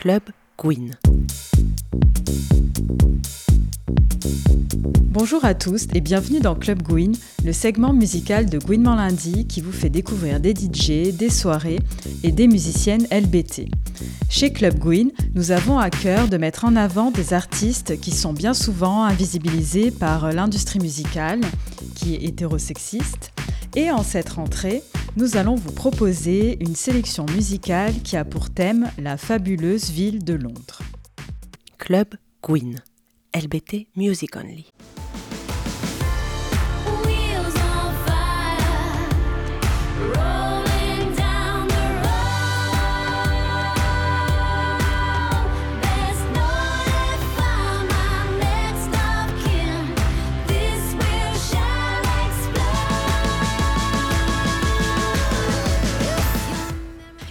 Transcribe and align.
Club 0.00 0.22
Gwyn. 0.56 0.92
Bonjour 5.10 5.44
à 5.44 5.54
tous 5.54 5.88
et 5.92 6.00
bienvenue 6.00 6.38
dans 6.38 6.54
Club 6.54 6.84
Gwyn, 6.84 7.10
le 7.44 7.52
segment 7.52 7.92
musical 7.92 8.48
de 8.48 8.58
Gwyn 8.60 8.84
Lundi 8.84 9.48
qui 9.48 9.60
vous 9.60 9.72
fait 9.72 9.90
découvrir 9.90 10.38
des 10.38 10.54
DJ, 10.54 11.12
des 11.12 11.30
soirées 11.30 11.80
et 12.22 12.30
des 12.30 12.46
musiciennes 12.46 13.08
LBT. 13.10 13.70
Chez 14.30 14.52
Club 14.52 14.78
Gwyn, 14.78 15.10
nous 15.34 15.50
avons 15.50 15.80
à 15.80 15.90
cœur 15.90 16.28
de 16.28 16.36
mettre 16.36 16.64
en 16.64 16.76
avant 16.76 17.10
des 17.10 17.32
artistes 17.32 18.00
qui 18.00 18.12
sont 18.12 18.32
bien 18.32 18.54
souvent 18.54 19.02
invisibilisés 19.02 19.90
par 19.90 20.32
l'industrie 20.32 20.78
musicale, 20.78 21.40
qui 21.96 22.14
est 22.14 22.22
hétérosexiste. 22.22 23.32
Et 23.74 23.90
en 23.90 24.04
cette 24.04 24.28
rentrée, 24.28 24.84
nous 25.16 25.36
allons 25.36 25.54
vous 25.54 25.72
proposer 25.72 26.56
une 26.60 26.74
sélection 26.74 27.26
musicale 27.26 27.94
qui 28.02 28.16
a 28.16 28.24
pour 28.24 28.50
thème 28.50 28.90
la 28.98 29.16
fabuleuse 29.16 29.90
ville 29.90 30.24
de 30.24 30.34
Londres. 30.34 30.82
Club 31.78 32.08
Gwyn. 32.42 32.76
LBT 33.34 33.88
Music 33.96 34.36
Only. 34.36 34.66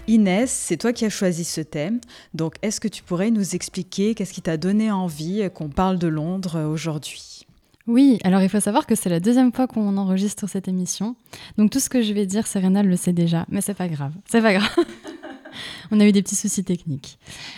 Inès, 0.07 0.49
c'est 0.49 0.77
toi 0.77 0.93
qui 0.93 1.03
as 1.05 1.09
choisi 1.09 1.43
ce 1.43 1.59
thème. 1.59 1.99
Donc, 2.34 2.55
est-ce 2.61 2.79
que 2.79 2.88
tu 2.88 3.03
pourrais 3.03 3.29
nous 3.29 3.55
expliquer 3.55 4.15
qu'est-ce 4.15 4.34
qui 4.34 4.41
t'a 4.41 4.55
donné 4.55 4.89
envie 4.89 5.49
qu'on 5.53 5.70
parle 5.70 5.99
de 5.99 6.07
Londres 6.07 6.55
euh, 6.55 6.68
aujourd'hui? 6.68 7.45
Oui, 7.87 8.20
alors 8.23 8.41
il 8.41 8.49
faut 8.49 8.59
savoir 8.59 8.85
que 8.85 8.95
c'est 8.95 9.09
la 9.09 9.21
deuxième 9.21 9.54
fois 9.54 9.65
qu'on 9.65 9.98
enregistre 9.98 10.48
cette 10.48 10.67
émission. 10.67 11.15
Donc 11.57 11.71
tout 11.71 11.79
ce 11.79 11.90
que 11.90 12.01
je 12.01 12.12
vais 12.13 12.26
dire, 12.26 12.45
Serena 12.45 12.84
le 12.84 12.95
sait 12.98 13.13
déjà, 13.13 13.45
mais 13.49 13.62
c'est 13.62 13.73
pas 13.73 13.87
grave. 13.87 14.12
C'est 14.26 14.41
pas 14.41 14.54
grave. 14.54 14.76
On 15.91 15.99
a 16.01 16.05
eu 16.05 16.12
des 16.12 16.21
petits 16.21 16.35
soucis 16.35 16.65
techniques. 16.65 17.17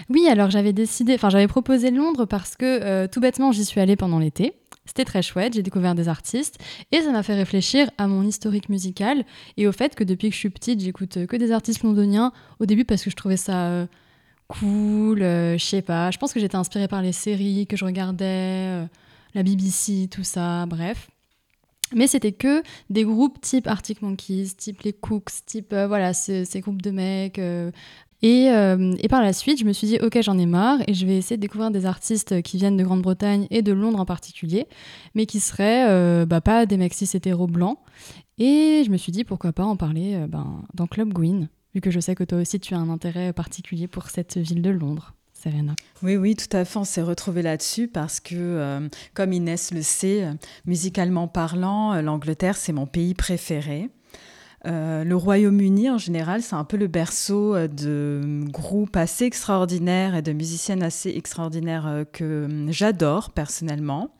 Oui, 0.09 0.27
alors 0.27 0.52
j'avais 0.52 0.71
décidé, 0.71 1.15
enfin 1.15 1.29
j'avais 1.29 1.47
proposé 1.47 1.89
Londres 1.89 2.25
parce 2.25 2.55
que 2.55 2.65
euh, 2.83 3.07
tout 3.07 3.19
bêtement 3.19 3.52
j'y 3.52 3.65
suis 3.65 3.81
allée 3.81 3.95
pendant 3.95 4.19
l'été. 4.19 4.53
C'était 4.89 5.05
très 5.05 5.21
chouette, 5.21 5.53
j'ai 5.53 5.61
découvert 5.61 5.93
des 5.93 6.07
artistes 6.07 6.57
et 6.91 7.01
ça 7.03 7.11
m'a 7.11 7.21
fait 7.21 7.35
réfléchir 7.35 7.91
à 7.99 8.07
mon 8.07 8.23
historique 8.23 8.69
musical 8.69 9.23
et 9.55 9.67
au 9.67 9.71
fait 9.71 9.93
que 9.93 10.03
depuis 10.03 10.29
que 10.29 10.33
je 10.33 10.39
suis 10.39 10.49
petite, 10.49 10.79
j'écoute 10.79 11.17
euh, 11.17 11.27
que 11.27 11.35
des 11.37 11.51
artistes 11.51 11.83
londoniens. 11.83 12.31
Au 12.59 12.65
début 12.65 12.85
parce 12.85 13.03
que 13.03 13.11
je 13.11 13.15
trouvais 13.15 13.37
ça 13.37 13.67
euh, 13.67 13.85
cool, 14.47 15.21
euh, 15.21 15.59
je 15.59 15.63
sais 15.63 15.83
pas. 15.83 16.09
Je 16.09 16.17
pense 16.17 16.33
que 16.33 16.39
j'étais 16.39 16.55
inspirée 16.55 16.87
par 16.87 17.03
les 17.03 17.11
séries 17.11 17.67
que 17.67 17.77
je 17.77 17.85
regardais, 17.85 18.83
la 19.35 19.43
BBC, 19.43 20.07
tout 20.09 20.23
ça, 20.23 20.65
bref. 20.65 21.07
Mais 21.93 22.07
c'était 22.07 22.31
que 22.31 22.63
des 22.89 23.03
groupes 23.03 23.39
type 23.41 23.67
Arctic 23.67 24.01
Monkeys, 24.01 24.53
type 24.57 24.81
les 24.81 24.93
Cooks, 24.93 25.45
type 25.45 25.69
voilà 25.73 26.15
ce- 26.15 26.45
ces 26.45 26.61
groupes 26.61 26.81
de 26.81 26.89
mecs. 26.89 27.39
Et, 28.21 28.49
euh, 28.51 28.95
et 28.99 29.07
par 29.07 29.21
la 29.21 29.31
suite, 29.31 29.59
je 29.59 29.65
me 29.65 29.71
suis 29.71 29.87
dit 29.87 29.97
ok 30.01 30.21
j'en 30.21 30.37
ai 30.37 30.45
marre 30.45 30.79
et 30.87 30.93
je 30.93 31.05
vais 31.05 31.17
essayer 31.17 31.37
de 31.37 31.41
découvrir 31.41 31.71
des 31.71 31.85
artistes 31.85 32.41
qui 32.41 32.57
viennent 32.57 32.75
de 32.75 32.83
Grande-Bretagne 32.83 33.47
et 33.49 33.61
de 33.61 33.71
Londres 33.71 33.99
en 33.99 34.05
particulier, 34.05 34.67
mais 35.15 35.25
qui 35.25 35.39
seraient 35.39 35.89
euh, 35.89 36.25
bah, 36.25 36.41
pas 36.41 36.65
des 36.65 36.77
mecs 36.77 36.93
cis 36.93 37.09
hétéros 37.13 37.47
blancs. 37.47 37.77
Et 38.37 38.83
je 38.85 38.91
me 38.91 38.97
suis 38.97 39.11
dit 39.11 39.23
pourquoi 39.23 39.53
pas 39.53 39.63
en 39.63 39.77
parler 39.77 40.15
euh, 40.15 40.27
ben, 40.27 40.63
dans 40.73 40.87
Club 40.87 41.13
Gwyn, 41.13 41.47
vu 41.73 41.81
que 41.81 41.91
je 41.91 41.99
sais 41.99 42.15
que 42.15 42.23
toi 42.25 42.39
aussi 42.39 42.59
tu 42.59 42.73
as 42.73 42.77
un 42.77 42.89
intérêt 42.89 43.31
particulier 43.31 43.87
pour 43.87 44.09
cette 44.09 44.37
ville 44.37 44.61
de 44.61 44.69
Londres, 44.69 45.13
Serena. 45.33 45.75
Oui, 46.03 46.17
oui, 46.17 46.35
tout 46.35 46.55
à 46.57 46.65
fait. 46.65 46.77
On 46.77 46.83
s'est 46.83 47.01
retrouvé 47.01 47.41
là-dessus 47.41 47.87
parce 47.87 48.19
que, 48.19 48.89
comme 49.13 49.31
Inès 49.31 49.71
le 49.73 49.81
sait, 49.81 50.27
musicalement 50.65 51.29
parlant, 51.29 52.01
l'Angleterre, 52.01 52.58
c'est 52.58 52.73
mon 52.73 52.85
pays 52.85 53.13
préféré. 53.13 53.89
Euh, 54.65 55.03
le 55.03 55.15
Royaume-Uni, 55.15 55.89
en 55.89 55.97
général, 55.97 56.42
c'est 56.42 56.55
un 56.55 56.65
peu 56.65 56.75
le 56.77 56.87
berceau 56.87 57.55
euh, 57.55 57.67
de 57.67 58.43
groupes 58.49 58.97
assez 58.97 59.23
extraordinaires 59.25 60.15
et 60.15 60.21
de 60.21 60.33
musiciennes 60.33 60.83
assez 60.83 61.09
extraordinaires 61.09 61.87
euh, 61.87 62.03
que 62.03 62.47
j'adore 62.70 63.31
personnellement. 63.31 64.11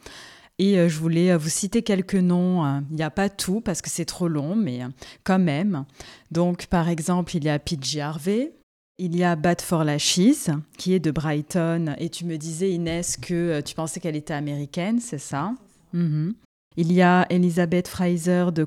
Et 0.58 0.78
euh, 0.78 0.90
je 0.90 0.98
voulais 0.98 1.32
euh, 1.32 1.38
vous 1.38 1.50
citer 1.50 1.82
quelques 1.84 2.16
noms. 2.16 2.64
hein. 2.64 2.84
Il 2.90 2.96
n'y 2.96 3.04
a 3.04 3.10
pas 3.10 3.30
tout 3.30 3.60
parce 3.62 3.82
que 3.82 3.90
c'est 3.90 4.06
trop 4.06 4.28
long, 4.28 4.56
mais 4.56 4.84
euh, 4.84 4.88
quand 5.24 5.40
même. 5.40 5.86
Donc, 6.32 6.68
par 6.68 6.90
exemple, 6.90 7.36
il 7.36 7.44
y 7.44 7.50
a 7.50 7.60
PJ 7.60 7.98
Harvey, 7.98 8.54
il 8.98 9.16
y 9.18 9.24
a 9.24 9.36
Bad 9.36 9.62
for 9.62 9.84
Lashes, 9.84 10.50
qui 10.78 10.94
est 10.94 11.00
de 11.00 11.12
Brighton. 11.12 11.96
Et 11.98 12.10
tu 12.10 12.26
me 12.26 12.38
disais, 12.38 12.72
Inès, 12.72 13.18
que 13.18 13.34
euh, 13.34 13.62
tu 13.62 13.76
pensais 13.76 14.00
qu'elle 14.00 14.16
était 14.18 14.34
américaine, 14.34 15.00
c'est 15.00 15.18
ça? 15.18 15.54
Mhm. 15.94 16.34
Il 16.78 16.94
y 16.94 17.02
a 17.02 17.26
Elizabeth 17.30 17.88
Fraser 17.90 18.48
de 18.54 18.64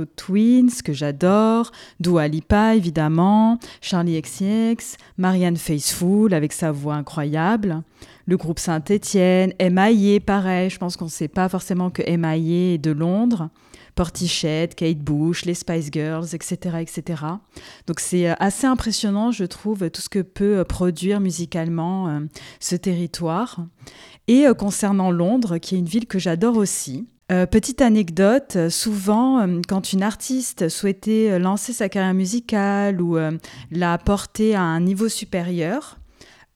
Twins, 0.00 0.82
que 0.84 0.92
j'adore. 0.92 1.70
Dua 2.00 2.28
Lipa, 2.28 2.74
évidemment. 2.74 3.58
Charlie 3.80 4.20
XCX. 4.20 4.96
Marianne 5.18 5.56
Faithfull, 5.56 6.34
avec 6.34 6.52
sa 6.52 6.72
voix 6.72 6.94
incroyable. 6.94 7.82
Le 8.26 8.36
groupe 8.36 8.58
Saint-Étienne. 8.58 9.52
M.I.A., 9.58 10.20
pareil. 10.20 10.70
Je 10.70 10.78
pense 10.78 10.96
qu'on 10.96 11.06
ne 11.06 11.10
sait 11.10 11.28
pas 11.28 11.48
forcément 11.48 11.90
que 11.90 12.02
M.I.A. 12.04 12.74
est 12.74 12.78
de 12.78 12.90
Londres. 12.90 13.50
Portichette, 13.94 14.74
Kate 14.74 14.98
Bush, 14.98 15.44
les 15.44 15.54
Spice 15.54 15.90
Girls, 15.92 16.28
etc., 16.32 16.78
etc. 16.80 17.22
Donc 17.86 18.00
c'est 18.00 18.30
euh, 18.30 18.34
assez 18.38 18.66
impressionnant, 18.66 19.32
je 19.32 19.44
trouve, 19.44 19.90
tout 19.90 20.00
ce 20.00 20.08
que 20.08 20.20
peut 20.20 20.58
euh, 20.58 20.64
produire 20.64 21.20
musicalement 21.20 22.08
euh, 22.08 22.20
ce 22.60 22.76
territoire. 22.76 23.66
Et 24.28 24.46
concernant 24.56 25.10
Londres, 25.10 25.58
qui 25.58 25.74
est 25.74 25.78
une 25.78 25.86
ville 25.86 26.06
que 26.06 26.20
j'adore 26.20 26.56
aussi. 26.56 27.08
Euh, 27.32 27.46
petite 27.46 27.80
anecdote, 27.80 28.56
euh, 28.56 28.68
souvent 28.68 29.40
euh, 29.40 29.60
quand 29.66 29.94
une 29.94 30.02
artiste 30.02 30.68
souhaitait 30.68 31.38
lancer 31.38 31.72
sa 31.72 31.88
carrière 31.88 32.12
musicale 32.12 33.00
ou 33.00 33.16
la 33.70 33.98
porter 33.98 34.54
à 34.54 34.62
un 34.62 34.80
niveau 34.80 35.08
supérieur, 35.08 35.98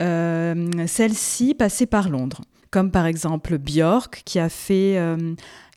celle-ci 0.01 1.55
passait 1.55 1.87
par 1.87 2.11
Londres. 2.11 2.43
Comme 2.71 2.91
par 2.91 3.07
exemple 3.07 3.57
Björk, 3.59 4.23
qui 4.25 4.39
a 4.39 4.49
fait 4.49 5.01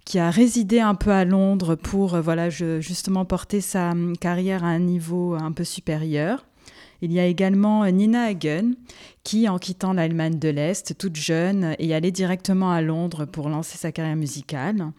qui 0.03 0.19
a 0.19 0.31
résidé 0.31 0.79
un 0.81 0.95
peu 0.95 1.11
à 1.11 1.23
Londres 1.23 1.75
pour 1.75 2.19
voilà 2.19 2.49
justement 2.49 3.23
porter 3.25 3.61
sa 3.61 3.93
carrière 4.19 4.63
à 4.63 4.67
un 4.67 4.79
niveau 4.79 5.35
un 5.35 5.51
peu 5.51 5.63
supérieur. 5.63 6.45
Il 7.01 7.11
y 7.11 7.19
a 7.19 7.25
également 7.25 7.83
euh, 7.83 7.91
Nina 7.91 8.23
Hagen 8.23 8.73
qui, 9.23 9.47
en 9.47 9.57
quittant 9.57 9.93
l'Allemagne 9.93 10.39
de 10.39 10.49
l'Est, 10.49 10.97
toute 10.97 11.15
jeune, 11.15 11.75
est 11.79 11.93
allée 11.93 12.11
directement 12.11 12.71
à 12.71 12.81
Londres 12.81 13.25
pour 13.25 13.49
lancer 13.49 13.77
sa 13.77 13.91
carrière 13.91 14.15
musicale. 14.15 14.91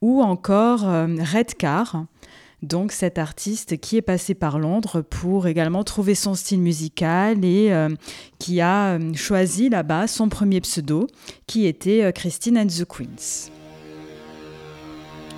Ou 0.00 0.22
encore 0.22 0.88
euh, 0.88 1.06
Redcar, 1.18 2.04
donc 2.62 2.92
cet 2.92 3.18
artiste 3.18 3.78
qui 3.78 3.96
est 3.96 4.02
passé 4.02 4.34
par 4.34 4.58
Londres 4.58 5.00
pour 5.00 5.46
également 5.46 5.84
trouver 5.84 6.14
son 6.14 6.34
style 6.34 6.60
musical 6.60 7.44
et 7.44 7.72
euh, 7.72 7.88
qui 8.38 8.60
a 8.60 8.98
choisi 9.14 9.68
là-bas 9.68 10.06
son 10.06 10.28
premier 10.28 10.60
pseudo, 10.60 11.06
qui 11.46 11.66
était 11.66 12.12
Christine 12.12 12.58
and 12.58 12.66
the 12.66 12.84
Queens. 12.84 13.50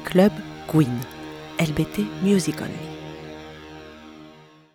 Club 0.05 0.33
Gwyn. 0.69 0.89
LBT 1.61 2.07
Music 2.23 2.57
Only. 2.63 2.90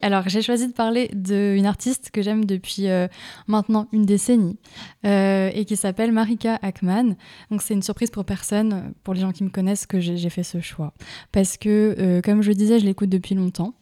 Alors, 0.01 0.29
j'ai 0.29 0.41
choisi 0.41 0.67
de 0.67 0.73
parler 0.73 1.09
d'une 1.13 1.65
artiste 1.65 2.11
que 2.11 2.21
j'aime 2.21 2.45
depuis 2.45 2.89
euh, 2.89 3.07
maintenant 3.47 3.87
une 3.91 4.05
décennie 4.05 4.57
euh, 5.05 5.49
et 5.53 5.65
qui 5.65 5.75
s'appelle 5.75 6.11
Marika 6.11 6.59
Ackman. 6.61 7.15
Donc, 7.49 7.61
c'est 7.61 7.73
une 7.73 7.81
surprise 7.81 8.11
pour 8.11 8.25
personne, 8.25 8.93
pour 9.03 9.13
les 9.13 9.21
gens 9.21 9.31
qui 9.31 9.43
me 9.43 9.49
connaissent, 9.49 9.85
que 9.85 9.99
j'ai 9.99 10.29
fait 10.29 10.43
ce 10.43 10.59
choix. 10.61 10.93
Parce 11.31 11.57
que, 11.57 11.95
euh, 11.97 12.21
comme 12.21 12.41
je 12.41 12.49
le 12.49 12.55
disais, 12.55 12.79
je 12.79 12.85
l'écoute 12.85 13.09
depuis 13.09 13.35
longtemps. 13.35 13.73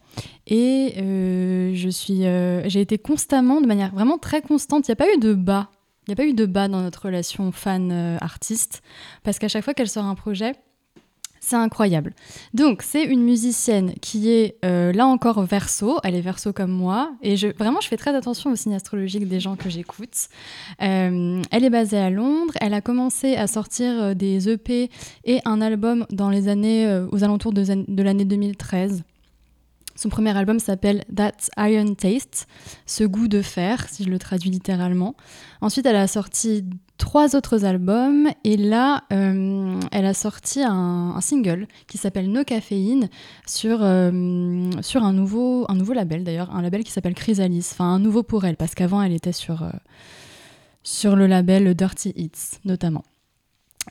Et 0.46 0.94
je 0.96 1.88
suis, 1.90 2.22
j'ai 2.70 2.80
été 2.80 2.98
constamment, 2.98 3.60
de 3.60 3.66
manière 3.66 3.92
vraiment 3.92 4.16
très 4.16 4.42
constante, 4.42 4.86
il 4.86 4.92
n'y 4.92 4.92
a 4.92 4.96
pas 4.96 5.12
eu 5.12 5.18
de 5.18 5.34
bas. 5.34 5.70
Il 6.06 6.10
n'y 6.10 6.12
a 6.12 6.16
pas 6.16 6.26
eu 6.26 6.34
de 6.34 6.46
bas 6.46 6.68
dans 6.68 6.82
notre 6.82 7.06
relation 7.06 7.50
fan-artiste. 7.50 8.82
parce 9.24 9.38
qu'à 9.38 9.48
chaque 9.48 9.64
fois 9.64 9.74
qu'elle 9.74 9.88
sort 9.88 10.04
un 10.04 10.14
projet, 10.14 10.54
c'est 11.44 11.56
incroyable. 11.56 12.14
Donc, 12.54 12.80
c'est 12.82 13.04
une 13.04 13.22
musicienne 13.22 13.92
qui 14.00 14.30
est 14.30 14.56
euh, 14.64 14.92
là 14.92 15.06
encore 15.06 15.42
verso. 15.42 15.98
Elle 16.02 16.14
est 16.14 16.22
verso 16.22 16.54
comme 16.54 16.70
moi. 16.70 17.12
Et 17.22 17.36
je, 17.36 17.48
vraiment, 17.48 17.80
je 17.82 17.88
fais 17.88 17.98
très 17.98 18.14
attention 18.14 18.50
au 18.50 18.56
signe 18.56 18.74
astrologique 18.74 19.28
des 19.28 19.40
gens 19.40 19.54
que 19.54 19.68
j'écoute. 19.68 20.28
Euh, 20.80 21.42
elle 21.50 21.64
est 21.64 21.70
basée 21.70 21.98
à 21.98 22.08
Londres. 22.08 22.54
Elle 22.62 22.72
a 22.72 22.80
commencé 22.80 23.36
à 23.36 23.46
sortir 23.46 23.92
euh, 23.92 24.14
des 24.14 24.48
EP 24.48 24.90
et 25.24 25.40
un 25.44 25.60
album 25.60 26.06
dans 26.10 26.30
les 26.30 26.48
années, 26.48 27.04
aux 27.12 27.24
alentours 27.24 27.52
de, 27.52 27.62
de 27.64 28.02
l'année 28.02 28.24
2013. 28.24 29.04
Son 29.96 30.08
premier 30.08 30.36
album 30.36 30.58
s'appelle 30.58 31.04
That 31.14 31.32
Iron 31.58 31.94
Taste, 31.94 32.48
ce 32.86 33.04
goût 33.04 33.28
de 33.28 33.42
fer, 33.42 33.86
si 33.88 34.04
je 34.04 34.10
le 34.10 34.18
traduis 34.18 34.50
littéralement. 34.50 35.14
Ensuite, 35.60 35.86
elle 35.86 35.96
a 35.96 36.08
sorti 36.08 36.64
trois 36.98 37.34
autres 37.34 37.64
albums 37.64 38.28
et 38.44 38.56
là, 38.56 39.04
euh, 39.12 39.78
elle 39.92 40.06
a 40.06 40.14
sorti 40.14 40.62
un, 40.62 41.18
single 41.20 41.66
qui 41.86 41.98
s'appelle 41.98 42.30
No 42.30 42.44
Caféine 42.44 43.08
sur, 43.46 43.78
euh, 43.82 44.70
sur 44.80 45.02
un, 45.02 45.12
nouveau, 45.12 45.64
un 45.68 45.74
nouveau 45.74 45.92
label 45.92 46.24
d'ailleurs, 46.24 46.54
un 46.54 46.62
label 46.62 46.84
qui 46.84 46.92
s'appelle 46.92 47.14
Chrysalis, 47.14 47.68
enfin 47.72 47.86
un 47.86 47.98
nouveau 47.98 48.22
pour 48.22 48.44
elle 48.44 48.56
parce 48.56 48.74
qu'avant 48.74 49.02
elle 49.02 49.12
était 49.12 49.32
sur, 49.32 49.62
euh, 49.62 49.70
sur 50.82 51.16
le 51.16 51.26
label 51.26 51.74
Dirty 51.74 52.12
Hits 52.16 52.58
notamment. 52.64 53.04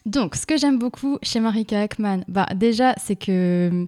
Donc, 0.05 0.35
ce 0.35 0.45
que 0.45 0.57
j'aime 0.57 0.79
beaucoup 0.79 1.17
chez 1.21 1.39
Marika 1.39 1.81
Ackman, 1.81 2.21
bah, 2.27 2.47
déjà, 2.55 2.95
c'est 2.97 3.15
que 3.15 3.88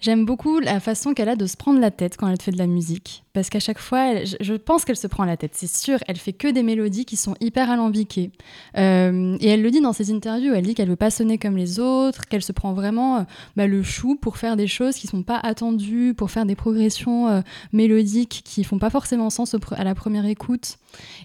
j'aime 0.00 0.24
beaucoup 0.24 0.60
la 0.60 0.80
façon 0.80 1.14
qu'elle 1.14 1.30
a 1.30 1.36
de 1.36 1.46
se 1.46 1.56
prendre 1.56 1.80
la 1.80 1.90
tête 1.90 2.16
quand 2.16 2.28
elle 2.28 2.40
fait 2.40 2.52
de 2.52 2.58
la 2.58 2.66
musique. 2.66 3.24
Parce 3.36 3.50
qu'à 3.50 3.60
chaque 3.60 3.80
fois, 3.80 4.24
je, 4.24 4.54
pense 4.54 4.86
qu'elle 4.86 4.96
se 4.96 5.06
prend 5.06 5.26
la 5.26 5.36
tête, 5.36 5.50
c'est 5.54 5.70
sûr. 5.70 5.98
Elle 6.08 6.16
fait 6.16 6.32
que 6.32 6.48
des 6.48 6.62
mélodies 6.62 7.04
qui 7.04 7.16
sont 7.16 7.34
hyper 7.38 7.70
alambiquées. 7.70 8.30
Euh, 8.78 9.36
et 9.40 9.48
elle 9.48 9.60
le 9.60 9.70
dit 9.70 9.82
dans 9.82 9.92
ses 9.92 10.10
interviews, 10.10 10.54
elle 10.54 10.64
dit 10.64 10.72
qu'elle 10.72 10.88
veut 10.88 10.96
pas 10.96 11.10
sonner 11.10 11.36
comme 11.36 11.54
les 11.54 11.78
autres, 11.78 12.24
qu'elle 12.28 12.40
se 12.40 12.52
prend 12.52 12.72
vraiment 12.72 13.18
euh, 13.18 13.22
bah, 13.54 13.66
le 13.66 13.82
chou 13.82 14.16
pour 14.16 14.38
faire 14.38 14.56
des 14.56 14.66
choses 14.66 14.96
qui 14.96 15.06
sont 15.06 15.22
pas 15.22 15.36
attendues, 15.36 16.14
pour 16.14 16.30
faire 16.30 16.46
des 16.46 16.56
progressions 16.56 17.28
euh, 17.28 17.42
mélodiques 17.74 18.40
qui 18.42 18.64
font 18.64 18.78
pas 18.78 18.88
forcément 18.88 19.28
sens 19.28 19.54
à 19.72 19.84
la 19.84 19.94
première 19.94 20.24
écoute. 20.24 20.78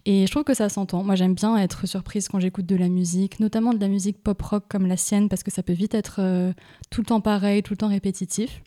Et 0.05 0.27
je 0.27 0.31
trouve 0.31 0.43
que 0.43 0.53
ça 0.53 0.67
s'entend. 0.67 1.05
Moi, 1.05 1.15
j'aime 1.15 1.35
bien 1.35 1.55
être 1.55 1.87
surprise 1.87 2.27
quand 2.27 2.41
j'écoute 2.41 2.65
de 2.65 2.75
la 2.75 2.89
musique, 2.89 3.39
notamment 3.39 3.73
de 3.73 3.79
la 3.79 3.87
musique 3.87 4.21
pop-rock 4.21 4.65
comme 4.67 4.85
la 4.85 4.97
sienne, 4.97 5.29
parce 5.29 5.43
que 5.43 5.51
ça 5.51 5.63
peut 5.63 5.71
vite 5.71 5.93
être 5.95 6.19
tout 6.89 6.99
le 6.99 7.05
temps 7.05 7.21
pareil, 7.21 7.63
tout 7.63 7.71
le 7.71 7.77
temps 7.77 7.87
répétitif. 7.87 8.61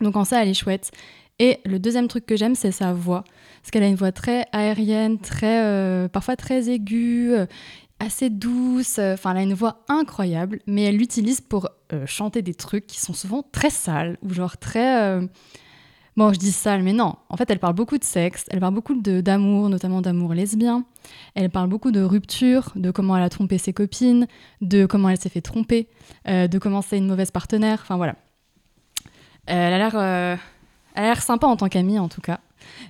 Donc 0.00 0.14
en 0.16 0.24
ça, 0.24 0.42
elle 0.42 0.50
est 0.50 0.54
chouette. 0.54 0.90
Et 1.38 1.60
le 1.64 1.78
deuxième 1.78 2.08
truc 2.08 2.24
que 2.24 2.36
j'aime, 2.36 2.54
c'est 2.54 2.72
sa 2.72 2.92
voix. 2.92 3.24
Parce 3.60 3.70
qu'elle 3.70 3.82
a 3.82 3.88
une 3.88 3.96
voix 3.96 4.12
très 4.12 4.46
aérienne, 4.52 5.18
très, 5.18 5.64
euh, 5.64 6.08
parfois 6.08 6.36
très 6.36 6.70
aiguë, 6.70 7.34
euh, 7.34 7.46
assez 8.00 8.30
douce. 8.30 8.98
Enfin, 8.98 9.32
elle 9.32 9.36
a 9.38 9.42
une 9.42 9.54
voix 9.54 9.84
incroyable, 9.88 10.60
mais 10.66 10.84
elle 10.84 10.96
l'utilise 10.96 11.40
pour 11.40 11.68
euh, 11.92 12.06
chanter 12.06 12.40
des 12.42 12.54
trucs 12.54 12.86
qui 12.86 13.00
sont 13.00 13.12
souvent 13.12 13.42
très 13.52 13.70
sales, 13.70 14.16
ou 14.22 14.32
genre 14.32 14.56
très... 14.56 15.20
Bon, 16.16 16.32
je 16.32 16.38
dis 16.38 16.52
sale, 16.52 16.82
mais 16.82 16.94
non. 16.94 17.16
En 17.28 17.36
fait, 17.36 17.50
elle 17.50 17.58
parle 17.58 17.74
beaucoup 17.74 17.98
de 17.98 18.04
sexe, 18.04 18.46
elle 18.48 18.60
parle 18.60 18.72
beaucoup 18.72 18.94
d'amour, 18.94 19.68
notamment 19.68 20.00
d'amour 20.00 20.32
lesbien. 20.32 20.86
Elle 21.34 21.50
parle 21.50 21.68
beaucoup 21.68 21.90
de 21.90 22.00
rupture, 22.00 22.72
de 22.74 22.90
comment 22.90 23.18
elle 23.18 23.22
a 23.22 23.28
trompé 23.28 23.58
ses 23.58 23.74
copines, 23.74 24.26
de 24.62 24.86
comment 24.86 25.10
elle 25.10 25.20
s'est 25.20 25.28
fait 25.28 25.42
tromper, 25.42 25.88
de 26.24 26.58
comment 26.58 26.80
c'est 26.80 26.96
une 26.96 27.06
mauvaise 27.06 27.30
partenaire. 27.30 27.80
Enfin, 27.82 27.98
voilà. 27.98 28.16
Elle 29.44 29.74
a 29.74 29.76
l'air, 29.76 30.38
elle 30.96 31.04
a 31.04 31.06
l'air 31.08 31.22
sympa 31.22 31.46
en 31.46 31.56
tant 31.56 31.68
qu'amie, 31.68 31.98
en 31.98 32.08
tout 32.08 32.20
cas. 32.20 32.40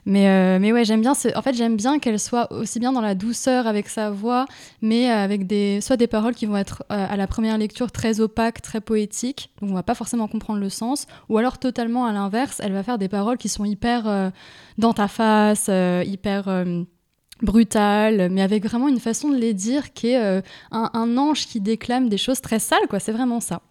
Mais, 0.04 0.28
euh, 0.28 0.58
mais 0.60 0.72
ouais, 0.72 0.84
j'aime 0.84 1.00
bien. 1.00 1.12
En 1.12 1.42
fait, 1.42 1.54
j'aime 1.54 1.76
bien 1.76 1.98
qu'elle 1.98 2.18
soit 2.18 2.50
aussi 2.52 2.78
bien 2.78 2.92
dans 2.92 3.00
la 3.00 3.14
douceur 3.14 3.66
avec 3.66 3.88
sa 3.88 4.10
voix, 4.10 4.46
mais 4.82 5.10
euh, 5.10 5.14
avec 5.14 5.46
des, 5.46 5.80
soit 5.80 5.96
des 5.96 6.06
paroles 6.06 6.34
qui 6.34 6.46
vont 6.46 6.56
être 6.56 6.84
euh, 6.92 7.06
à 7.08 7.16
la 7.16 7.26
première 7.26 7.58
lecture 7.58 7.90
très 7.90 8.20
opaques, 8.20 8.62
très 8.62 8.80
poétiques, 8.80 9.50
donc 9.60 9.70
on 9.70 9.74
va 9.74 9.82
pas 9.82 9.94
forcément 9.94 10.28
comprendre 10.28 10.60
le 10.60 10.68
sens, 10.70 11.06
ou 11.28 11.38
alors 11.38 11.58
totalement 11.58 12.06
à 12.06 12.12
l'inverse, 12.12 12.60
elle 12.62 12.72
va 12.72 12.82
faire 12.82 12.98
des 12.98 13.08
paroles 13.08 13.36
qui 13.36 13.48
sont 13.48 13.64
hyper 13.64 14.06
euh, 14.06 14.30
dans 14.78 14.92
ta 14.92 15.08
face, 15.08 15.68
hyper 15.68 16.64
brutales, 17.42 18.30
mais 18.30 18.42
avec 18.42 18.64
vraiment 18.64 18.88
une 18.88 19.00
façon 19.00 19.30
de 19.30 19.36
les 19.36 19.54
dire 19.54 19.92
qui 19.92 20.08
est 20.08 20.16
un, 20.16 20.42
un 20.70 21.16
ange 21.16 21.46
qui 21.46 21.60
déclame 21.60 22.08
des 22.08 22.18
choses 22.18 22.40
très 22.40 22.58
sales, 22.58 22.86
quoi. 22.88 23.00
C'est 23.00 23.12
vraiment 23.12 23.40
ça. 23.40 23.62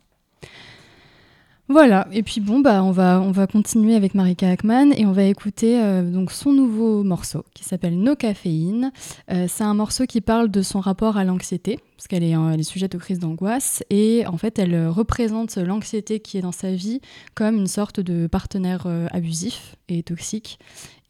Voilà, 1.68 2.08
et 2.12 2.22
puis 2.22 2.42
bon, 2.42 2.60
bah, 2.60 2.84
on, 2.84 2.92
va, 2.92 3.20
on 3.20 3.32
va 3.32 3.48
continuer 3.48 3.96
avec 3.96 4.14
Marika 4.14 4.48
Ackman 4.52 4.92
et 4.96 5.08
on 5.08 5.12
va 5.12 5.24
écouter 5.24 5.82
euh, 5.82 6.04
donc 6.04 6.32
son 6.32 6.54
nouveau 6.54 7.04
morceau 7.04 7.44
qui 7.56 7.64
s'appelle 7.64 7.98
No 7.98 8.16
Caféine. 8.16 8.92
Euh, 9.32 9.48
c'est 9.50 9.64
un 9.64 9.74
morceau 9.74 10.06
qui 10.06 10.22
parle 10.22 10.52
de 10.52 10.62
son 10.62 10.80
rapport 10.80 11.18
à 11.18 11.24
l'anxiété, 11.24 11.80
parce 11.98 12.08
qu'elle 12.08 12.24
est, 12.24 12.38
euh, 12.38 12.62
sujette 12.62 12.94
aux 12.94 13.00
crises 13.00 13.18
d'angoisse, 13.18 13.84
et 13.90 14.28
en 14.28 14.38
fait 14.38 14.60
elle 14.60 14.88
représente 14.88 15.58
l'anxiété 15.58 16.20
qui 16.20 16.38
est 16.38 16.42
dans 16.42 16.52
sa 16.52 16.72
vie 16.72 17.02
comme 17.34 17.56
une 17.56 17.68
sorte 17.68 18.00
de 18.00 18.28
partenaire 18.28 18.86
abusif 19.12 19.76
et 19.90 20.04
toxique 20.04 20.60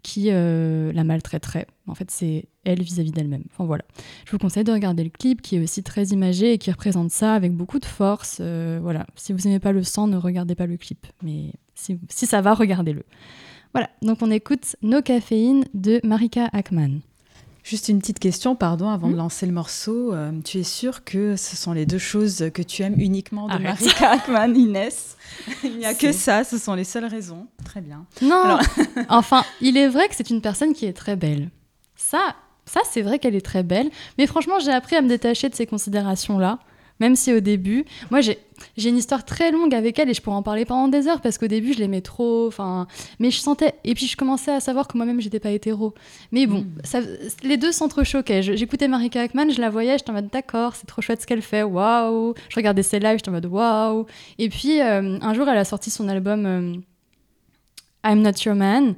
qui 0.04 0.30
la 0.30 1.04
maltraiterait. 1.04 1.68
En 1.88 1.96
fait, 1.96 2.12
c'est 2.12 2.46
elle 2.66 2.82
vis-à-vis 2.82 3.12
d'elle-même. 3.12 3.44
Enfin 3.52 3.66
voilà. 3.66 3.84
Je 4.26 4.32
vous 4.32 4.38
conseille 4.38 4.64
de 4.64 4.72
regarder 4.72 5.04
le 5.04 5.10
clip 5.10 5.42
qui 5.42 5.56
est 5.56 5.60
aussi 5.64 5.84
très 5.84 6.06
imagé 6.08 6.54
et 6.54 6.58
qui 6.58 6.72
représente 6.72 7.12
ça 7.12 7.34
avec 7.34 7.54
beaucoup 7.54 7.80
de 7.80 7.86
force. 7.86 8.38
Euh, 8.42 8.80
voilà. 8.82 9.06
Si 9.16 9.32
vous 9.34 9.40
n'aimez 9.46 9.60
pas 9.60 9.72
le 9.72 9.84
sang, 9.84 10.08
ne 10.08 10.18
regardez 10.18 10.56
pas 10.56 10.66
le 10.66 10.78
clip. 10.78 11.06
Mais 11.24 11.52
si, 11.76 11.98
si 12.10 12.26
ça 12.26 12.42
va, 12.42 12.54
regardez-le. 12.54 13.04
Voilà. 13.74 13.90
Donc 14.02 14.20
on 14.22 14.32
écoute 14.32 14.76
No 14.82 15.02
Caféine 15.02 15.66
de 15.74 16.00
Marika 16.04 16.50
Ackman. 16.54 17.00
Juste 17.64 17.90
une 17.90 17.98
petite 17.98 18.20
question, 18.20 18.56
pardon, 18.56 18.90
avant 18.90 19.08
Hmm 19.08 19.14
de 19.14 19.18
lancer 19.18 19.46
le 19.48 19.52
morceau. 19.52 20.14
Euh, 20.14 20.32
tu 20.44 20.60
es 20.60 20.64
sûre 20.64 21.04
que 21.04 21.36
ce 21.36 21.56
sont 21.56 21.74
les 21.74 21.88
deux 21.88 21.98
choses 21.98 22.52
que 22.54 22.62
tu 22.62 22.84
aimes 22.84 22.94
uniquement 23.00 23.48
de 23.48 23.54
Arrête. 23.54 23.64
Marika 23.82 24.12
Ackman, 24.12 24.54
Inès? 24.56 25.18
Il 25.64 25.80
n'y 25.80 25.86
a 25.86 25.96
que 25.96 26.12
ça, 26.12 26.44
ce 26.44 26.60
sont 26.60 26.76
les 26.76 26.84
seules 26.84 27.06
raisons. 27.06 27.48
Très 27.64 27.82
bien. 27.82 28.06
Non, 28.22 28.44
Alors- 28.44 28.62
enfin, 29.10 29.44
il 29.62 29.78
est 29.78 29.88
vrai 29.88 30.08
que 30.10 30.16
c'est 30.16 30.30
une 30.30 30.42
personne 30.42 30.74
qui 30.74 30.86
est 30.86 30.94
très 30.94 31.16
belle. 31.16 31.50
Ça, 31.96 32.36
ça 32.66 32.82
c'est 32.90 33.02
vrai 33.02 33.20
qu'elle 33.20 33.36
est 33.36 33.46
très 33.46 33.64
belle. 33.64 33.90
Mais 34.18 34.28
franchement, 34.28 34.60
j'ai 34.60 34.72
appris 34.72 34.96
à 34.96 35.02
me 35.02 35.10
détacher 35.10 35.50
de 35.50 35.56
ces 35.56 35.66
considérations-là. 35.66 36.60
Même 37.02 37.18
si 37.18 37.34
au 37.34 37.42
début, 37.42 37.84
moi 38.10 38.22
j'ai 38.22 38.40
j'ai 38.78 38.88
une 38.88 38.96
histoire 38.96 39.26
très 39.26 39.52
longue 39.52 39.76
avec 39.76 40.00
elle 40.00 40.10
et 40.10 40.14
je 40.14 40.22
pourrais 40.22 40.38
en 40.38 40.44
parler 40.44 40.64
pendant 40.64 40.88
des 40.88 41.10
heures 41.10 41.20
parce 41.20 41.38
qu'au 41.38 41.48
début 41.48 41.74
je 41.74 41.80
l'aimais 41.80 42.00
trop, 42.00 42.48
enfin, 42.48 42.88
mais 43.20 43.32
je 43.32 43.40
sentais 43.42 43.74
et 43.84 43.94
puis 43.96 44.08
je 44.08 44.16
commençais 44.16 44.52
à 44.54 44.62
savoir 44.62 44.88
que 44.88 44.96
moi-même 44.96 45.20
j'étais 45.20 45.42
pas 45.42 45.52
hétéro. 45.52 45.94
Mais 46.32 46.48
bon, 46.48 46.60
Mm. 46.62 46.68
ça- 46.86 47.02
les 47.44 47.58
deux 47.58 47.74
s'entrechoquaient. 47.74 48.42
J'écoutais 48.44 48.88
Marika 48.88 49.20
Ackman, 49.24 49.50
je 49.50 49.60
la 49.60 49.70
voyais, 49.70 49.98
j'étais 49.98 50.12
en 50.12 50.14
mode 50.14 50.30
d'accord, 50.30 50.78
c'est 50.78 50.88
trop 50.88 51.02
chouette 51.02 51.22
ce 51.22 51.28
qu'elle 51.28 51.42
fait, 51.42 51.64
waouh. 51.64 52.34
Je 52.48 52.56
regardais 52.56 52.82
ses 52.82 53.00
lives, 53.00 53.18
j'étais 53.18 53.28
en 53.28 53.34
mode 53.34 53.46
waouh. 53.48 54.06
Et 54.40 54.48
puis 54.48 54.80
euh, 54.80 55.20
un 55.22 55.34
jour 55.34 55.50
elle 55.50 55.58
a 55.58 55.66
sorti 55.66 55.90
son 55.90 56.08
album 56.08 56.46
euh, 56.46 56.76
I'm 58.06 58.22
Not 58.22 58.40
Your 58.46 58.56
Man. 58.56 58.96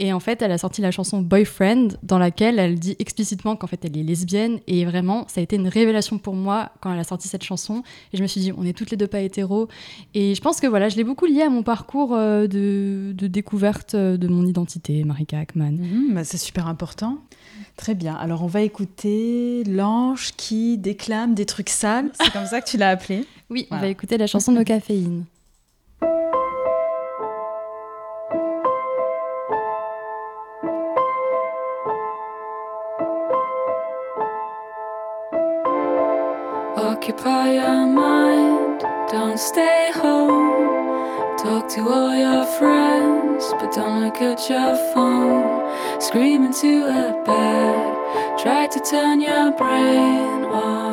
Et 0.00 0.12
en 0.12 0.20
fait, 0.20 0.42
elle 0.42 0.52
a 0.52 0.58
sorti 0.58 0.80
la 0.80 0.92
chanson 0.92 1.20
Boyfriend, 1.22 1.88
dans 2.04 2.18
laquelle 2.18 2.60
elle 2.60 2.78
dit 2.78 2.94
explicitement 3.00 3.56
qu'en 3.56 3.66
fait 3.66 3.84
elle 3.84 3.96
est 3.96 4.04
lesbienne. 4.04 4.60
Et 4.68 4.84
vraiment, 4.84 5.26
ça 5.26 5.40
a 5.40 5.42
été 5.42 5.56
une 5.56 5.66
révélation 5.66 6.18
pour 6.18 6.34
moi 6.34 6.70
quand 6.80 6.92
elle 6.92 7.00
a 7.00 7.04
sorti 7.04 7.26
cette 7.26 7.42
chanson. 7.42 7.82
Et 8.12 8.16
je 8.16 8.22
me 8.22 8.28
suis 8.28 8.40
dit, 8.40 8.52
on 8.56 8.64
est 8.64 8.72
toutes 8.72 8.90
les 8.92 8.96
deux 8.96 9.08
pas 9.08 9.20
hétéros. 9.20 9.66
Et 10.14 10.36
je 10.36 10.40
pense 10.40 10.60
que 10.60 10.68
voilà, 10.68 10.88
je 10.88 10.96
l'ai 10.96 11.04
beaucoup 11.04 11.26
lié 11.26 11.42
à 11.42 11.50
mon 11.50 11.64
parcours 11.64 12.14
euh, 12.14 12.46
de, 12.46 13.12
de 13.12 13.26
découverte 13.26 13.94
euh, 13.96 14.16
de 14.16 14.28
mon 14.28 14.46
identité, 14.46 15.02
Marika 15.02 15.40
Ackman. 15.40 15.72
Mhm, 15.72 16.14
bah, 16.14 16.22
c'est 16.22 16.38
super 16.38 16.68
important. 16.68 17.18
Très 17.76 17.94
bien. 17.96 18.14
Alors, 18.14 18.44
on 18.44 18.48
va 18.48 18.62
écouter 18.62 19.64
l'ange 19.64 20.30
qui 20.36 20.78
déclame 20.78 21.34
des 21.34 21.44
trucs 21.46 21.70
sales. 21.70 22.10
C'est 22.20 22.32
comme 22.32 22.46
ça 22.46 22.60
que 22.60 22.68
tu 22.70 22.76
l'as 22.76 22.90
appelé. 22.90 23.24
Oui, 23.50 23.66
on 23.70 23.78
va 23.78 23.88
écouter 23.88 24.18
la 24.18 24.26
chanson 24.26 24.52
No 24.52 24.62
Caféine. 24.62 25.24
Stay 39.38 39.90
home. 39.94 41.36
Talk 41.38 41.68
to 41.68 41.88
all 41.88 42.14
your 42.14 42.44
friends, 42.58 43.44
but 43.52 43.72
don't 43.72 44.02
look 44.02 44.20
at 44.20 44.50
your 44.50 44.74
phone. 44.92 46.00
Scream 46.00 46.44
into 46.44 46.86
a 46.86 47.22
bed, 47.24 48.38
try 48.38 48.66
to 48.66 48.80
turn 48.80 49.20
your 49.20 49.52
brain 49.52 50.44
off. 50.44 50.87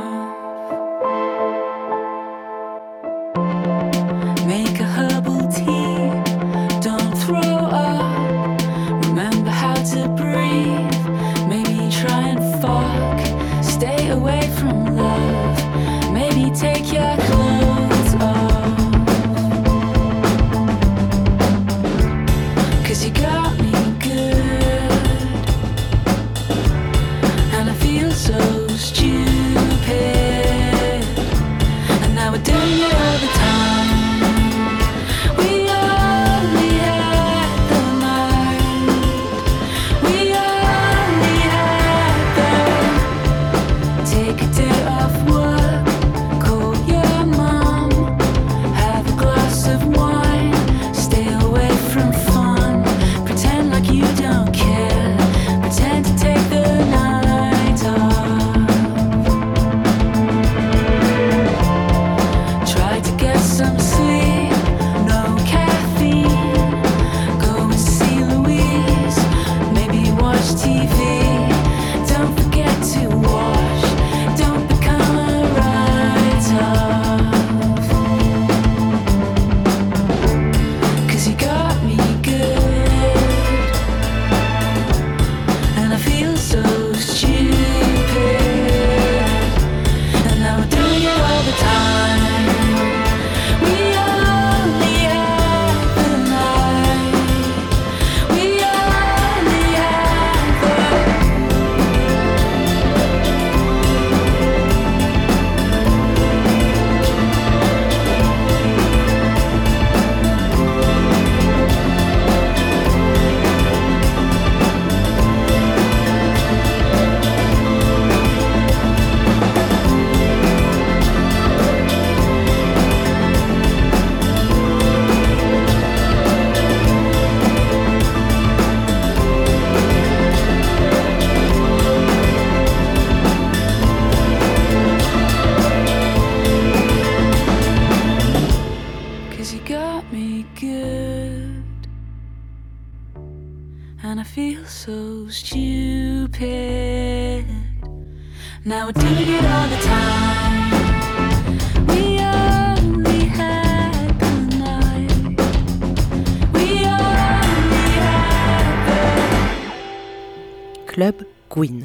Club 160.95 161.25
Queen. 161.49 161.83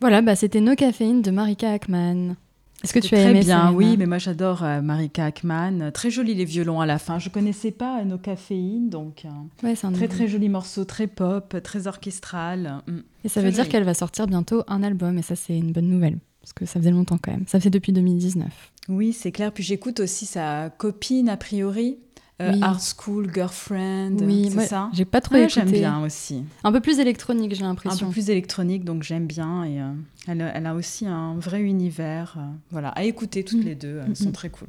Voilà, 0.00 0.22
bah, 0.22 0.34
c'était 0.34 0.60
No 0.60 0.74
Caféine 0.74 1.22
de 1.22 1.30
Marika 1.30 1.70
Ackman. 1.70 2.34
Est-ce 2.82 2.92
que 2.92 2.98
tu 2.98 3.14
as 3.14 3.18
Très 3.18 3.30
aimé 3.30 3.42
bien, 3.42 3.72
oui, 3.72 3.96
mais 3.96 4.06
moi 4.06 4.18
j'adore 4.18 4.64
euh, 4.64 4.80
Marika 4.80 5.26
Ackman. 5.26 5.92
Très 5.92 6.10
joli 6.10 6.34
les 6.34 6.44
violons 6.44 6.80
à 6.80 6.86
la 6.86 6.98
fin. 6.98 7.20
Je 7.20 7.28
connaissais 7.28 7.70
pas 7.70 8.00
euh, 8.00 8.04
nos 8.04 8.18
caféines, 8.18 8.90
donc 8.90 9.24
euh, 9.24 9.28
Ouais, 9.64 9.76
c'est 9.76 9.86
un 9.86 9.92
très 9.92 10.08
très 10.08 10.26
joli 10.26 10.48
morceau, 10.48 10.84
très 10.84 11.06
pop, 11.06 11.54
très 11.62 11.86
orchestral. 11.86 12.82
Mm. 12.88 12.98
Et 13.22 13.28
ça 13.28 13.40
très 13.40 13.50
veut 13.50 13.54
dire 13.54 13.68
qu'elle 13.68 13.84
va 13.84 13.94
sortir 13.94 14.26
bientôt 14.26 14.64
un 14.66 14.82
album, 14.82 15.16
et 15.16 15.22
ça, 15.22 15.36
c'est 15.36 15.56
une 15.56 15.70
bonne 15.70 15.88
nouvelle. 15.88 16.18
Parce 16.40 16.54
que 16.54 16.66
ça 16.66 16.80
faisait 16.80 16.90
longtemps 16.90 17.18
quand 17.22 17.30
même. 17.30 17.44
Ça 17.46 17.60
fait 17.60 17.70
depuis 17.70 17.92
2019. 17.92 18.48
Oui, 18.88 19.12
c'est 19.12 19.30
clair. 19.30 19.52
Puis 19.52 19.62
j'écoute 19.62 20.00
aussi 20.00 20.26
sa 20.26 20.70
copine 20.70 21.28
a 21.28 21.36
priori, 21.36 21.98
euh, 22.40 22.52
Oui. 22.54 22.60
Art 22.62 22.80
School 22.80 23.30
Girlfriend. 23.32 24.16
oui, 24.22 24.50
c'est 24.52 24.66
ça. 24.66 24.88
J'ai 24.92 25.04
pas 25.04 25.20
trop 25.20 25.34
Ouais, 25.34 25.42
écouté. 25.44 25.60
j'aime 25.60 25.70
bien 25.70 26.02
aussi. 26.02 26.44
Un 26.64 26.72
peu 26.72 26.80
plus 26.80 26.98
électronique, 26.98 27.54
j'ai 27.54 27.62
Un 27.64 27.68
l'impression. 27.68 28.06
peu 28.06 28.12
plus 28.12 28.30
électronique, 28.30 28.84
donc 28.84 29.02
j'aime 29.02 29.26
bien. 29.26 29.64
Et 29.64 29.80
euh, 29.80 29.92
elle, 30.26 30.40
a- 30.42 30.48
elle 30.56 30.66
a 30.66 30.74
aussi 30.74 31.06
un 31.06 31.34
vrai 31.36 31.60
univers. 31.60 32.34
euh, 32.38 32.40
voilà, 32.70 32.88
à 32.90 33.04
écouter 33.04 33.44
toutes 33.44 33.60
Mm. 33.62 33.66
les 33.66 33.74
deux, 33.74 34.00
elles 34.04 34.10
Mm, 34.12 34.14
sont 34.16 34.28
mm. 34.30 34.32
très 34.32 34.50
cool. 34.50 34.68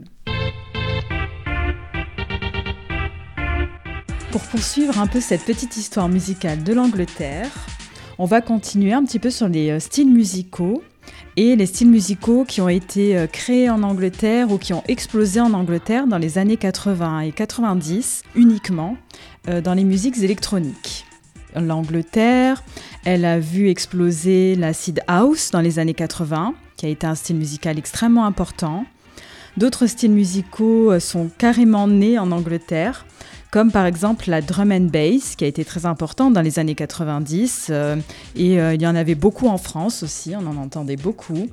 Pour 4.32 4.41
poursuivre 4.41 5.00
un 5.00 5.08
peu 5.08 5.22
cette 5.22 5.46
petite 5.46 5.77
histoire 5.77 6.10
musicale 6.10 6.63
de 6.63 6.74
l'Angleterre, 6.74 7.51
on 8.17 8.25
va 8.25 8.41
continuer 8.41 8.93
un 8.93 9.03
petit 9.05 9.20
peu 9.20 9.29
sur 9.29 9.48
les 9.48 9.70
euh, 9.70 9.79
styles 9.79 10.12
musicaux 10.12 10.84
et 11.36 11.56
les 11.56 11.66
styles 11.66 11.90
musicaux 11.90 12.46
qui 12.46 12.62
ont 12.62 12.70
été 12.70 13.18
euh, 13.18 13.28
créés 13.28 13.70
en 13.70 13.84
Angleterre 13.84 14.52
ou 14.52 14.58
qui 14.58 14.74
ont 14.74 14.84
explosé 14.88 15.40
en 15.40 15.54
Angleterre 15.54 16.08
dans 16.08 16.18
les 16.18 16.38
années 16.38 16.58
80 16.58 17.22
et 17.22 17.32
90 17.32 18.24
uniquement 18.36 18.98
euh, 19.48 19.62
dans 19.62 19.74
les 19.74 19.84
musiques 19.84 20.18
électroniques. 20.20 21.06
L'Angleterre, 21.56 22.63
elle 23.06 23.25
a 23.25 23.40
vu 23.40 23.70
exploser 23.70 24.56
l'acid 24.56 25.02
house 25.08 25.52
dans 25.52 25.62
les 25.62 25.78
années 25.78 25.94
80, 25.94 26.56
qui 26.78 26.86
a 26.86 26.90
été 26.90 27.06
un 27.06 27.16
style 27.16 27.36
musical 27.36 27.78
extrêmement 27.78 28.25
important. 28.25 28.86
D'autres 29.58 29.86
styles 29.86 30.12
musicaux 30.12 30.92
euh, 30.92 31.00
sont 31.00 31.30
carrément 31.38 31.88
nés 31.88 32.18
en 32.18 32.32
Angleterre, 32.32 33.06
comme 33.54 33.72
par 33.72 33.86
exemple 33.86 34.32
la 34.32 34.42
drum 34.42 34.72
and 34.72 34.90
bass, 34.92 35.36
qui 35.36 35.44
a 35.46 35.48
été 35.48 35.64
très 35.64 35.86
importante 35.86 36.34
dans 36.34 36.42
les 36.42 36.58
années 36.58 36.74
90, 36.74 37.68
euh, 37.70 37.98
et 38.36 38.60
euh, 38.60 38.74
il 38.74 38.82
y 38.82 38.88
en 38.88 38.96
avait 38.96 39.14
beaucoup 39.14 39.48
en 39.48 39.60
France 39.60 40.02
aussi, 40.02 40.34
on 40.36 40.48
en 40.48 40.58
entendait 40.58 40.96
beaucoup. 40.96 41.48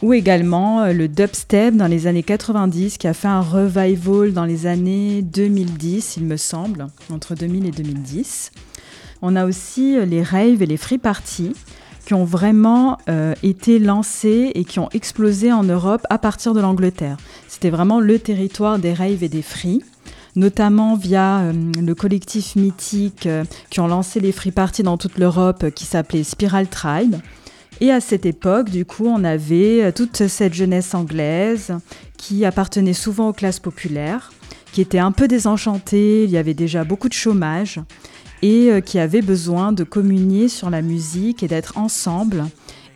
Ou 0.00 0.14
également 0.14 0.80
euh, 0.80 0.94
le 0.94 1.08
dubstep 1.08 1.76
dans 1.76 1.88
les 1.88 2.06
années 2.06 2.22
90, 2.22 2.96
qui 2.96 3.06
a 3.06 3.12
fait 3.12 3.28
un 3.28 3.42
revival 3.42 4.32
dans 4.32 4.46
les 4.46 4.64
années 4.64 5.20
2010, 5.20 6.16
il 6.16 6.24
me 6.24 6.38
semble, 6.38 6.86
entre 7.12 7.34
2000 7.34 7.66
et 7.66 7.70
2010. 7.70 8.50
On 9.20 9.36
a 9.36 9.44
aussi 9.44 9.98
les 10.06 10.22
raves 10.22 10.62
et 10.62 10.66
les 10.66 10.78
free 10.78 10.96
parties 10.96 11.52
qui 12.06 12.14
ont 12.14 12.24
vraiment 12.24 12.96
été 13.44 13.78
lancés 13.78 14.50
et 14.54 14.64
qui 14.64 14.80
ont 14.80 14.88
explosé 14.92 15.52
en 15.52 15.62
Europe 15.62 16.04
à 16.10 16.18
partir 16.18 16.54
de 16.54 16.60
l'Angleterre. 16.60 17.18
C'était 17.46 17.70
vraiment 17.70 18.00
le 18.00 18.18
territoire 18.18 18.80
des 18.80 18.92
raves 18.92 19.22
et 19.22 19.28
des 19.28 19.42
free, 19.42 19.82
notamment 20.36 20.96
via 20.96 21.40
euh, 21.40 21.52
le 21.80 21.94
collectif 21.94 22.56
mythique 22.56 23.26
euh, 23.26 23.44
qui 23.70 23.80
ont 23.80 23.86
lancé 23.86 24.20
les 24.20 24.32
free 24.32 24.50
parties 24.50 24.82
dans 24.82 24.96
toute 24.96 25.18
l'Europe 25.18 25.64
euh, 25.64 25.70
qui 25.70 25.84
s'appelait 25.84 26.24
Spiral 26.24 26.68
Tribe. 26.68 27.16
Et 27.80 27.90
à 27.90 28.00
cette 28.00 28.26
époque, 28.26 28.70
du 28.70 28.84
coup, 28.84 29.06
on 29.06 29.24
avait 29.24 29.92
toute 29.92 30.28
cette 30.28 30.54
jeunesse 30.54 30.94
anglaise 30.94 31.72
qui 32.16 32.44
appartenait 32.44 32.92
souvent 32.92 33.30
aux 33.30 33.32
classes 33.32 33.58
populaires, 33.58 34.32
qui 34.72 34.80
était 34.80 35.00
un 35.00 35.10
peu 35.10 35.26
désenchantée, 35.26 36.22
il 36.22 36.30
y 36.30 36.36
avait 36.36 36.54
déjà 36.54 36.84
beaucoup 36.84 37.08
de 37.08 37.14
chômage 37.14 37.80
et 38.40 38.70
qui 38.86 39.00
avaient 39.00 39.22
besoin 39.22 39.72
de 39.72 39.82
communier 39.82 40.48
sur 40.48 40.70
la 40.70 40.80
musique 40.80 41.42
et 41.42 41.48
d'être 41.48 41.76
ensemble 41.76 42.44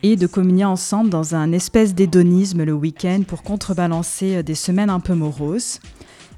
et 0.03 0.15
de 0.15 0.27
communier 0.27 0.65
ensemble 0.65 1.09
dans 1.09 1.35
un 1.35 1.51
espèce 1.51 1.93
d'hédonisme 1.93 2.63
le 2.63 2.73
week-end 2.73 3.23
pour 3.27 3.43
contrebalancer 3.43 4.41
des 4.41 4.55
semaines 4.55 4.91
un 4.91 5.01
peu 5.01 5.15
moroses. 5.15 5.81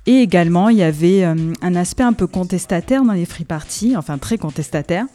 Et 0.10 0.24
également, 0.24 0.70
il 0.70 0.78
y 0.80 0.82
avait 0.82 1.24
euh, 1.24 1.36
un 1.62 1.76
aspect 1.76 2.02
un 2.02 2.14
peu 2.14 2.26
contestataire 2.26 3.04
dans 3.04 3.14
les 3.14 3.26
free 3.26 3.44
parties, 3.44 3.96
enfin 3.96 4.18
très 4.18 4.40
contestataire, 4.40 5.06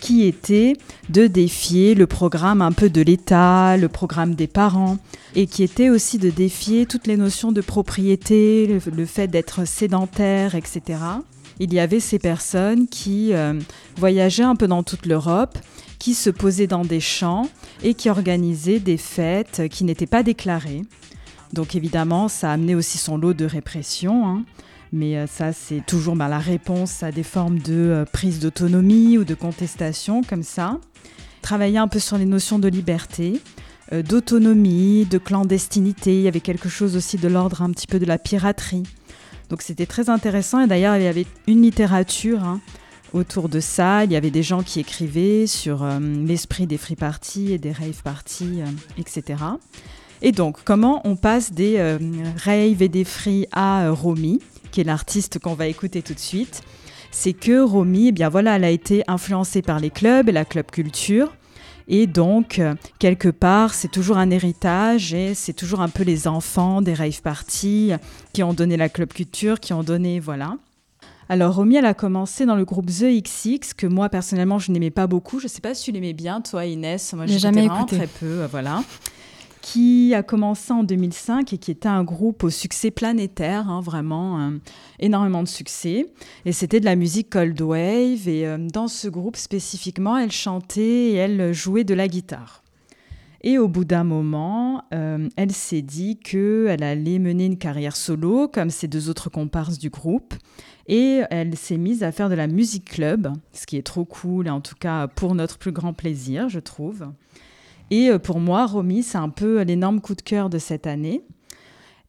qui 0.00 0.24
était 0.24 0.72
de 1.10 1.26
défier 1.26 1.94
le 1.94 2.06
programme 2.06 2.62
un 2.62 2.72
peu 2.72 2.88
de 2.88 3.02
l'État, 3.02 3.76
le 3.76 3.88
programme 3.88 4.34
des 4.34 4.46
parents, 4.46 4.96
et 5.36 5.46
qui 5.46 5.62
était 5.62 5.90
aussi 5.90 6.16
de 6.16 6.30
défier 6.30 6.86
toutes 6.86 7.06
les 7.06 7.18
notions 7.18 7.52
de 7.52 7.60
propriété, 7.60 8.80
le, 8.90 9.04
fait 9.04 9.28
d'être 9.28 9.66
sédentaire, 9.68 10.54
etc. 10.54 10.98
Il 11.60 11.74
y 11.74 11.78
avait 11.78 12.00
ces 12.00 12.18
personnes 12.18 12.88
qui 12.88 13.34
euh, 13.34 13.52
voyageaient 13.98 14.44
un 14.44 14.56
peu 14.56 14.66
dans 14.66 14.82
toute 14.82 15.04
l'Europe, 15.04 15.58
qui 15.98 16.14
se 16.14 16.30
posaient 16.30 16.66
dans 16.66 16.86
des 16.86 17.00
champs 17.00 17.50
et 17.82 17.92
qui 17.92 18.08
organisaient 18.08 18.80
des 18.80 18.96
fêtes 18.96 19.68
qui 19.68 19.84
n'étaient 19.84 20.06
pas 20.06 20.22
déclarées. 20.22 20.84
Donc 21.52 21.74
évidemment, 21.74 22.28
ça 22.28 22.50
a 22.50 22.54
amené 22.54 22.74
aussi 22.74 22.98
son 22.98 23.16
lot 23.16 23.34
de 23.34 23.44
répression. 23.44 24.26
hein. 24.26 24.44
Mais 24.92 25.16
euh, 25.18 25.26
ça, 25.26 25.52
c'est 25.52 25.84
toujours 25.84 26.16
bah, 26.16 26.28
la 26.28 26.38
réponse 26.38 27.02
à 27.02 27.12
des 27.12 27.22
formes 27.22 27.58
de 27.58 27.74
euh, 27.74 28.04
prise 28.04 28.40
d'autonomie 28.40 29.18
ou 29.18 29.24
de 29.24 29.34
contestation 29.34 30.22
comme 30.22 30.42
ça. 30.42 30.78
Travailler 31.42 31.78
un 31.78 31.88
peu 31.88 31.98
sur 31.98 32.18
les 32.18 32.24
notions 32.24 32.58
de 32.58 32.68
liberté, 32.68 33.40
euh, 33.92 34.02
d'autonomie, 34.02 35.04
de 35.04 35.18
clandestinité. 35.18 36.16
Il 36.16 36.22
y 36.22 36.28
avait 36.28 36.40
quelque 36.40 36.68
chose 36.68 36.96
aussi 36.96 37.16
de 37.16 37.28
l'ordre 37.28 37.62
un 37.62 37.70
petit 37.70 37.86
peu 37.86 37.98
de 37.98 38.06
la 38.06 38.18
piraterie. 38.18 38.84
Donc 39.50 39.62
c'était 39.62 39.86
très 39.86 40.08
intéressant. 40.10 40.60
Et 40.60 40.66
d'ailleurs, 40.66 40.96
il 40.96 41.02
y 41.02 41.06
avait 41.06 41.26
une 41.46 41.62
littérature 41.62 42.42
hein, 42.42 42.60
autour 43.12 43.48
de 43.48 43.60
ça. 43.60 44.04
Il 44.04 44.12
y 44.12 44.16
avait 44.16 44.30
des 44.30 44.42
gens 44.42 44.62
qui 44.62 44.80
écrivaient 44.80 45.46
sur 45.46 45.86
l'esprit 46.26 46.66
des 46.66 46.76
free 46.76 46.96
parties 46.96 47.52
et 47.52 47.58
des 47.58 47.72
rave 47.72 48.02
parties, 48.02 48.60
etc. 48.98 49.36
Et 50.22 50.32
donc, 50.32 50.58
comment 50.64 51.00
on 51.04 51.16
passe 51.16 51.52
des 51.52 51.76
euh, 51.78 51.98
raves 52.44 52.82
et 52.82 52.88
des 52.88 53.04
free 53.04 53.46
à 53.52 53.84
euh, 53.84 53.92
Romy, 53.92 54.40
qui 54.70 54.80
est 54.80 54.84
l'artiste 54.84 55.38
qu'on 55.38 55.54
va 55.54 55.66
écouter 55.66 56.02
tout 56.02 56.14
de 56.14 56.18
suite 56.18 56.62
C'est 57.10 57.32
que 57.32 57.60
Romy, 57.60 58.08
eh 58.08 58.12
bien 58.12 58.28
voilà, 58.28 58.56
elle 58.56 58.64
a 58.64 58.70
été 58.70 59.04
influencée 59.06 59.62
par 59.62 59.78
les 59.78 59.90
clubs 59.90 60.28
et 60.28 60.32
la 60.32 60.44
club 60.44 60.70
culture. 60.70 61.34
Et 61.90 62.06
donc, 62.06 62.58
euh, 62.58 62.74
quelque 62.98 63.28
part, 63.28 63.72
c'est 63.72 63.90
toujours 63.90 64.18
un 64.18 64.30
héritage 64.30 65.14
et 65.14 65.34
c'est 65.34 65.54
toujours 65.54 65.80
un 65.80 65.88
peu 65.88 66.02
les 66.02 66.28
enfants 66.28 66.82
des 66.82 66.94
rave 66.94 67.22
parties 67.22 67.92
qui 68.34 68.42
ont 68.42 68.52
donné 68.52 68.76
la 68.76 68.88
club 68.90 69.12
culture, 69.12 69.58
qui 69.58 69.72
ont 69.72 69.82
donné, 69.82 70.20
voilà. 70.20 70.56
Alors, 71.30 71.54
Romy, 71.54 71.76
elle 71.76 71.84
a 71.84 71.94
commencé 71.94 72.46
dans 72.46 72.56
le 72.56 72.64
groupe 72.64 72.86
The 72.86 73.22
XX, 73.22 73.74
que 73.74 73.86
moi, 73.86 74.08
personnellement, 74.08 74.58
je 74.58 74.72
n'aimais 74.72 74.90
pas 74.90 75.06
beaucoup. 75.06 75.38
Je 75.38 75.44
ne 75.44 75.48
sais 75.48 75.60
pas 75.60 75.74
si 75.74 75.84
tu 75.84 75.92
l'aimais 75.92 76.14
bien, 76.14 76.40
toi, 76.40 76.64
Inès. 76.64 77.12
Moi, 77.12 77.26
J'ai 77.26 77.38
jamais 77.38 77.66
écouté. 77.66 77.96
très 77.96 78.06
peu, 78.06 78.26
euh, 78.26 78.48
voilà. 78.50 78.82
Qui 79.60 80.14
a 80.14 80.22
commencé 80.22 80.72
en 80.72 80.84
2005 80.84 81.52
et 81.52 81.58
qui 81.58 81.70
était 81.70 81.88
un 81.88 82.04
groupe 82.04 82.44
au 82.44 82.50
succès 82.50 82.90
planétaire, 82.90 83.68
hein, 83.68 83.80
vraiment 83.80 84.40
euh, 84.40 84.50
énormément 84.98 85.42
de 85.42 85.48
succès. 85.48 86.06
Et 86.44 86.52
c'était 86.52 86.80
de 86.80 86.84
la 86.84 86.96
musique 86.96 87.30
cold 87.30 87.60
wave. 87.60 88.28
Et 88.28 88.46
euh, 88.46 88.58
dans 88.58 88.88
ce 88.88 89.08
groupe 89.08 89.36
spécifiquement, 89.36 90.16
elle 90.16 90.32
chantait 90.32 90.82
et 90.82 91.14
elle 91.14 91.52
jouait 91.52 91.84
de 91.84 91.94
la 91.94 92.08
guitare. 92.08 92.62
Et 93.42 93.58
au 93.58 93.68
bout 93.68 93.84
d'un 93.84 94.04
moment, 94.04 94.84
euh, 94.92 95.28
elle 95.36 95.52
s'est 95.52 95.82
dit 95.82 96.16
qu'elle 96.16 96.82
allait 96.82 97.18
mener 97.18 97.46
une 97.46 97.58
carrière 97.58 97.96
solo, 97.96 98.48
comme 98.48 98.70
ses 98.70 98.88
deux 98.88 99.08
autres 99.08 99.30
comparses 99.30 99.78
du 99.78 99.90
groupe. 99.90 100.34
Et 100.88 101.22
elle 101.30 101.56
s'est 101.56 101.76
mise 101.76 102.02
à 102.02 102.12
faire 102.12 102.30
de 102.30 102.34
la 102.34 102.46
musique 102.46 102.86
club, 102.86 103.32
ce 103.52 103.66
qui 103.66 103.76
est 103.76 103.82
trop 103.82 104.04
cool, 104.04 104.48
en 104.48 104.60
tout 104.60 104.74
cas 104.74 105.06
pour 105.06 105.34
notre 105.34 105.58
plus 105.58 105.72
grand 105.72 105.92
plaisir, 105.92 106.48
je 106.48 106.60
trouve. 106.60 107.06
Et 107.90 108.10
euh, 108.10 108.18
pour 108.18 108.40
moi, 108.40 108.66
Romy, 108.66 109.02
c'est 109.02 109.18
un 109.18 109.28
peu 109.28 109.62
l'énorme 109.62 110.00
coup 110.00 110.14
de 110.14 110.22
cœur 110.22 110.50
de 110.50 110.58
cette 110.58 110.86
année. 110.86 111.22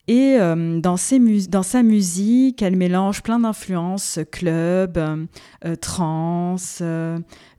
Et 0.07 0.37
euh, 0.39 0.79
dans, 0.79 0.97
ses 0.97 1.19
dans 1.47 1.61
sa 1.61 1.83
musique, 1.83 2.63
elle 2.63 2.75
mélange 2.75 3.21
plein 3.21 3.39
d'influences 3.39 4.19
club, 4.31 4.97
euh, 4.97 5.75
trance, 5.75 6.81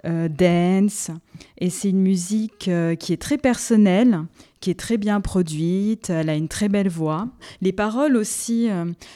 dance. 0.02 1.10
Et 1.58 1.70
c'est 1.70 1.90
une 1.90 2.00
musique 2.00 2.68
qui 2.98 3.12
est 3.12 3.22
très 3.22 3.38
personnelle, 3.38 4.22
qui 4.58 4.70
est 4.70 4.78
très 4.78 4.98
bien 4.98 5.20
produite. 5.20 6.10
Elle 6.10 6.28
a 6.28 6.34
une 6.34 6.48
très 6.48 6.68
belle 6.68 6.88
voix. 6.88 7.28
Les 7.60 7.72
paroles 7.72 8.16
aussi 8.16 8.68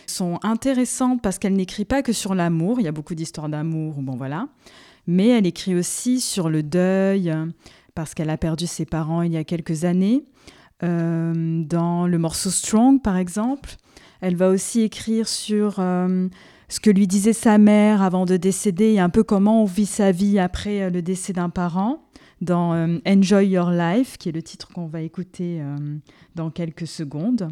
sont 0.07 0.39
intéressantes 0.45 1.21
parce 1.21 1.41
qu'elle 1.41 1.55
n'écrit 1.55 1.85
pas 1.85 2.03
que 2.03 2.13
sur 2.13 2.37
l'amour. 2.37 2.79
Il 2.79 2.85
y 2.85 2.89
a 2.89 2.93
beaucoup 2.93 3.17
d'histoires 3.17 3.49
d'amour, 3.49 3.95
bon 3.99 4.15
voilà. 4.15 4.47
Mais 5.09 5.29
elle 5.29 5.47
écrit 5.47 5.75
aussi 5.75 6.21
sur 6.21 6.49
le 6.49 6.63
deuil, 6.63 7.35
parce 7.95 8.15
qu'elle 8.15 8.31
a 8.31 8.37
perdu 8.37 8.67
ses 8.67 8.85
parents 8.85 9.23
il 9.23 9.33
y 9.33 9.37
a 9.37 9.45
quelques 9.45 9.85
années. 9.85 10.25
Euh, 10.83 11.63
dans 11.65 12.07
le 12.07 12.19
morceau 12.19 12.51
Strong, 12.51 13.01
par 13.01 13.17
exemple, 13.17 13.77
elle 14.21 14.37
va 14.37 14.49
aussi 14.49 14.83
écrire 14.83 15.29
sur 15.29 15.77
euh, 15.79 16.29
ce 16.69 16.81
que 16.81 16.91
lui 16.91 17.07
disait 17.07 17.33
sa 17.33 17.59
mère 17.59 18.03
avant 18.03 18.27
de 18.27 18.37
décéder 18.37 18.93
et 18.93 19.01
un 19.01 19.11
peu 19.11 19.23
comment 19.23 19.63
on 19.63 19.67
vit 19.67 19.87
sa 19.87 20.11
vie 20.11 20.39
après 20.39 20.83
euh, 20.83 20.91
le 20.91 21.03
décès 21.03 21.33
d'un 21.33 21.49
parent. 21.49 22.03
dans 22.41 22.75
Enjoy 23.07 23.47
Your 23.47 23.71
Life, 23.71 24.19
qui 24.19 24.29
est 24.29 24.33
le 24.33 24.43
titre 24.43 24.69
qu'on 24.69 24.87
va 24.87 25.01
écouter 25.01 25.63
dans 26.35 26.51
quelques 26.51 26.87
secondes. 26.87 27.49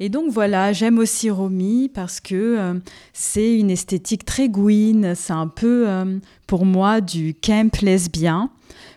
Et 0.00 0.08
donc 0.08 0.32
voilà, 0.32 0.72
j'aime 0.72 0.98
aussi 0.98 1.30
Romy 1.30 1.88
parce 1.88 2.20
que 2.20 2.80
c'est 3.12 3.56
une 3.56 3.70
esthétique 3.70 4.24
très 4.24 4.48
gouine, 4.48 5.14
c'est 5.14 5.34
un 5.34 5.46
peu 5.46 5.86
pour 6.48 6.64
moi 6.66 7.00
du 7.00 7.34
camp 7.34 7.80
lesbien. 7.82 8.50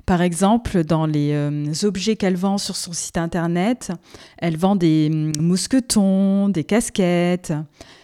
Par 0.10 0.24
exemple, 0.24 0.84
dans 0.84 1.06
les 1.06 1.34
euh, 1.34 1.72
objets 1.84 2.16
qu'elle 2.16 2.36
vend 2.36 2.58
sur 2.58 2.76
son 2.76 2.94
site 2.94 3.20
internet, 3.20 3.92
elle 4.40 4.58
vend 4.58 4.76
des 4.76 5.08
hum, 5.14 5.34
mousquetons, 5.40 6.50
des 6.50 6.64
casquettes. 6.64 7.54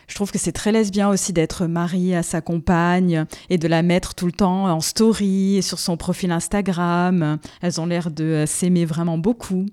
Je 0.08 0.14
trouve 0.14 0.30
que 0.30 0.38
c'est 0.38 0.52
très 0.52 0.72
lesbien 0.72 1.10
aussi 1.10 1.34
d'être 1.34 1.66
mariée 1.66 2.16
à 2.16 2.22
sa 2.22 2.42
compagne 2.42 3.26
et 3.50 3.58
de 3.58 3.68
la 3.68 3.82
mettre 3.82 4.14
tout 4.14 4.28
le 4.28 4.34
temps 4.34 4.66
en 4.66 4.82
story 4.82 5.58
et 5.58 5.64
sur 5.64 5.80
son 5.80 5.98
profil 5.98 6.32
Instagram. 6.32 7.40
Elles 7.64 7.82
ont 7.82 7.88
l'air 7.88 8.12
de 8.12 8.24
euh, 8.24 8.46
s'aimer 8.46 8.86
vraiment 8.86 9.18
beaucoup. 9.18 9.66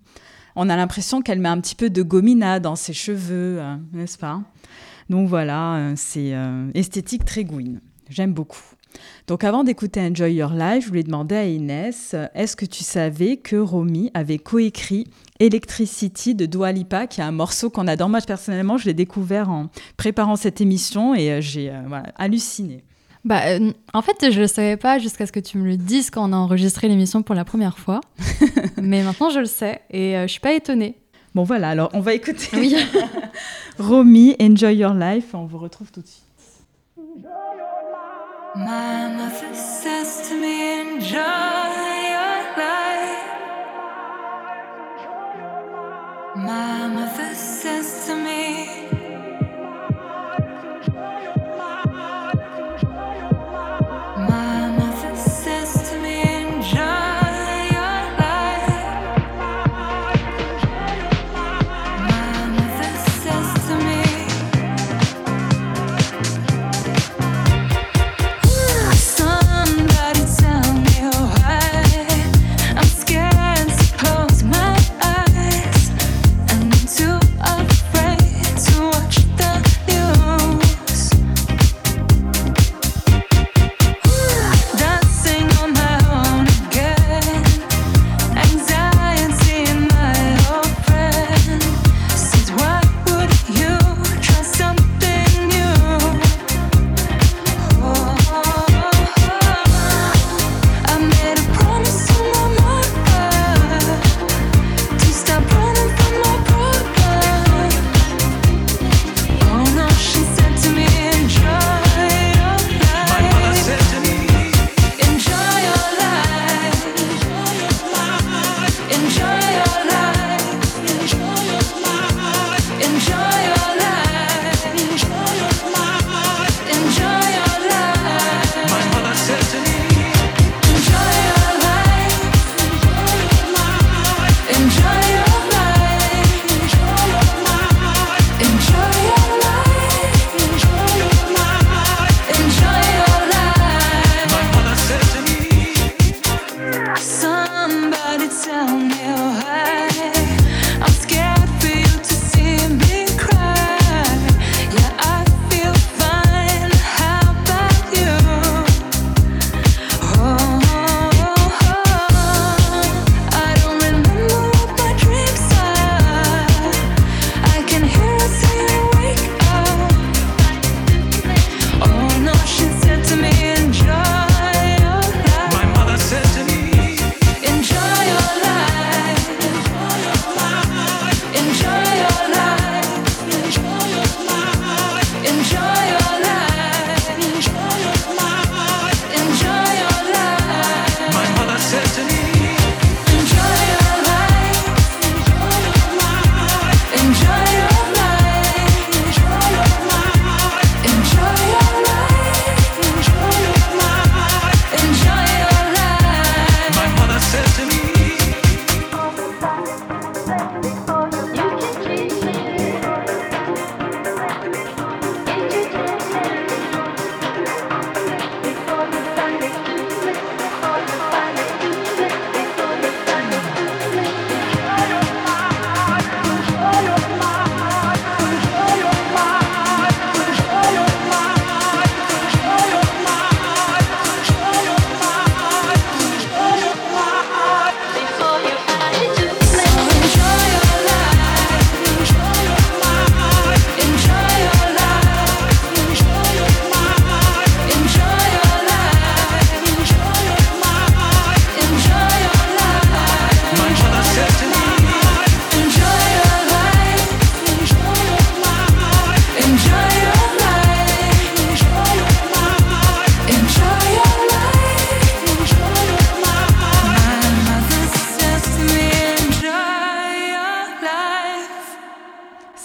On 0.57 0.71
a 0.71 0.77
l'impression 0.77 1.21
qu'elle 1.21 1.39
met 1.39 1.51
un 1.51 1.61
petit 1.61 1.75
peu 1.75 1.91
de 1.91 2.03
gomina 2.03 2.61
dans 2.61 2.77
ses 2.77 2.95
cheveux, 2.95 3.59
euh, 3.61 3.77
n'est-ce 3.93 4.17
pas? 4.17 4.41
Donc 5.11 5.29
voilà, 5.29 5.93
c'est 5.97 6.33
esthétique 6.73 7.27
très 7.27 7.45
gouine. 7.45 7.83
J'aime 8.09 8.33
beaucoup. 8.33 8.72
Donc 9.27 9.45
avant 9.45 9.65
d'écouter 9.65 10.01
Enjoy 10.01 10.35
Your 10.35 10.53
Life, 10.53 10.85
je 10.85 10.89
voulais 10.89 11.03
demander 11.03 11.35
à 11.35 11.45
Inès, 11.47 12.15
est-ce 12.35 12.57
que 12.57 12.67
tu 12.67 12.85
savais 12.85 13.37
que 13.37 13.57
Romy 13.57 14.11
avait 14.15 14.39
coécrit 14.39 15.07
Electricity 15.41 16.35
de 16.35 16.47
Dua 16.47 16.73
Lipa, 16.73 17.07
qui 17.07 17.21
est 17.21 17.25
un 17.25 17.33
morceau 17.33 17.71
qu'on 17.71 17.87
adore? 17.89 18.09
Moi, 18.09 18.21
personnellement, 18.27 18.79
je 18.79 18.87
l'ai 18.87 18.95
découvert 18.95 19.51
en 19.51 19.69
préparant 19.97 20.37
cette 20.37 20.61
émission 20.61 21.15
et 21.15 21.31
euh, 21.33 21.41
j'ai 21.41 21.71
euh, 21.71 21.81
voilà, 21.87 22.13
halluciné. 22.17 22.85
Bah, 23.25 23.43
euh, 23.47 23.73
en 23.95 24.03
fait, 24.03 24.33
je 24.33 24.41
le 24.41 24.49
savais 24.49 24.77
pas 24.77 24.99
jusqu'à 24.99 25.27
ce 25.27 25.33
que 25.33 25.41
tu 25.41 25.59
me 25.59 25.65
le 25.67 25.77
dises 25.77 26.11
quand 26.11 26.29
on 26.29 26.33
a 26.33 26.37
enregistré 26.37 26.89
l'émission 26.89 27.23
pour 27.23 27.35
la 27.35 27.45
première 27.45 27.79
fois. 27.79 28.01
Mais 28.83 29.03
maintenant, 29.03 29.31
je 29.31 29.39
le 29.39 29.47
sais 29.47 29.81
et 29.91 30.17
euh, 30.17 30.23
je 30.27 30.33
suis 30.33 30.41
pas 30.41 30.55
étonnée. 30.55 30.97
Bon 31.35 31.45
voilà, 31.45 31.71
alors 31.71 31.91
on 31.95 32.01
va 32.01 32.15
écouter 32.15 32.49
Oui. 32.55 32.75
Romy, 33.79 34.37
Enjoy 34.41 34.75
Your 34.75 34.93
Life, 34.93 35.35
on 35.35 35.47
vous 35.47 35.59
retrouve 35.59 35.91
tout 35.93 36.03
de 36.03 36.07
suite. 36.07 36.23
My 38.55 39.09
mother 39.09 39.55
says 39.55 40.29
to 40.29 40.35
me, 40.35 40.83
enjoy 40.83 41.17
your 41.17 42.37
life. 42.61 43.25
My 46.37 46.87
mother 46.89 47.35
says 47.35 48.05
to 48.09 48.15
me, 48.15 48.92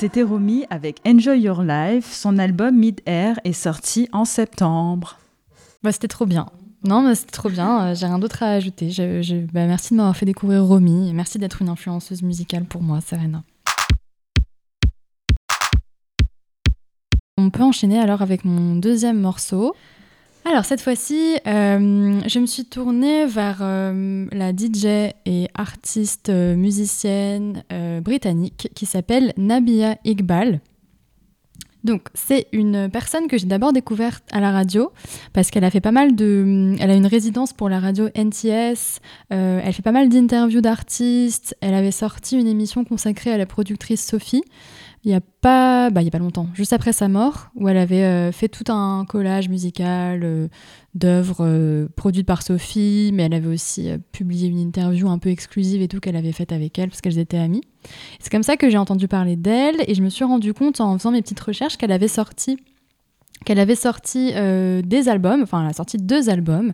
C'était 0.08 0.24
Romy 0.24 0.64
avec 0.70 1.02
Enjoy 1.06 1.38
Your 1.38 1.64
Life. 1.64 2.14
Son 2.14 2.38
album 2.38 2.78
Mid-Air 2.78 3.42
est 3.44 3.52
sorti 3.52 4.08
en 4.14 4.24
septembre. 4.24 5.18
Bah, 5.84 5.92
c'était 5.92 6.08
trop 6.08 6.26
bien. 6.26 6.46
Non, 6.86 7.02
mais 7.02 7.14
c'était 7.14 7.34
trop 7.34 7.50
bien. 7.50 7.88
euh, 7.88 7.94
J'ai 7.94 8.06
rien 8.06 8.18
d'autre 8.18 8.42
à 8.42 8.52
ajouter. 8.52 8.90
Je- 8.90 9.46
bah, 9.48 9.68
merci 9.68 9.92
de 9.94 9.98
m'avoir 9.98 10.16
fait 10.16 10.26
découvrir 10.26 10.64
Romy. 10.64 11.10
et 11.10 11.14
Merci 11.14 11.40
d'être 11.40 11.62
une 11.62 11.68
influenceuse 11.68 12.22
musicale 12.24 12.64
pour 12.64 12.82
moi, 12.82 13.02
Serena. 13.02 13.44
On 17.38 17.50
peut 17.50 17.64
enchaîner 17.64 18.00
alors 18.00 18.22
avec 18.22 18.46
mon 18.46 18.78
deuxième 18.78 19.20
morceau. 19.20 19.76
Alors 20.50 20.64
cette 20.64 20.80
fois-ci, 20.80 21.36
euh, 21.46 22.22
je 22.26 22.40
me 22.40 22.46
suis 22.46 22.64
tournée 22.64 23.26
vers 23.26 23.58
euh, 23.60 24.28
la 24.32 24.52
DJ 24.52 25.12
et 25.26 25.50
artiste 25.54 26.30
euh, 26.30 26.56
musicienne 26.56 27.64
britannique 28.02 28.70
qui 28.74 28.86
s'appelle 28.86 29.34
Nabia 29.36 29.98
Iqbal. 30.06 30.62
Donc 31.84 32.08
c'est 32.14 32.48
une 32.54 32.90
personne 32.90 33.28
que 33.28 33.38
j'ai 33.38 33.46
d'abord 33.46 33.74
découverte 33.74 34.24
à 34.32 34.40
la 34.40 34.52
radio 34.54 34.92
parce 35.34 35.52
qu'elle 35.52 35.66
a 35.66 35.70
fait 35.70 35.82
pas 35.82 35.92
mal 35.92 36.16
de... 36.16 36.76
Elle 36.80 36.92
a 36.92 36.96
une 36.96 37.08
résidence 37.08 37.52
pour 37.52 37.68
la 37.68 37.82
radio 37.82 38.08
NTS, 38.16 39.02
elle 39.30 39.74
fait 39.74 39.84
pas 39.84 39.92
mal 39.92 40.08
d'interviews 40.08 40.62
d'artistes, 40.62 41.58
elle 41.60 41.74
avait 41.74 41.92
sorti 41.92 42.40
une 42.40 42.48
émission 42.48 42.86
consacrée 42.86 43.32
à 43.32 43.38
la 43.38 43.46
productrice 43.46 44.06
Sophie 44.06 44.44
il 45.08 45.12
y 45.12 45.14
a 45.14 45.22
pas, 45.22 45.90
bah, 45.90 46.02
y 46.02 46.08
a 46.10 46.12
pas 46.12 46.20
longtemps, 46.20 46.50
juste 46.54 46.74
après 46.74 46.92
sa 46.92 47.08
mort, 47.08 47.48
où 47.56 47.70
elle 47.70 47.78
avait 47.78 48.04
euh, 48.04 48.34
fait 48.34 48.50
tout 48.50 48.70
un 48.70 49.06
collage 49.06 49.48
musical 49.48 50.20
euh, 50.26 50.50
d'œuvres 50.96 51.46
euh, 51.46 51.88
produites 51.96 52.28
par 52.28 52.42
Sophie, 52.42 53.12
mais 53.14 53.24
elle 53.24 53.34
avait 53.34 53.48
aussi 53.48 53.90
publié 54.12 54.50
une 54.50 54.60
interview 54.60 55.08
un 55.08 55.18
peu 55.18 55.30
exclusive 55.30 55.82
et 55.82 55.88
tout 55.88 56.02
qu'elle 56.02 56.18
avait 56.18 56.34
faite 56.34 56.52
avec 56.52 56.78
elle 56.78 56.90
parce 56.90 57.00
qu'elles 57.00 57.20
étaient 57.20 57.38
amies. 57.38 57.62
C'est 58.20 58.30
comme 58.30 58.44
ça 58.44 58.58
que 58.58 58.70
j'ai 58.70 58.78
entendu 58.78 59.08
parler 59.08 59.38
d'elle 59.38 59.78
et 59.88 59.96
je 59.96 60.04
me 60.04 60.10
suis 60.10 60.26
rendu 60.26 60.54
compte 60.54 60.82
en 60.82 60.98
faisant 60.98 61.12
mes 61.12 61.22
petites 61.22 61.40
recherches 61.40 61.78
qu'elle 61.78 61.94
avait 61.94 62.10
sorti 62.10 62.58
qu'elle 63.46 63.60
avait 63.60 63.76
sorti 63.76 64.32
euh, 64.36 64.82
des 64.82 65.10
albums, 65.10 65.42
enfin 65.44 65.62
elle 65.64 65.70
a 65.70 65.74
sorti 65.74 65.98
deux 65.98 66.30
albums. 66.30 66.74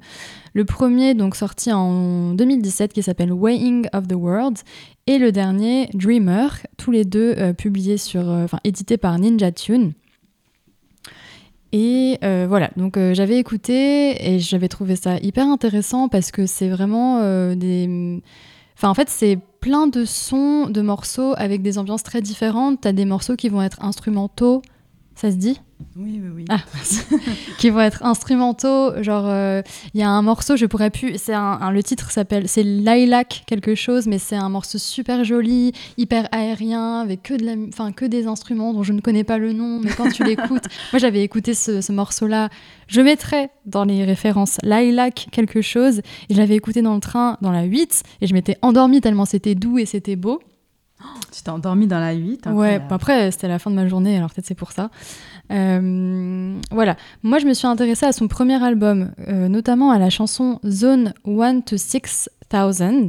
Le 0.54 0.66
premier 0.66 1.14
donc 1.14 1.36
sorti 1.36 1.72
en 1.72 2.34
2017 2.34 2.94
qui 2.94 3.04
s'appelle 3.04 3.32
Weighing 3.32 3.88
of 3.94 4.08
the 4.08 4.16
World 4.16 4.58
et 5.08 5.18
le 5.18 5.32
dernier 5.32 5.90
Dreamer, 5.94 6.50
tous 6.78 6.92
les 6.92 7.06
deux 7.06 7.36
euh, 7.38 7.54
publiés 7.54 7.98
sur, 7.98 8.30
euh, 8.30 8.44
enfin 8.46 8.60
édités 8.64 8.98
par 8.98 9.18
Ninja 9.20 9.52
Tune. 9.52 9.94
Et 11.74 12.20
euh, 12.24 12.46
voilà, 12.48 12.70
donc 12.78 12.98
euh, 12.98 13.16
j'avais 13.16 13.40
écouté 13.40 14.32
et 14.32 14.38
j'avais 14.38 14.68
trouvé 14.68 14.96
ça 14.96 15.18
hyper 15.18 15.48
intéressant 15.48 16.08
parce 16.08 16.30
que 16.30 16.46
c'est 16.46 16.70
vraiment 16.70 17.20
euh, 17.22 17.56
des... 17.56 18.22
Enfin 18.78 18.90
en 18.90 18.94
fait 18.94 19.10
c'est 19.10 19.40
plein 19.60 19.88
de 19.88 20.06
sons, 20.06 20.70
de 20.70 20.82
morceaux 20.82 21.34
avec 21.36 21.64
des 21.64 21.80
ambiances 21.80 22.04
très 22.04 22.22
différentes. 22.22 22.82
T'as 22.82 22.92
des 22.92 23.06
morceaux 23.06 23.36
qui 23.36 23.50
vont 23.50 23.64
être 23.64 23.84
instrumentaux, 23.84 24.62
ça 25.16 25.30
se 25.32 25.36
dit 25.36 25.60
Oui, 25.96 26.20
oui, 26.24 26.30
oui. 26.36 26.46
ah, 26.50 26.58
qui 27.60 27.70
vont 27.70 27.80
être 27.82 28.04
instrumentaux. 28.04 29.02
Genre, 29.04 29.26
euh, 29.28 29.62
il 29.94 30.00
y 30.00 30.04
a 30.04 30.10
un 30.10 30.22
morceau, 30.22 30.56
je 30.56 30.66
pourrais 30.66 30.90
plus. 30.90 31.18
C'est 31.18 31.34
un, 31.34 31.60
un- 31.62 31.72
le 31.72 31.84
titre 31.84 32.12
s'appelle, 32.12 32.48
c'est 32.48 32.64
Lilac 32.64 33.44
quelque 33.48 33.76
chose, 33.76 34.08
mais 34.08 34.18
c'est 34.20 34.36
un 34.36 34.50
morceau 34.50 34.78
super 34.78 35.24
joli, 35.24 35.72
hyper 35.98 36.28
aérien, 36.32 37.00
avec 37.00 37.24
que 37.24 37.34
de 37.36 37.46
la, 37.46 37.54
enfin 37.70 37.92
que 37.92 38.06
des 38.06 38.26
instruments 38.28 38.74
dont 38.74 38.84
je 38.84 38.94
ne 38.94 39.02
connais 39.02 39.24
pas 39.24 39.38
le 39.38 39.54
nom. 39.54 39.80
Mais 39.80 39.92
quand 39.92 40.10
tu 40.10 40.24
l'écoutes, 40.26 40.66
moi 40.92 41.00
j'avais 41.00 41.22
écouté 41.22 41.54
ce, 41.54 41.82
ce 41.82 41.92
morceau-là. 41.92 42.50
Je 42.88 43.02
mettrais 43.02 43.50
dans 43.66 43.84
les 43.86 44.04
références 44.04 44.58
Lilac 44.64 45.28
quelque 45.32 45.62
chose. 45.62 46.00
Et 46.30 46.34
je 46.34 46.38
l'avais 46.38 46.56
écouté 46.56 46.82
dans 46.82 46.96
le 46.96 47.00
train, 47.02 47.38
dans 47.42 47.52
la 47.52 47.64
8, 47.64 48.04
et 48.22 48.28
je 48.28 48.34
m'étais 48.34 48.58
endormie 48.62 49.00
tellement 49.02 49.26
c'était 49.26 49.56
doux 49.56 49.78
et 49.78 49.86
c'était 49.86 50.16
beau. 50.16 50.42
Tu 51.34 51.42
t'es 51.42 51.50
endormi 51.50 51.88
dans 51.88 52.00
la 52.00 52.14
8. 52.14 52.48
Ouais, 52.54 52.78
bah 52.78 52.86
après, 52.92 53.32
c'était 53.32 53.48
la 53.48 53.58
fin 53.58 53.72
de 53.72 53.76
ma 53.76 53.88
journée, 53.88 54.18
alors 54.18 54.32
peut-être 54.32 54.46
c'est 54.46 54.54
pour 54.54 54.72
ça. 54.72 54.92
Euh, 55.52 56.56
voilà. 56.72 56.96
Moi, 57.24 57.40
je 57.40 57.46
me 57.46 57.54
suis 57.54 57.66
intéressée 57.66 58.06
à 58.06 58.12
son 58.12 58.28
premier 58.28 58.64
album, 58.64 59.12
euh, 59.28 59.48
notamment 59.48 59.90
à 59.90 59.98
la 59.98 60.12
chanson 60.12 60.60
Zone 60.64 61.14
1 61.26 61.62
to 61.62 61.78
6000, 61.78 63.08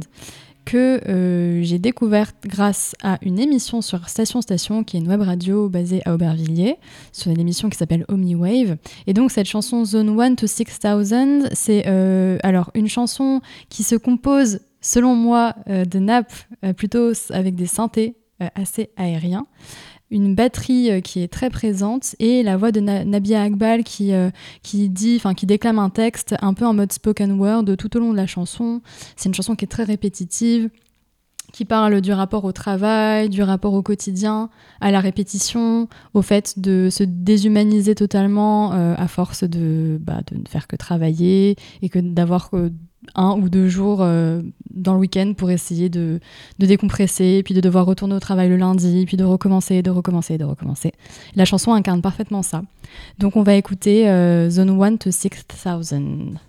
que 0.65 0.99
euh, 1.07 1.61
j'ai 1.63 1.79
découverte 1.79 2.35
grâce 2.45 2.95
à 3.03 3.19
une 3.21 3.39
émission 3.39 3.81
sur 3.81 4.09
Station 4.09 4.41
Station, 4.41 4.83
qui 4.83 4.97
est 4.97 4.99
une 4.99 5.07
web 5.07 5.21
radio 5.21 5.69
basée 5.69 6.01
à 6.05 6.13
Aubervilliers, 6.13 6.77
sur 7.11 7.31
une 7.31 7.39
émission 7.39 7.69
qui 7.69 7.77
s'appelle 7.77 8.05
OmniWave. 8.09 8.77
Et 9.07 9.13
donc, 9.13 9.31
cette 9.31 9.47
chanson 9.47 9.85
Zone 9.85 10.19
1 10.19 10.35
to 10.35 10.47
6000, 10.47 11.49
c'est 11.53 11.83
euh, 11.87 12.37
alors 12.43 12.71
une 12.73 12.87
chanson 12.87 13.41
qui 13.69 13.83
se 13.83 13.95
compose, 13.95 14.59
selon 14.85 15.15
moi, 15.15 15.55
euh, 15.67 15.83
de 15.83 15.97
nappes 15.99 16.33
euh, 16.63 16.73
plutôt 16.73 17.11
avec 17.31 17.55
des 17.55 17.65
synthés 17.65 18.15
euh, 18.41 18.47
assez 18.53 18.91
aériens, 18.97 19.47
une 20.11 20.35
batterie 20.35 20.91
euh, 20.91 21.01
qui 21.01 21.21
est 21.21 21.27
très 21.27 21.49
présente 21.49 22.15
et 22.19 22.43
la 22.43 22.55
voix 22.55 22.71
de 22.71 22.79
Na- 22.79 23.03
Nabia 23.03 23.41
Akbal 23.41 23.83
qui, 23.83 24.13
euh, 24.13 24.29
qui 24.61 24.87
dit, 24.89 25.19
qui 25.35 25.45
déclame 25.47 25.79
un 25.79 25.89
texte 25.89 26.35
un 26.41 26.53
peu 26.53 26.65
en 26.65 26.73
mode 26.75 26.93
spoken 26.93 27.39
word 27.39 27.65
tout 27.77 27.97
au 27.97 27.99
long 27.99 28.11
de 28.11 28.17
la 28.17 28.27
chanson. 28.27 28.81
C'est 29.15 29.27
une 29.29 29.33
chanson 29.33 29.55
qui 29.55 29.65
est 29.65 29.67
très 29.67 29.83
répétitive, 29.83 30.69
qui 31.51 31.65
parle 31.65 32.01
du 32.01 32.11
rapport 32.11 32.45
au 32.45 32.51
travail, 32.51 33.29
du 33.29 33.41
rapport 33.41 33.73
au 33.73 33.81
quotidien, 33.81 34.49
à 34.81 34.91
la 34.91 34.99
répétition, 34.99 35.87
au 36.13 36.21
fait 36.21 36.59
de 36.59 36.89
se 36.91 37.03
déshumaniser 37.03 37.95
totalement 37.95 38.73
euh, 38.73 38.93
à 38.97 39.07
force 39.07 39.43
de, 39.43 39.97
bah, 39.99 40.19
de 40.31 40.37
ne 40.37 40.47
faire 40.47 40.67
que 40.67 40.75
travailler 40.75 41.55
et 41.81 41.89
que 41.89 41.97
d'avoir 41.99 42.51
que 42.51 42.71
un 43.15 43.33
ou 43.33 43.49
deux 43.49 43.67
jours 43.67 43.99
euh, 44.01 44.41
dans 44.73 44.93
le 44.93 44.99
week-end 44.99 45.33
pour 45.37 45.51
essayer 45.51 45.89
de, 45.89 46.19
de 46.59 46.65
décompresser, 46.65 47.41
puis 47.43 47.53
de 47.53 47.61
devoir 47.61 47.85
retourner 47.85 48.15
au 48.15 48.19
travail 48.19 48.49
le 48.49 48.57
lundi, 48.57 49.05
puis 49.05 49.17
de 49.17 49.23
recommencer, 49.23 49.81
de 49.81 49.91
recommencer, 49.91 50.37
de 50.37 50.45
recommencer. 50.45 50.93
La 51.35 51.45
chanson 51.45 51.73
incarne 51.73 52.01
parfaitement 52.01 52.41
ça. 52.41 52.63
Donc 53.19 53.35
on 53.35 53.43
va 53.43 53.55
écouter 53.55 54.09
euh, 54.09 54.49
Zone 54.49 54.81
1 54.81 54.97
to 54.97 55.11
6000. 55.11 56.39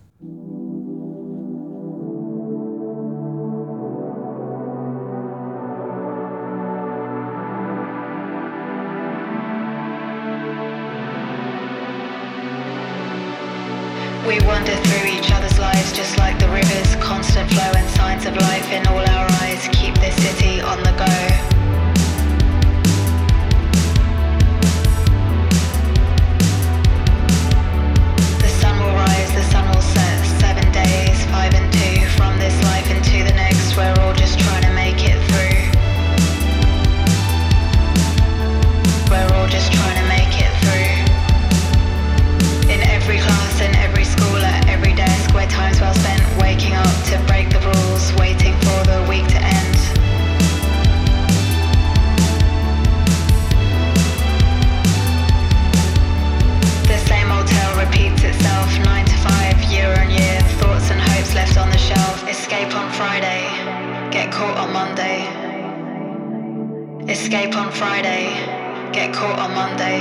Get 69.07 69.15
caught 69.15 69.39
on 69.39 69.55
Monday. 69.55 70.01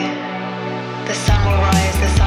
The 1.07 1.13
sun 1.13 1.45
will 1.45 1.57
rise, 1.61 1.99
the 1.99 2.09
sun 2.17 2.24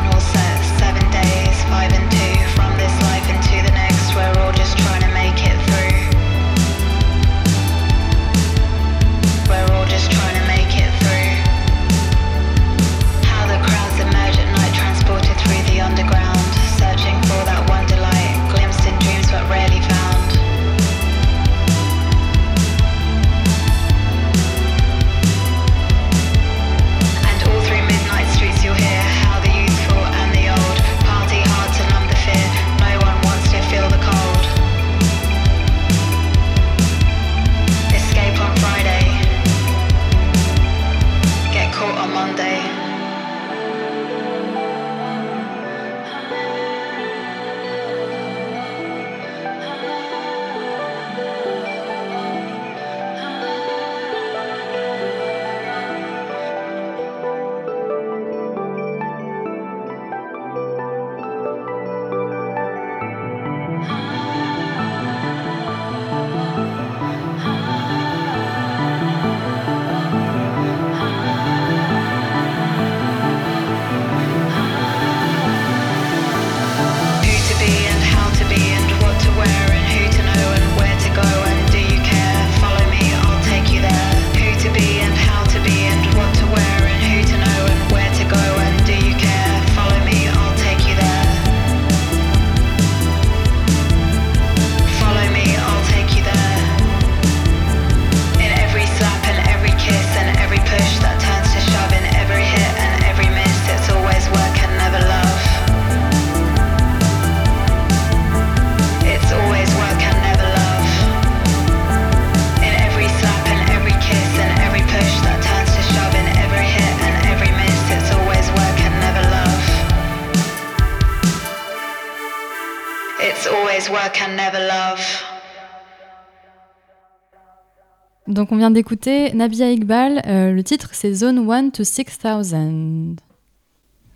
Donc 128.26 128.52
on 128.52 128.56
vient 128.56 128.70
d'écouter 128.70 129.32
Nabia 129.32 129.70
Iqbal. 129.70 130.22
euh, 130.26 130.52
le 130.52 130.62
titre 130.62 130.90
c'est 130.92 131.12
Zone 131.14 131.50
1 131.50 131.70
to 131.70 131.84
6000. 131.84 133.16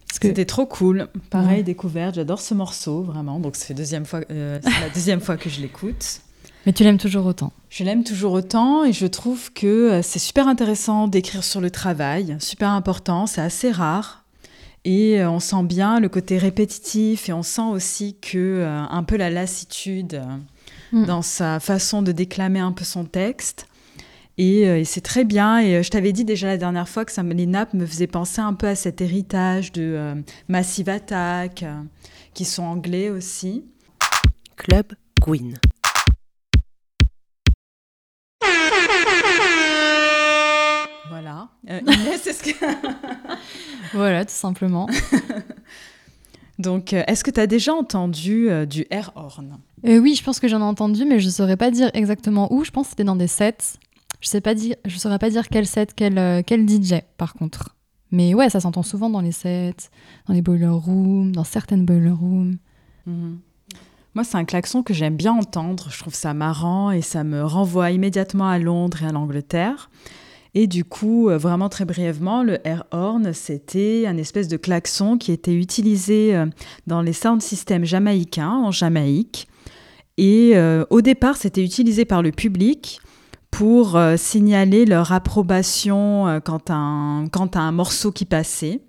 Parce 0.07 0.19
que- 0.19 0.29
C'était 0.29 0.45
trop 0.45 0.67
cool. 0.67 1.09
Pareil, 1.31 1.59
Ouais. 1.59 1.63
découverte. 1.63 2.17
J'adore 2.17 2.41
ce 2.41 2.53
morceau, 2.53 3.03
vraiment. 3.03 3.41
Donc, 3.41 3.55
euh, 3.55 4.59
c'est 4.63 4.81
la 4.81 4.89
deuxième 4.93 5.21
fois 5.23 5.39
que 5.39 5.49
je 5.49 5.63
l'écoute. 5.63 6.21
Mais 6.67 6.75
tu 6.75 6.85
l'aimes 6.85 6.99
toujours 6.99 7.25
autant. 7.25 7.51
Je 7.71 7.83
l'aime 7.83 8.05
toujours 8.05 8.33
autant 8.35 8.85
et 8.85 8.93
je 8.93 9.07
trouve 9.07 9.51
que 9.55 9.67
euh, 9.67 10.03
c'est 10.03 10.19
super 10.19 10.47
intéressant 10.49 11.09
d'écrire 11.09 11.43
sur 11.43 11.63
le 11.63 11.71
travail, 11.71 12.37
super 12.41 12.69
important, 12.71 13.27
c'est 13.27 13.41
assez 13.41 13.71
rare. 13.71 14.22
Et 14.85 15.21
euh, 15.21 15.31
on 15.31 15.39
sent 15.41 15.63
bien 15.65 16.01
le 16.01 16.09
côté 16.09 16.39
répétitif 16.39 17.29
et 17.29 17.33
on 17.33 17.43
sent 17.45 17.63
aussi 17.71 18.17
que 18.21 18.37
euh, 18.39 18.81
un 18.83 19.03
peu 19.05 19.17
la 19.17 19.31
lassitude 19.31 20.15
euh, 20.15 20.25
Mm. 20.93 21.07
dans 21.07 21.23
sa 21.23 21.59
façon 21.59 22.03
de 22.03 22.13
déclamer 22.13 22.59
un 22.61 22.73
peu 22.73 22.85
son 22.85 23.07
texte. 23.07 23.67
Et, 24.37 24.69
euh, 24.69 24.79
et 24.81 24.85
c'est 24.85 25.01
très 25.01 25.25
bien. 25.25 25.59
Et 25.59 25.77
euh, 25.77 25.83
je 25.83 25.89
t'avais 25.91 26.13
dit 26.13 26.25
déjà 26.27 26.49
la 26.49 26.59
dernière 26.59 26.87
fois 26.87 27.07
que 27.07 27.13
ça, 27.13 27.23
me- 27.23 27.33
les 27.33 27.47
nappes 27.47 27.73
me 27.73 27.87
faisaient 27.87 28.07
penser 28.07 28.43
un 28.43 28.53
peu 28.53 28.67
à 28.67 28.75
cet 28.75 29.01
héritage 29.01 29.73
de 29.73 29.83
euh, 29.83 30.15
Massive 30.49 30.91
Attack, 30.91 31.63
euh, 31.63 31.73
qui 32.35 32.45
sont 32.45 32.63
anglais 32.65 33.09
aussi. 33.09 33.65
Club 34.57 34.93
Queen. 35.23 35.57
Voilà. 41.65 41.81
Euh, 41.81 41.93
Inès, 41.93 42.27
est-ce 42.27 42.43
que... 42.43 42.51
Voilà, 43.95 44.25
tout 44.25 44.33
simplement. 44.33 44.89
Donc, 46.59 46.93
euh, 46.93 47.03
est-ce 47.07 47.25
que 47.25 47.31
tu 47.31 47.41
as 47.41 47.47
déjà 47.47 47.75
entendu 47.75 48.49
euh, 48.51 48.67
du 48.67 48.87
air 48.91 49.13
horn? 49.15 49.59
Euh, 49.87 49.99
oui, 49.99 50.15
je 50.15 50.23
pense 50.23 50.39
que 50.39 50.49
j'en 50.49 50.61
ai 50.61 50.65
entendu, 50.65 51.05
mais 51.05 51.19
je 51.21 51.29
saurais 51.29 51.57
pas 51.57 51.71
dire 51.71 51.91
exactement 51.95 52.53
où. 52.53 52.65
Je 52.65 52.71
pense 52.71 52.87
que 52.87 52.91
c'était 52.91 53.05
dans 53.05 53.17
des 53.17 53.27
sets. 53.27 53.79
Je 54.21 54.29
sais 54.29 54.41
pas 54.41 54.55
dire, 54.55 54.77
je 54.85 54.97
saurais 54.99 55.19
pas 55.19 55.31
dire 55.31 55.49
quel 55.49 55.67
set, 55.67 55.95
quel, 55.95 56.45
quel 56.45 56.69
DJ, 56.69 57.01
par 57.17 57.35
contre. 57.35 57.75
Mais 58.13 58.35
ouais, 58.35 58.51
ça 58.51 58.61
s'entend 58.61 58.83
souvent 58.83 59.11
dans 59.11 59.21
les 59.21 59.33
sets, 59.33 59.89
dans 60.29 60.35
les 60.35 60.43
boiler 60.43 60.69
rooms, 60.69 61.33
dans 61.33 61.45
certaines 61.45 61.85
boiler 61.85 62.11
rooms. 62.11 62.59
Mhm. 63.07 63.41
Moi, 64.15 64.25
c'est 64.25 64.37
un 64.37 64.45
klaxon 64.45 64.83
que 64.83 64.93
j'aime 64.93 65.17
bien 65.17 65.33
entendre. 65.33 65.89
Je 65.91 65.99
trouve 65.99 66.15
ça 66.15 66.35
marrant 66.35 66.91
et 66.91 67.01
ça 67.01 67.25
me 67.25 67.43
renvoie 67.45 67.91
immédiatement 67.91 68.49
à 68.49 68.59
Londres 68.59 69.03
et 69.03 69.07
à 69.07 69.13
l'Angleterre. 69.13 69.91
Et 70.55 70.67
du 70.67 70.85
coup, 70.85 71.31
euh, 71.31 71.39
vraiment 71.39 71.69
très 71.69 71.85
brièvement, 71.85 72.43
le 72.43 72.59
air 72.67 72.85
horn, 72.91 73.33
c'était 73.33 74.05
un 74.07 74.19
espèce 74.19 74.49
de 74.49 74.59
klaxon 74.59 75.17
qui 75.17 75.33
était 75.33 75.55
utilisé 75.55 76.37
euh, 76.37 76.47
dans 76.87 77.01
les 77.01 77.15
sound 77.15 77.41
systems 77.41 77.85
jamaïcains 77.85 78.51
en 78.51 78.71
Jamaïque. 78.71 79.49
Et 80.19 80.53
euh, 80.55 80.85
au 80.91 81.01
départ, 81.01 81.37
c'était 81.37 81.65
utilisé 81.65 82.05
par 82.05 82.23
le 82.23 82.33
public 82.33 83.01
pour 83.51 84.01
signaler 84.17 84.87
leur 84.87 85.13
approbation 85.13 86.27
euh, 86.27 86.41
quant, 86.41 86.61
à 86.69 86.75
un, 86.75 87.29
quant 87.29 87.47
à 87.47 87.61
un 87.61 87.73
morceau 87.73 88.11
qui 88.11 88.25
passait. 88.25 88.81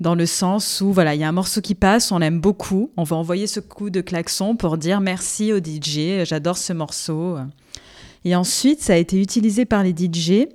Dans 0.00 0.14
le 0.14 0.26
sens 0.26 0.80
où, 0.80 0.92
voilà, 0.92 1.14
il 1.14 1.20
y 1.20 1.24
a 1.24 1.28
un 1.28 1.32
morceau 1.32 1.60
qui 1.60 1.74
passe, 1.74 2.10
on 2.10 2.18
l'aime 2.18 2.40
beaucoup, 2.40 2.90
on 2.96 3.04
va 3.04 3.16
envoyer 3.16 3.46
ce 3.46 3.60
coup 3.60 3.90
de 3.90 4.00
klaxon 4.00 4.56
pour 4.56 4.78
dire 4.78 5.00
merci 5.00 5.52
au 5.52 5.58
DJ, 5.58 6.24
j'adore 6.24 6.56
ce 6.56 6.72
morceau. 6.72 7.36
Et 8.24 8.34
ensuite, 8.34 8.80
ça 8.80 8.94
a 8.94 8.96
été 8.96 9.20
utilisé 9.20 9.64
par 9.64 9.82
les 9.82 9.90
DJ 9.90 10.48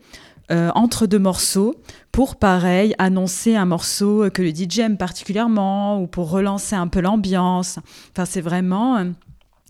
euh, 0.52 0.70
entre 0.76 1.08
deux 1.08 1.20
morceaux 1.20 1.76
pour, 2.12 2.36
pareil, 2.36 2.94
annoncer 3.00 3.56
un 3.56 3.66
morceau 3.66 4.30
que 4.32 4.44
le 4.44 4.54
DJ 4.54 4.80
aime 4.80 4.98
particulièrement 4.98 6.00
ou 6.00 6.08
pour 6.08 6.30
relancer 6.30 6.76
un 6.76 6.88
peu 6.88 7.02
l'ambiance. 7.02 7.80
Enfin, 8.12 8.26
c'est 8.26 8.42
vraiment 8.42 8.98
euh, 8.98 9.06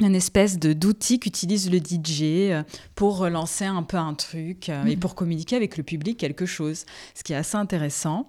une 0.02 0.16
espèce 0.16 0.60
de 0.60 0.74
d'outil 0.74 1.20
qu'utilise 1.20 1.72
le 1.72 1.78
DJ 1.78 2.52
euh, 2.52 2.64
pour 2.94 3.18
relancer 3.18 3.64
un 3.64 3.84
peu 3.84 3.98
un 3.98 4.14
truc 4.14 4.70
et 4.86 4.98
pour 4.98 5.16
communiquer 5.16 5.56
avec 5.56 5.78
le 5.78 5.84
public 5.84 6.18
quelque 6.18 6.46
chose, 6.46 6.86
ce 7.14 7.24
qui 7.24 7.32
est 7.32 7.38
assez 7.38 7.56
intéressant. 7.56 8.28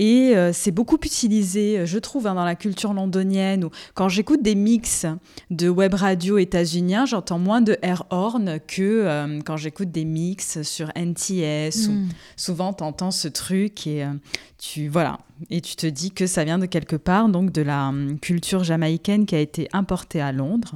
Et 0.00 0.36
euh, 0.36 0.52
c'est 0.52 0.70
beaucoup 0.70 0.96
utilisé, 1.02 1.84
je 1.84 1.98
trouve, 1.98 2.26
hein, 2.28 2.34
dans 2.34 2.44
la 2.44 2.54
culture 2.54 2.94
londonienne. 2.94 3.64
Où, 3.64 3.70
quand 3.94 4.08
j'écoute 4.08 4.42
des 4.42 4.54
mix 4.54 5.06
de 5.50 5.68
web 5.68 5.94
radio 5.94 6.38
états-uniens, 6.38 7.04
j'entends 7.04 7.40
moins 7.40 7.60
de 7.60 7.76
air 7.82 8.04
horn 8.10 8.60
que 8.66 8.82
euh, 8.82 9.40
quand 9.44 9.56
j'écoute 9.56 9.90
des 9.90 10.04
mix 10.04 10.62
sur 10.62 10.90
NTS. 10.94 11.88
Ou, 11.88 11.92
Mm. 11.92 12.08
souvent, 12.36 12.72
tu 12.72 12.84
entends 12.84 13.10
ce 13.10 13.26
truc 13.28 13.86
et 13.86 14.04
euh, 14.04 14.12
tu 14.58 14.88
voilà 14.88 15.18
et 15.50 15.60
tu 15.60 15.76
te 15.76 15.86
dis 15.86 16.10
que 16.10 16.26
ça 16.26 16.44
vient 16.44 16.58
de 16.58 16.66
quelque 16.66 16.96
part, 16.96 17.28
donc 17.28 17.52
de 17.52 17.62
la 17.62 17.88
hum, 17.88 18.18
culture 18.20 18.64
jamaïcaine 18.64 19.24
qui 19.26 19.34
a 19.34 19.40
été 19.40 19.68
importée 19.72 20.20
à 20.20 20.32
Londres. 20.32 20.74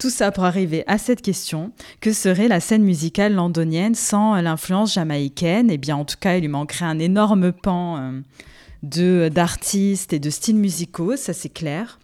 Tout 0.00 0.08
ça 0.08 0.32
pour 0.32 0.44
arriver 0.44 0.82
à 0.86 0.96
cette 0.96 1.20
question 1.20 1.72
que 2.00 2.14
serait 2.14 2.48
la 2.48 2.60
scène 2.60 2.82
musicale 2.82 3.34
londonienne 3.34 3.94
sans 3.94 4.40
l'influence 4.40 4.94
jamaïcaine? 4.94 5.70
Eh 5.70 5.76
bien, 5.76 5.94
en 5.94 6.06
tout 6.06 6.16
cas, 6.18 6.36
il 6.36 6.40
lui 6.40 6.48
manquerait 6.48 6.86
un 6.86 6.98
énorme 6.98 7.52
pan 7.52 7.98
euh, 7.98 8.20
de 8.82 9.28
d'artistes 9.28 10.14
et 10.14 10.18
de 10.18 10.30
styles 10.30 10.56
musicaux, 10.56 11.16
ça 11.16 11.34
c'est 11.34 11.50
clair. 11.50 11.98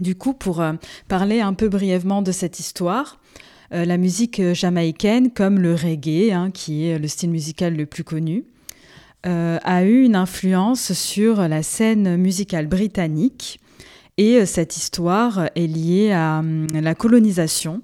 Du 0.00 0.16
coup, 0.16 0.32
pour 0.32 0.60
euh, 0.60 0.72
parler 1.06 1.40
un 1.40 1.54
peu 1.54 1.68
brièvement 1.68 2.22
de 2.22 2.32
cette 2.32 2.58
histoire, 2.58 3.20
euh, 3.72 3.84
la 3.84 3.98
musique 3.98 4.42
jamaïcaine, 4.52 5.30
comme 5.30 5.60
le 5.60 5.76
reggae, 5.76 6.32
hein, 6.32 6.50
qui 6.50 6.86
est 6.86 6.98
le 6.98 7.06
style 7.06 7.30
musical 7.30 7.76
le 7.76 7.86
plus 7.86 8.02
connu, 8.02 8.44
a 9.24 9.84
eu 9.84 10.02
une 10.02 10.16
influence 10.16 10.92
sur 10.94 11.46
la 11.46 11.62
scène 11.62 12.16
musicale 12.16 12.66
britannique. 12.66 13.60
Et 14.18 14.36
euh, 14.36 14.46
cette 14.46 14.76
histoire 14.76 15.48
est 15.54 15.66
liée 15.66 16.12
à 16.12 16.38
hum, 16.40 16.66
la 16.72 16.94
colonisation. 16.94 17.82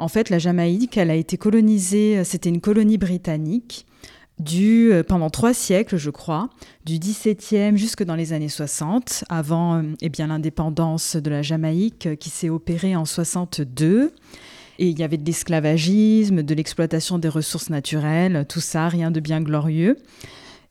En 0.00 0.08
fait, 0.08 0.30
la 0.30 0.38
Jamaïque, 0.38 0.96
elle 0.96 1.10
a 1.10 1.14
été 1.14 1.36
colonisée, 1.36 2.18
euh, 2.18 2.24
c'était 2.24 2.48
une 2.48 2.62
colonie 2.62 2.96
britannique 2.96 3.86
du, 4.38 4.90
euh, 4.92 5.02
pendant 5.02 5.28
trois 5.28 5.52
siècles, 5.52 5.98
je 5.98 6.08
crois, 6.08 6.48
du 6.86 6.94
17e 6.94 7.76
jusque 7.76 8.02
dans 8.02 8.14
les 8.14 8.32
années 8.32 8.48
60, 8.48 9.24
avant 9.28 9.76
euh, 9.76 9.82
eh 10.00 10.08
bien 10.08 10.28
l'indépendance 10.28 11.16
de 11.16 11.28
la 11.28 11.42
Jamaïque 11.42 12.08
qui 12.18 12.30
s'est 12.30 12.48
opérée 12.48 12.96
en 12.96 13.04
62. 13.04 14.12
Et 14.78 14.88
il 14.88 14.98
y 14.98 15.02
avait 15.02 15.18
de 15.18 15.26
l'esclavagisme, 15.26 16.42
de 16.42 16.54
l'exploitation 16.54 17.18
des 17.18 17.28
ressources 17.28 17.68
naturelles, 17.68 18.46
tout 18.48 18.60
ça, 18.60 18.88
rien 18.88 19.10
de 19.10 19.20
bien 19.20 19.42
glorieux. 19.42 19.98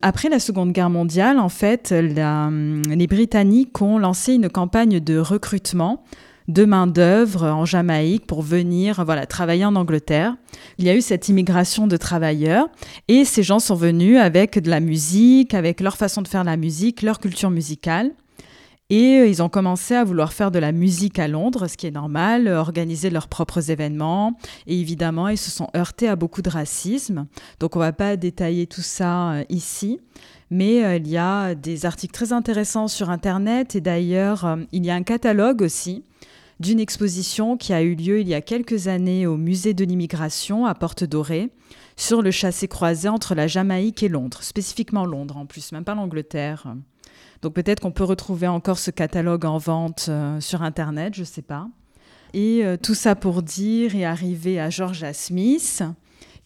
Après 0.02 0.30
la 0.30 0.40
Seconde 0.40 0.72
Guerre 0.72 0.90
mondiale, 0.90 1.40
en 1.40 1.50
fait, 1.50 1.92
les 1.92 3.08
Britanniques 3.08 3.82
ont 3.82 3.98
lancé 3.98 4.34
une 4.34 4.50
campagne 4.50 5.02
de 5.02 5.18
recrutement 5.18 6.04
de 6.48 6.64
main-d'œuvre 6.64 7.44
en 7.44 7.66
Jamaïque 7.66 8.26
pour 8.26 8.42
venir 8.42 9.04
voilà, 9.04 9.26
travailler 9.26 9.66
en 9.66 9.76
Angleterre. 9.76 10.36
Il 10.78 10.86
y 10.86 10.90
a 10.90 10.96
eu 10.96 11.02
cette 11.02 11.28
immigration 11.28 11.86
de 11.86 11.98
travailleurs 11.98 12.70
et 13.08 13.26
ces 13.26 13.44
gens 13.44 13.60
sont 13.60 13.76
venus 13.76 14.18
avec 14.18 14.58
de 14.58 14.70
la 14.70 14.80
musique, 14.80 15.54
avec 15.54 15.82
leur 15.82 15.98
façon 15.98 16.22
de 16.22 16.28
faire 16.30 16.46
la 16.46 16.58
musique, 16.58 17.02
leur 17.02 17.20
culture 17.20 17.52
musicale. 17.52 18.12
Et 18.92 19.20
euh, 19.20 19.28
ils 19.28 19.44
ont 19.44 19.50
commencé 19.50 19.94
à 19.94 20.04
vouloir 20.04 20.34
faire 20.34 20.50
de 20.50 20.58
la 20.58 20.72
musique 20.72 21.20
à 21.20 21.28
Londres, 21.28 21.68
ce 21.68 21.78
qui 21.78 21.86
est 21.86 21.92
normal, 21.92 22.48
euh, 22.48 22.60
organiser 22.60 23.12
leurs 23.12 23.28
propres 23.28 23.70
événements. 23.70 24.36
Et 24.66 24.80
évidemment, 24.80 25.28
ils 25.28 25.38
se 25.38 25.52
sont 25.52 25.68
heurtés 25.78 26.08
à 26.08 26.16
beaucoup 26.16 26.42
de 26.42 26.50
racisme. 26.50 27.28
Donc 27.60 27.76
on 27.76 27.80
va 27.80 27.94
pas 27.94 28.18
détailler 28.18 28.66
tout 28.66 28.82
ça 28.82 29.34
euh, 29.34 29.44
ici. 29.50 30.00
Mais 30.50 30.98
il 30.98 31.08
y 31.08 31.18
a 31.18 31.54
des 31.54 31.86
articles 31.86 32.12
très 32.12 32.34
intéressants 32.34 32.88
sur 32.88 33.12
Internet. 33.12 33.76
Et 33.76 33.82
d'ailleurs, 33.82 34.58
il 34.72 34.84
y 34.84 34.90
a 34.90 34.96
un 34.96 35.04
catalogue 35.04 35.62
aussi 35.62 36.04
d'une 36.60 36.80
exposition 36.80 37.56
qui 37.56 37.72
a 37.72 37.84
eu 37.84 37.94
lieu 37.94 38.20
il 38.20 38.28
y 38.28 38.34
a 38.34 38.42
quelques 38.42 38.88
années 38.88 39.28
au 39.28 39.38
musée 39.38 39.76
de 39.76 39.86
l'immigration 39.86 40.66
à 40.66 40.74
Porte 40.74 41.04
Dorée 41.04 41.52
sur 41.98 42.24
le 42.24 42.32
chassé-croisé 42.32 43.10
entre 43.10 43.36
la 43.36 43.46
Jamaïque 43.46 44.02
et 44.02 44.10
Londres, 44.10 44.42
spécifiquement 44.42 45.06
Londres 45.06 45.38
en 45.38 45.46
plus, 45.46 45.72
même 45.72 45.84
pas 45.84 45.94
l'Angleterre. 45.94 46.74
Donc 47.42 47.54
peut-être 47.54 47.80
qu'on 47.80 47.92
peut 47.92 48.04
retrouver 48.04 48.48
encore 48.48 48.80
ce 48.80 48.92
catalogue 48.92 49.46
en 49.46 49.58
vente 49.58 50.08
euh, 50.10 50.42
sur 50.42 50.62
Internet, 50.62 51.14
je 51.16 51.22
ne 51.22 51.26
sais 51.26 51.42
pas. 51.42 51.70
Et 52.34 52.62
euh, 52.64 52.78
tout 52.78 52.96
ça 52.96 53.16
pour 53.16 53.42
dire 53.42 53.96
et 53.96 54.06
arriver 54.06 54.60
à 54.60 54.70
Georgia 54.70 55.14
Smith, 55.14 55.84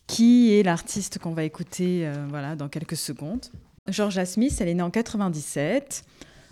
qui 0.07 0.53
est 0.53 0.63
l'artiste 0.63 1.19
qu'on 1.19 1.33
va 1.33 1.43
écouter 1.43 2.07
euh, 2.07 2.25
voilà, 2.29 2.55
dans 2.55 2.69
quelques 2.69 2.95
secondes. 2.95 3.45
Georgia 3.89 4.25
Smith, 4.25 4.55
elle 4.61 4.69
est 4.69 4.73
née 4.75 4.83
en 4.83 4.91
97 4.91 6.03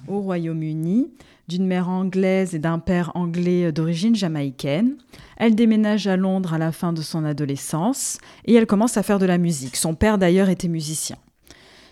au 0.08 0.20
Royaume-Uni, 0.20 1.12
d'une 1.48 1.68
mère 1.68 1.88
anglaise 1.88 2.56
et 2.56 2.60
d'un 2.60 2.80
père 2.80 3.12
anglais 3.14 3.72
d'origine 3.72 4.16
jamaïcaine. 4.16 4.96
Elle 5.38 5.54
déménage 5.54 6.08
à 6.08 6.18
Londres 6.18 6.56
à 6.56 6.58
la 6.58 6.72
fin 6.72 6.92
de 6.92 7.04
son 7.04 7.24
adolescence 7.24 8.18
et 8.46 8.56
elle 8.56 8.66
commence 8.66 8.98
à 8.98 9.04
faire 9.04 9.20
de 9.20 9.28
la 9.28 9.38
musique. 9.38 9.76
Son 9.76 9.94
père 9.94 10.18
d'ailleurs 10.18 10.50
était 10.50 10.68
musicien. 10.68 11.18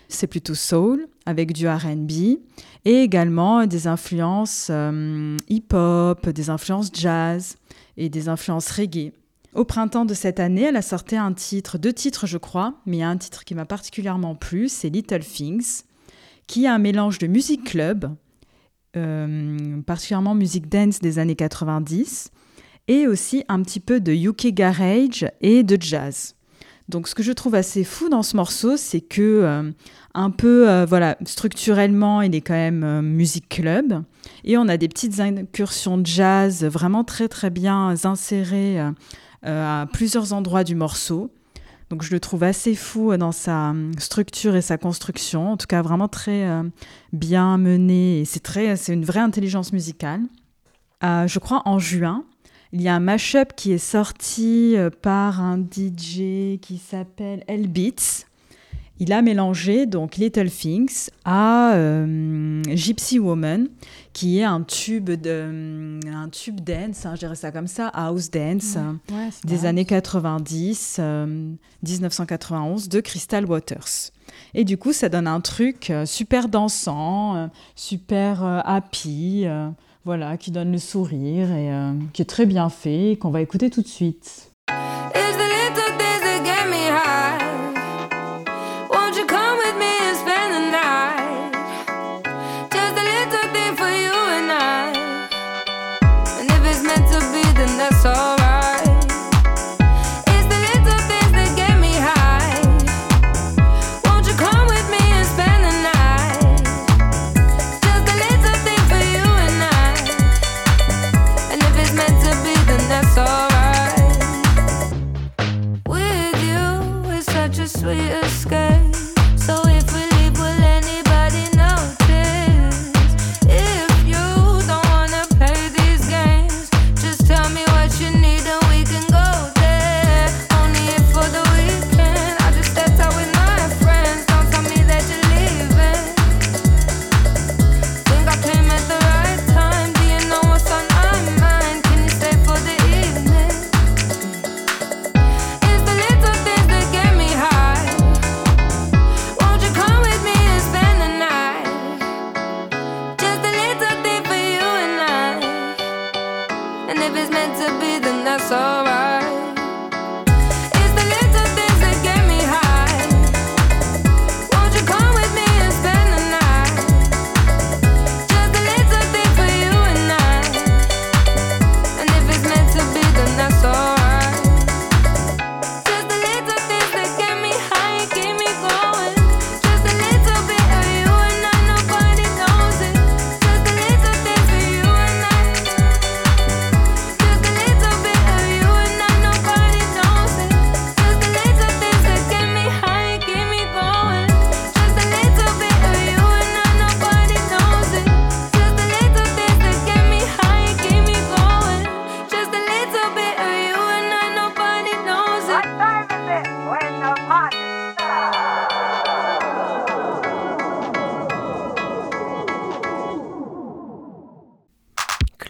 C'est 0.08 0.26
plutôt 0.26 0.56
soul 0.56 1.06
avec 1.30 1.52
du 1.52 1.68
RB 1.68 2.10
et 2.84 3.02
également 3.02 3.66
des 3.66 3.86
influences 3.86 4.68
euh, 4.70 5.36
hip-hop, 5.48 6.28
des 6.28 6.50
influences 6.50 6.90
jazz 6.92 7.56
et 7.96 8.08
des 8.08 8.28
influences 8.28 8.70
reggae. 8.70 9.12
Au 9.54 9.64
printemps 9.64 10.04
de 10.04 10.14
cette 10.14 10.40
année, 10.40 10.62
elle 10.62 10.76
a 10.76 10.82
sorti 10.82 11.16
un 11.16 11.32
titre, 11.32 11.78
deux 11.78 11.92
titres 11.92 12.26
je 12.26 12.38
crois, 12.38 12.74
mais 12.86 13.02
un 13.02 13.16
titre 13.16 13.44
qui 13.44 13.54
m'a 13.54 13.64
particulièrement 13.64 14.34
plu, 14.34 14.68
c'est 14.68 14.90
Little 14.90 15.24
Things, 15.24 15.82
qui 16.46 16.64
est 16.64 16.68
un 16.68 16.78
mélange 16.78 17.18
de 17.18 17.26
musique 17.26 17.64
club, 17.64 18.14
euh, 18.96 19.80
particulièrement 19.82 20.34
musique 20.34 20.68
dance 20.68 21.00
des 21.00 21.18
années 21.18 21.36
90, 21.36 22.30
et 22.88 23.06
aussi 23.06 23.44
un 23.48 23.62
petit 23.62 23.80
peu 23.80 24.00
de 24.00 24.12
UK 24.12 24.48
garage 24.48 25.26
et 25.40 25.62
de 25.62 25.80
jazz. 25.80 26.34
Donc 26.90 27.08
ce 27.08 27.14
que 27.14 27.22
je 27.22 27.32
trouve 27.32 27.54
assez 27.54 27.84
fou 27.84 28.08
dans 28.08 28.22
ce 28.22 28.36
morceau, 28.36 28.76
c'est 28.76 29.00
que 29.00 29.22
euh, 29.22 29.70
un 30.14 30.30
peu 30.30 30.68
euh, 30.68 30.84
voilà, 30.86 31.16
structurellement, 31.24 32.22
il 32.22 32.34
est 32.34 32.40
quand 32.40 32.54
même 32.54 32.82
euh, 32.82 33.02
musique 33.02 33.48
club 33.48 34.02
et 34.44 34.58
on 34.58 34.68
a 34.68 34.76
des 34.76 34.88
petites 34.88 35.20
incursions 35.20 35.98
de 35.98 36.06
jazz 36.06 36.64
vraiment 36.64 37.04
très 37.04 37.28
très 37.28 37.50
bien 37.50 37.94
insérées 38.04 38.80
euh, 38.80 39.82
à 39.82 39.86
plusieurs 39.86 40.32
endroits 40.32 40.64
du 40.64 40.74
morceau. 40.74 41.30
Donc 41.90 42.02
je 42.02 42.12
le 42.12 42.20
trouve 42.20 42.44
assez 42.44 42.74
fou 42.74 43.16
dans 43.16 43.32
sa 43.32 43.74
structure 43.98 44.54
et 44.54 44.62
sa 44.62 44.78
construction, 44.78 45.52
en 45.52 45.56
tout 45.56 45.66
cas 45.66 45.82
vraiment 45.82 46.06
très 46.06 46.46
bien 47.12 47.58
mené 47.58 48.20
et 48.20 48.24
c'est 48.24 48.38
très 48.38 48.76
c'est 48.76 48.92
une 48.92 49.04
vraie 49.04 49.18
intelligence 49.18 49.72
musicale. 49.72 50.20
Je 51.02 51.38
crois 51.40 51.62
en 51.64 51.80
juin, 51.80 52.24
il 52.72 52.82
y 52.82 52.88
a 52.88 52.94
un 52.94 53.00
mashup 53.00 53.54
qui 53.56 53.72
est 53.72 53.78
sorti 53.78 54.76
euh, 54.76 54.90
par 54.90 55.40
un 55.40 55.58
DJ 55.58 56.58
qui 56.60 56.78
s'appelle 56.78 57.44
L 57.46 57.68
Beats. 57.68 58.26
Il 59.02 59.14
a 59.14 59.22
mélangé 59.22 59.86
donc 59.86 60.16
Little 60.16 60.50
Things 60.50 61.08
à 61.24 61.72
euh, 61.72 62.62
Gypsy 62.68 63.18
Woman, 63.18 63.68
qui 64.12 64.40
est 64.40 64.44
un 64.44 64.62
tube 64.62 65.08
de 65.08 65.98
un 66.06 66.28
tube 66.28 66.60
dance, 66.60 67.06
hein, 67.06 67.14
je 67.14 67.20
dirais 67.20 67.34
ça 67.34 67.50
comme 67.50 67.66
ça, 67.66 67.88
house 67.88 68.30
dance 68.30 68.76
euh, 68.76 68.92
Ouais, 69.10 69.30
c'est 69.30 69.46
des 69.46 69.64
années 69.64 69.86
90, 69.86 70.96
euh, 70.98 71.54
1991 71.82 72.90
de 72.90 73.00
Crystal 73.00 73.46
Waters. 73.46 74.10
Et 74.52 74.64
du 74.64 74.76
coup, 74.76 74.92
ça 74.92 75.08
donne 75.08 75.26
un 75.26 75.40
truc 75.40 75.88
euh, 75.88 76.04
super 76.04 76.48
dansant, 76.48 77.36
euh, 77.36 77.46
super 77.74 78.44
euh, 78.44 78.60
happy, 78.64 79.44
euh, 79.46 79.70
voilà, 80.04 80.36
qui 80.36 80.50
donne 80.50 80.72
le 80.72 80.78
sourire 80.78 81.50
et 81.52 81.72
euh, 81.72 81.92
qui 82.12 82.22
est 82.22 82.26
très 82.26 82.46
bien 82.46 82.68
fait, 82.68 83.12
et 83.12 83.16
qu'on 83.16 83.30
va 83.30 83.42
écouter 83.42 83.70
tout 83.70 83.82
de 83.82 83.88
suite. 83.88 84.49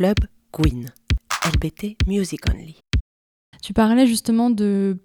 Club 0.00 0.16
Queen. 0.50 0.86
LBT 1.44 1.94
Music 2.06 2.40
Only. 2.48 2.80
Tu 3.62 3.74
parlais 3.74 4.06
justement 4.06 4.48
de, 4.48 4.96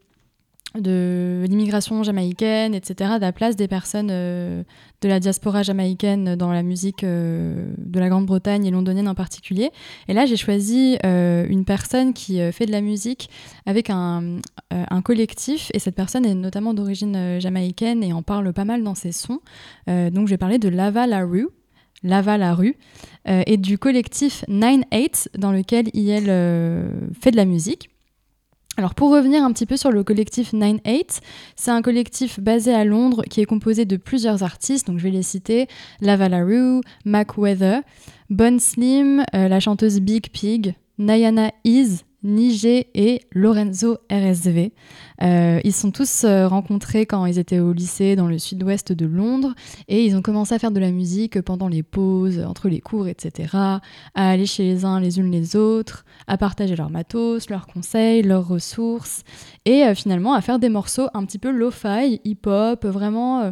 l'immigration 0.74 2.02
jamaïcaine, 2.02 2.74
etc., 2.74 3.16
de 3.18 3.22
la 3.22 3.34
place 3.34 3.58
des 3.58 3.68
personnes 3.68 4.08
euh, 4.10 4.64
de 5.02 5.10
la 5.10 5.20
diaspora 5.20 5.64
jamaïcaine 5.64 6.38
dans 6.38 6.54
la 6.54 6.64
musique 6.64 7.04
euh, 7.04 7.74
de 7.78 8.00
la 8.00 8.08
Grande-Bretagne 8.08 8.66
et 8.66 8.72
londonienne 8.72 9.10
en 9.10 9.16
particulier. 9.16 9.72
Et 10.08 10.14
là, 10.14 10.26
j'ai 10.26 10.38
choisi 10.38 10.98
euh, 11.06 11.46
une 11.50 11.66
personne 11.66 12.14
qui 12.14 12.40
fait 12.54 12.66
de 12.66 12.72
la 12.72 12.80
musique 12.80 13.30
avec 13.66 13.90
un, 13.90 14.40
collectif, 15.04 15.72
et 15.74 15.80
cette 15.80 15.96
personne 15.96 16.26
est 16.26 16.36
notamment 16.36 16.74
d'origine 16.74 17.42
jamaïcaine 17.42 18.02
et 18.02 18.14
en 18.14 18.24
parle 18.24 18.54
pas 18.54 18.64
mal 18.64 18.82
dans 18.82 18.96
ses 18.96 19.12
sons. 19.12 19.42
Donc, 19.88 20.28
je 20.28 20.30
vais 20.30 20.38
parler 20.38 20.58
de 20.58 20.70
Lava 20.70 21.06
La 21.06 21.26
Rue. 22.06 22.10
Lava 22.10 22.38
la 22.38 22.54
rue, 22.54 22.78
euh, 23.28 23.44
et 23.46 23.58
du 23.58 23.78
collectif 23.78 24.46
9-8 24.48 25.30
dans 25.38 25.52
lequel 25.52 25.90
IL 25.94 26.26
euh, 26.28 26.90
fait 27.20 27.32
de 27.32 27.38
la 27.38 27.46
musique. 27.46 27.90
Alors 28.78 28.94
pour 28.94 29.10
revenir 29.10 29.44
un 29.44 29.54
petit 29.54 29.66
peu 29.66 29.78
sur 29.78 29.92
le 29.92 30.04
collectif 30.04 30.54
9-8, 30.54 31.22
c'est 31.56 31.72
un 31.72 31.82
collectif 31.82 32.40
basé 32.42 32.74
à 32.74 32.84
Londres 32.84 33.24
qui 33.30 33.40
est 33.42 33.46
composé 33.46 33.86
de 33.86 33.96
plusieurs 33.96 34.44
artistes, 34.44 34.88
donc 34.88 35.00
je 35.00 35.04
vais 35.04 35.12
les 35.12 35.24
citer, 35.24 35.68
Lava 36.02 36.28
La 36.28 36.44
Rue, 36.44 36.82
Mac 37.06 37.38
Weather, 37.38 37.82
Bon 38.30 38.60
Slim, 38.60 39.24
euh, 39.34 39.48
la 39.48 39.60
chanteuse 39.62 40.02
Big 40.02 40.30
Pig, 40.30 40.76
Nayana 40.98 41.52
Is, 41.64 42.04
Nigé 42.26 42.88
et 42.96 43.22
Lorenzo 43.32 44.00
RSV. 44.12 44.74
Euh, 45.22 45.62
ils 45.64 45.74
sont 45.74 45.92
tous 45.92 46.24
euh, 46.24 46.48
rencontrés 46.48 47.06
quand 47.06 47.26
ils 47.26 47.40
étaient 47.40 47.60
au 47.60 47.72
lycée 47.72 48.16
dans 48.16 48.28
le 48.28 48.40
sud-ouest 48.40 48.92
de 48.92 49.06
Londres 49.06 49.54
et 49.88 50.04
ils 50.04 50.16
ont 50.16 50.22
commencé 50.22 50.54
à 50.54 50.60
faire 50.60 50.72
de 50.72 50.80
la 50.80 50.92
musique 50.92 51.40
pendant 51.42 51.68
les 51.68 51.84
pauses, 51.84 52.40
entre 52.40 52.68
les 52.68 52.82
cours, 52.82 53.08
etc. 53.08 53.50
À 53.54 53.82
aller 54.16 54.48
chez 54.48 54.64
les 54.64 54.86
uns 54.86 55.00
les 55.00 55.20
unes 55.20 55.32
les 55.32 55.56
autres, 55.56 56.04
à 56.28 56.38
partager 56.38 56.76
leurs 56.76 56.90
matos, 56.90 57.50
leurs 57.50 57.68
conseils, 57.68 58.24
leurs 58.24 58.48
ressources 58.48 59.24
et 59.66 59.84
euh, 59.84 59.96
finalement 59.96 60.34
à 60.34 60.42
faire 60.42 60.60
des 60.60 60.70
morceaux 60.70 61.08
un 61.14 61.26
petit 61.26 61.40
peu 61.40 61.52
lo-fi, 61.52 62.20
hip-hop, 62.26 62.86
vraiment 62.86 63.42
euh, 63.42 63.52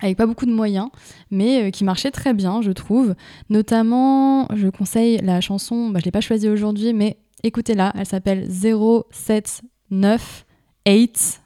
avec 0.00 0.16
pas 0.16 0.26
beaucoup 0.26 0.46
de 0.46 0.52
moyens, 0.52 0.88
mais 1.30 1.70
qui 1.70 1.84
marchaient 1.84 2.10
très 2.10 2.34
bien, 2.34 2.60
je 2.60 2.72
trouve. 2.72 3.14
Notamment, 3.50 4.48
je 4.54 4.68
conseille 4.68 5.18
la 5.18 5.40
chanson, 5.40 5.90
bah, 5.90 6.00
je 6.00 6.04
l'ai 6.04 6.10
pas 6.10 6.20
choisie 6.20 6.48
aujourd'hui, 6.48 6.92
mais 6.92 7.18
écoutez-la, 7.42 7.92
elle 7.96 8.06
s'appelle 8.06 8.48
079 8.50 10.46
8 10.86 11.42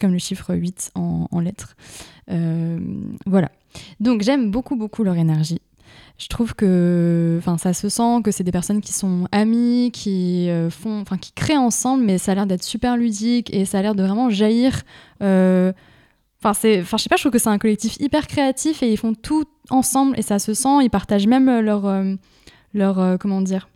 comme 0.00 0.12
le 0.12 0.18
chiffre 0.18 0.54
8 0.54 0.92
en, 0.94 1.40
lettres. 1.40 1.74
Euh, 2.30 2.78
voilà. 3.26 3.50
Donc 4.00 4.22
j'aime 4.22 4.50
beaucoup 4.50 4.76
beaucoup 4.76 5.04
leur 5.04 5.16
énergie. 5.16 5.60
Je 6.16 6.28
trouve 6.28 6.54
que, 6.54 7.40
ça 7.58 7.72
se 7.72 7.88
sent 7.88 8.20
que 8.22 8.30
c'est 8.30 8.44
des 8.44 8.52
personnes 8.52 8.80
qui 8.80 8.92
sont 8.92 9.26
amies, 9.32 9.90
qui 9.92 10.48
euh, 10.48 10.70
font, 10.70 11.02
qui 11.20 11.32
créent 11.32 11.56
ensemble, 11.56 12.04
mais 12.04 12.18
ça 12.18 12.32
a 12.32 12.34
l'air 12.36 12.46
d'être 12.46 12.62
super 12.62 12.96
ludique 12.96 13.52
et 13.52 13.64
ça 13.64 13.78
a 13.80 13.82
l'air 13.82 13.94
de 13.94 14.02
vraiment 14.02 14.30
jaillir. 14.30 14.82
euh, 15.22 15.72
Enfin, 16.40 16.52
c'est, 16.52 16.82
je 16.82 16.96
sais 16.98 17.08
pas, 17.08 17.16
je 17.16 17.22
trouve 17.22 17.32
que 17.32 17.38
c'est 17.38 17.48
un 17.48 17.58
collectif 17.58 17.96
hyper 18.00 18.26
créatif 18.26 18.82
et 18.82 18.92
ils 18.92 18.98
font 18.98 19.14
tout 19.14 19.46
ensemble 19.70 20.18
et 20.18 20.22
ça 20.22 20.38
se 20.38 20.52
sent. 20.52 20.82
Ils 20.82 20.90
partagent 20.90 21.26
même 21.26 21.60
leur, 21.60 21.90
leur, 22.74 23.18
comment 23.18 23.40
dire, 23.40 23.66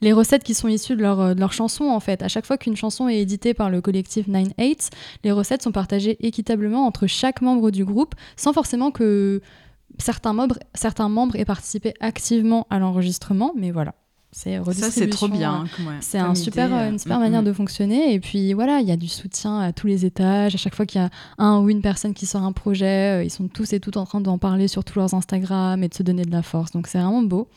les 0.00 0.12
recettes 0.12 0.44
qui 0.44 0.54
sont 0.54 0.68
issues 0.68 0.96
de 0.96 1.02
leur, 1.02 1.20
euh, 1.20 1.34
de 1.34 1.40
leur 1.40 1.52
chanson 1.52 1.84
en 1.84 2.00
fait. 2.00 2.22
À 2.22 2.28
chaque 2.28 2.46
fois 2.46 2.58
qu'une 2.58 2.76
chanson 2.76 3.08
est 3.08 3.18
éditée 3.18 3.54
par 3.54 3.70
le 3.70 3.80
collectif 3.80 4.28
9-8, 4.28 4.90
les 5.24 5.32
recettes 5.32 5.62
sont 5.62 5.72
partagées 5.72 6.16
équitablement 6.26 6.86
entre 6.86 7.06
chaque 7.06 7.40
membre 7.42 7.70
du 7.70 7.84
groupe 7.84 8.14
sans 8.36 8.52
forcément 8.52 8.90
que 8.90 9.40
certains 9.98 10.32
membres, 10.32 10.58
certains 10.74 11.08
membres 11.08 11.36
aient 11.36 11.44
participé 11.44 11.94
activement 12.00 12.66
à 12.70 12.78
l'enregistrement, 12.78 13.52
mais 13.56 13.70
voilà. 13.70 13.94
C'est 14.32 14.60
Ça, 14.72 14.90
c'est 14.92 15.08
trop 15.08 15.26
bien. 15.26 15.64
euh, 15.64 15.88
ouais, 15.88 15.94
c'est 16.00 16.18
un 16.18 16.36
super, 16.36 16.72
euh, 16.72 16.90
une 16.90 17.00
super 17.00 17.18
mm, 17.18 17.20
manière 17.20 17.42
mm. 17.42 17.46
de 17.46 17.52
fonctionner. 17.52 18.14
Et 18.14 18.20
puis 18.20 18.52
voilà, 18.52 18.78
il 18.78 18.86
y 18.86 18.92
a 18.92 18.96
du 18.96 19.08
soutien 19.08 19.58
à 19.58 19.72
tous 19.72 19.88
les 19.88 20.06
étages. 20.06 20.54
À 20.54 20.58
chaque 20.58 20.74
fois 20.76 20.86
qu'il 20.86 21.00
y 21.00 21.04
a 21.04 21.10
un 21.38 21.58
ou 21.58 21.68
une 21.68 21.82
personne 21.82 22.14
qui 22.14 22.26
sort 22.26 22.44
un 22.44 22.52
projet, 22.52 23.18
euh, 23.18 23.24
ils 23.24 23.30
sont 23.30 23.48
tous 23.48 23.72
et 23.72 23.80
toutes 23.80 23.96
en 23.96 24.06
train 24.06 24.20
d'en 24.20 24.38
parler 24.38 24.68
sur 24.68 24.84
tous 24.84 25.00
leurs 25.00 25.14
Instagram 25.14 25.82
et 25.82 25.88
de 25.88 25.94
se 25.94 26.04
donner 26.04 26.24
de 26.24 26.30
la 26.30 26.42
force. 26.42 26.70
Donc 26.70 26.86
c'est 26.86 26.98
vraiment 26.98 27.22
beau. 27.22 27.48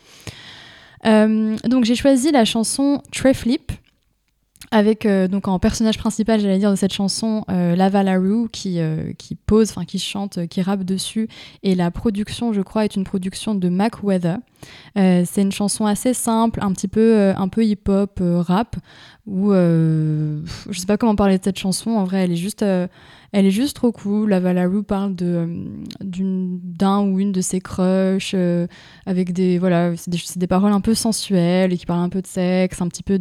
Euh, 1.06 1.56
donc 1.64 1.84
j'ai 1.84 1.94
choisi 1.94 2.32
la 2.32 2.44
chanson 2.44 3.02
Treflip 3.12 3.72
avec 4.74 5.06
euh, 5.06 5.28
donc 5.28 5.46
en 5.46 5.60
personnage 5.60 5.98
principal, 5.98 6.40
j'allais 6.40 6.58
dire 6.58 6.72
de 6.72 6.76
cette 6.76 6.92
chanson, 6.92 7.44
euh, 7.48 7.76
Lava 7.76 8.02
Larue 8.02 8.48
qui 8.50 8.80
euh, 8.80 9.12
qui 9.16 9.36
pose, 9.36 9.70
enfin 9.70 9.84
qui 9.84 10.00
chante, 10.00 10.48
qui 10.48 10.62
rappe 10.62 10.82
dessus. 10.82 11.28
Et 11.62 11.76
la 11.76 11.92
production, 11.92 12.52
je 12.52 12.60
crois, 12.60 12.84
est 12.84 12.96
une 12.96 13.04
production 13.04 13.54
de 13.54 13.68
Mac 13.68 14.02
Weather. 14.02 14.38
C'est 14.96 15.42
une 15.42 15.52
chanson 15.52 15.86
assez 15.86 16.14
simple, 16.14 16.58
un 16.62 16.72
petit 16.72 16.88
peu, 16.88 17.34
un 17.36 17.48
peu 17.48 17.64
hip-hop, 17.64 18.20
rap, 18.20 18.76
où 19.26 19.52
je 19.52 20.40
sais 20.72 20.86
pas 20.86 20.96
comment 20.96 21.14
parler 21.14 21.38
de 21.38 21.44
cette 21.44 21.58
chanson. 21.58 21.90
En 21.90 22.04
vrai, 22.04 22.24
elle 22.24 22.32
est 22.32 22.36
juste, 22.36 22.64
elle 23.34 23.46
est 23.46 23.50
juste 23.50 23.74
trop 23.74 23.90
cool. 23.90 24.30
La 24.30 24.38
Valaru 24.38 24.84
parle 24.84 25.16
euh, 25.22 25.46
d'un 26.00 27.00
ou 27.00 27.18
une 27.18 27.32
de 27.32 27.40
ses 27.40 27.60
crushs, 27.60 28.30
euh, 28.34 28.68
avec 29.06 29.32
des 29.32 29.58
voilà, 29.58 29.90
des, 30.06 30.18
des 30.36 30.46
paroles 30.46 30.72
un 30.72 30.80
peu 30.80 30.94
sensuelles 30.94 31.72
et 31.72 31.76
qui 31.76 31.84
parlent 31.84 32.04
un 32.04 32.08
peu 32.08 32.22
de 32.22 32.28
sexe, 32.28 32.80
un 32.80 32.86
petit 32.86 33.02
peu 33.02 33.18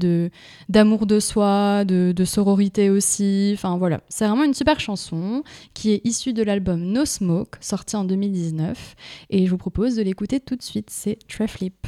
d'amour 0.69 1.07
de 1.07 1.19
soi, 1.19 1.83
de, 1.83 2.13
de 2.15 2.25
sororité 2.25 2.91
aussi. 2.91 3.53
Enfin 3.55 3.75
voilà, 3.77 4.01
c'est 4.07 4.27
vraiment 4.27 4.43
une 4.43 4.53
super 4.53 4.79
chanson 4.79 5.43
qui 5.73 5.93
est 5.93 6.01
issue 6.05 6.33
de 6.33 6.43
l'album 6.43 6.79
No 6.83 7.05
Smoke, 7.05 7.57
sorti 7.59 7.95
en 7.95 8.03
2019. 8.03 8.95
Et 9.31 9.47
je 9.47 9.49
vous 9.49 9.57
propose 9.57 9.95
de 9.95 10.03
l'écouter 10.03 10.39
tout 10.39 10.55
de 10.55 10.61
suite, 10.61 10.91
c'est 10.91 11.17
Treflip. 11.27 11.87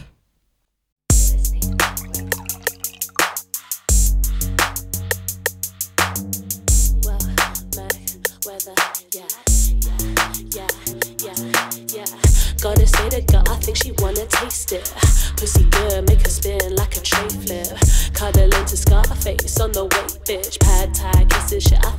Taste 14.25 14.71
it. 14.71 14.91
Pussy 15.37 15.63
good, 15.65 16.07
make 16.07 16.21
her 16.21 16.29
spin 16.29 16.75
like 16.75 16.95
a 16.97 17.01
tray 17.01 17.27
flip. 17.29 17.77
Cuddle 18.13 18.53
into 18.55 18.77
Scarface 18.77 19.59
on 19.59 19.71
the 19.71 19.85
way, 19.85 20.05
bitch. 20.25 20.59
Pad 20.59 20.93
Thai 20.93 21.25
kisses 21.25 21.63
shit. 21.63 21.83
I 21.85 21.91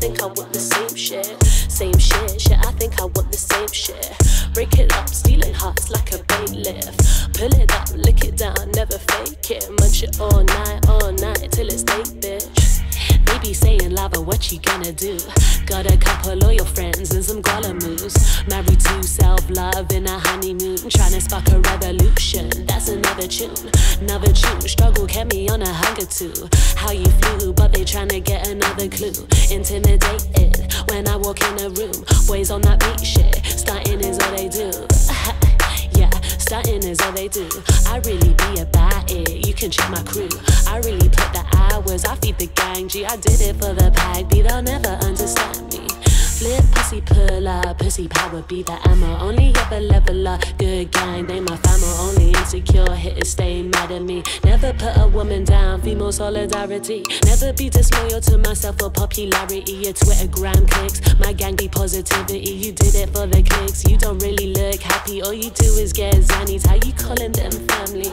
power 48.37 48.47
be 48.49 48.63
the 48.63 48.89
ammo. 48.89 49.19
Only 49.19 49.53
ever 49.57 49.81
level 49.81 50.29
up, 50.29 50.43
good 50.59 50.91
gang, 50.93 51.27
they 51.27 51.41
my 51.41 51.57
family. 51.57 51.95
Only 51.99 52.31
insecure 52.33 52.91
Hit 52.91 53.13
hitters 53.15 53.31
stay 53.31 53.63
mad 53.63 53.91
at 53.91 54.03
me. 54.03 54.23
Never 54.45 54.73
put 54.73 54.97
a 54.97 55.09
woman 55.09 55.45
down, 55.45 55.81
female 55.83 56.13
solidarity. 56.13 57.05
Never 57.25 57.53
be 57.53 57.69
disloyal 57.69 58.21
to 58.23 58.39
myself 58.39 58.79
for 58.79 58.91
popularity. 58.91 59.73
Your 59.73 59.93
Twitter 59.93 60.29
gram 60.29 60.67
clicks, 60.67 61.01
my 61.19 61.33
gang 61.33 61.57
be 61.57 61.69
positivity. 61.69 62.39
You 62.39 62.73
did 62.73 62.95
it 62.95 63.11
for 63.11 63.27
the 63.27 63.43
clicks, 63.43 63.85
you 63.89 63.97
don't 63.97 64.19
really 64.19 64.53
look 64.53 64.81
happy. 64.81 65.23
All 65.23 65.33
you 65.33 65.51
do 65.51 65.67
is 65.77 65.93
get 65.93 66.15
zannies. 66.15 66.67
How 66.67 66.75
you 66.75 66.93
calling 66.93 67.33
them 67.33 67.53
family? 67.53 68.13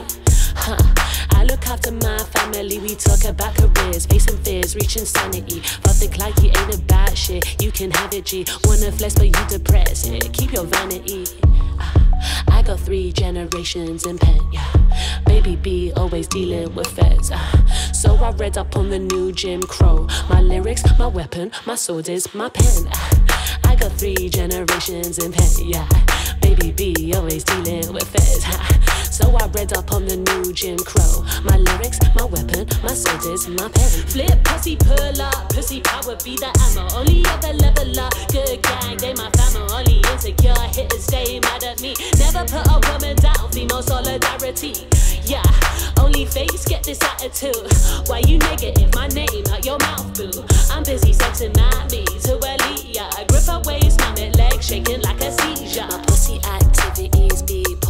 Huh. 0.56 0.93
Look 1.54 1.68
after 1.68 1.92
my 1.92 2.18
family, 2.18 2.80
we 2.80 2.96
talk 2.96 3.22
about 3.22 3.54
careers, 3.54 4.06
facing 4.06 4.38
fears, 4.38 4.74
reaching 4.74 5.04
sanity. 5.04 5.62
But 5.84 5.92
think 5.92 6.18
like 6.18 6.36
you 6.42 6.50
ain't 6.50 6.74
about 6.74 7.16
shit, 7.16 7.62
you 7.62 7.70
can 7.70 7.92
have 7.92 8.12
it, 8.12 8.24
G. 8.24 8.44
Wanna 8.64 8.90
flex, 8.90 9.14
but 9.14 9.26
you 9.26 9.46
depressed. 9.48 10.08
it. 10.08 10.32
Keep 10.32 10.52
your 10.52 10.64
vanity. 10.64 11.24
I 12.48 12.60
got 12.62 12.80
three 12.80 13.12
generations 13.12 14.04
in 14.04 14.18
pen, 14.18 14.40
yeah. 14.52 14.68
Baby 15.26 15.54
B 15.54 15.92
always 15.94 16.26
dealing 16.26 16.74
with 16.74 16.88
feds. 16.88 17.30
ah. 17.32 17.90
So 17.94 18.16
I 18.16 18.32
read 18.32 18.58
up 18.58 18.76
on 18.76 18.90
the 18.90 18.98
new 18.98 19.30
Jim 19.30 19.62
Crow. 19.62 20.08
My 20.28 20.40
lyrics, 20.40 20.82
my 20.98 21.06
weapon, 21.06 21.52
my 21.66 21.76
sword 21.76 22.08
is 22.08 22.34
my 22.34 22.48
pen. 22.48 22.88
ah. 22.92 23.60
I 23.64 23.76
got 23.76 23.92
three 23.92 24.28
generations 24.28 25.18
in 25.18 25.30
pen, 25.30 25.50
yeah. 25.58 25.88
Baby 26.40 26.72
B 26.72 27.12
always 27.14 27.44
dealing 27.44 27.92
with 27.92 28.08
feds. 28.08 28.44
So 29.14 29.30
I 29.30 29.46
read 29.54 29.72
up 29.78 29.92
on 29.92 30.06
the 30.06 30.16
new 30.16 30.52
Jim 30.52 30.76
Crow. 30.76 31.22
My 31.46 31.56
lyrics, 31.56 32.02
my 32.18 32.24
weapon, 32.24 32.66
my 32.82 32.92
sword 32.92 33.22
is 33.30 33.46
my 33.46 33.68
pen. 33.70 33.88
Flip, 34.10 34.42
pussy, 34.42 34.74
pull 34.74 35.22
up, 35.22 35.54
pussy 35.54 35.80
power 35.82 36.18
be 36.26 36.34
the 36.34 36.50
ammo. 36.50 36.82
Only 36.98 37.22
ever 37.22 37.54
level 37.54 37.94
up, 38.00 38.10
good 38.34 38.58
gang, 38.60 38.96
they 38.98 39.14
my 39.14 39.30
family. 39.38 39.70
Only 39.70 40.02
insecure 40.10 40.58
hitters 40.74 41.04
stay 41.04 41.38
mad 41.38 41.62
at 41.62 41.80
me. 41.80 41.94
Never 42.18 42.42
put 42.42 42.66
a 42.66 42.82
woman 42.90 43.14
down, 43.22 43.52
female 43.54 43.86
solidarity. 43.86 44.74
Yeah, 45.22 45.46
only 46.02 46.26
face 46.26 46.66
get 46.66 46.82
this 46.82 46.98
attitude. 47.00 47.70
Why 48.10 48.18
you 48.26 48.38
negative? 48.38 48.92
My 48.98 49.06
name 49.14 49.46
out 49.54 49.64
your 49.64 49.78
mouth, 49.78 50.10
boo. 50.18 50.42
I'm 50.74 50.82
busy 50.82 51.14
sexing 51.14 51.54
at 51.54 51.86
me 51.92 52.02
to. 52.26 52.34
Yeah, 52.90 53.10
grip 53.30 53.46
her 53.46 53.62
waist, 53.62 54.00
it, 54.18 54.34
legs 54.36 54.66
shaking 54.66 55.02
like 55.02 55.22
a 55.22 55.30
seizure. 55.30 55.86
My 55.86 56.02
pussy 56.02 56.42
activities 56.42 57.10
be 57.10 57.13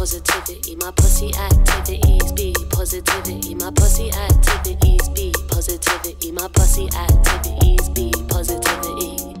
positivity. 0.05 0.75
My 0.75 0.91
pussy 0.91 1.33
activities 1.33 2.31
be 2.33 2.53
positivity. 2.69 3.55
My 3.55 3.71
pussy 3.71 4.11
activities 4.11 5.09
be 5.09 5.33
positivity. 5.47 6.31
My 6.31 6.47
pussy 6.49 6.87
activities 6.95 7.89
be 7.89 8.11
positivity. 8.29 9.33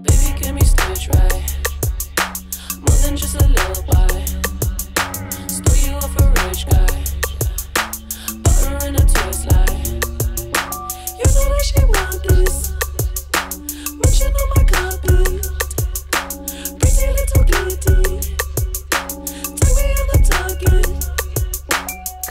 Baby, 0.00 0.40
give 0.40 0.54
me 0.54 0.62
stage 0.62 1.08
right. 1.08 1.44
More 2.80 2.96
than 3.04 3.18
just 3.18 3.34
a 3.34 3.46
little 3.48 3.82
boy. 3.84 4.24
Stole 5.46 5.76
you 5.76 5.96
off 5.96 6.16
a 6.16 6.24
rich 6.46 6.64
guy. 6.64 7.04
Butter 8.40 8.86
in 8.86 8.96
a 8.96 9.04
toy 9.04 9.30
slide. 9.30 9.84
You 11.18 11.26
know 11.28 11.44
that 11.52 11.62
she 11.68 11.84
want 11.84 12.22
this. 12.24 12.72
Munching 13.92 14.32
on 14.40 14.48
my 14.56 14.64
carpet. 14.72 15.44
Pretty 16.80 17.06
little 17.12 17.44
kitty. 17.44 18.37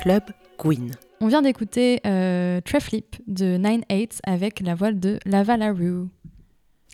Club 0.07 0.23
Gwyn. 0.57 0.91
On 1.19 1.27
vient 1.27 1.41
d'écouter 1.41 1.99
euh, 2.07 2.61
Treflip 2.61 3.17
de 3.27 3.57
9-8 3.57 4.19
avec 4.23 4.61
la 4.61 4.73
voix 4.73 4.93
de 4.93 5.19
Lava 5.25 5.57
Larue. 5.57 6.07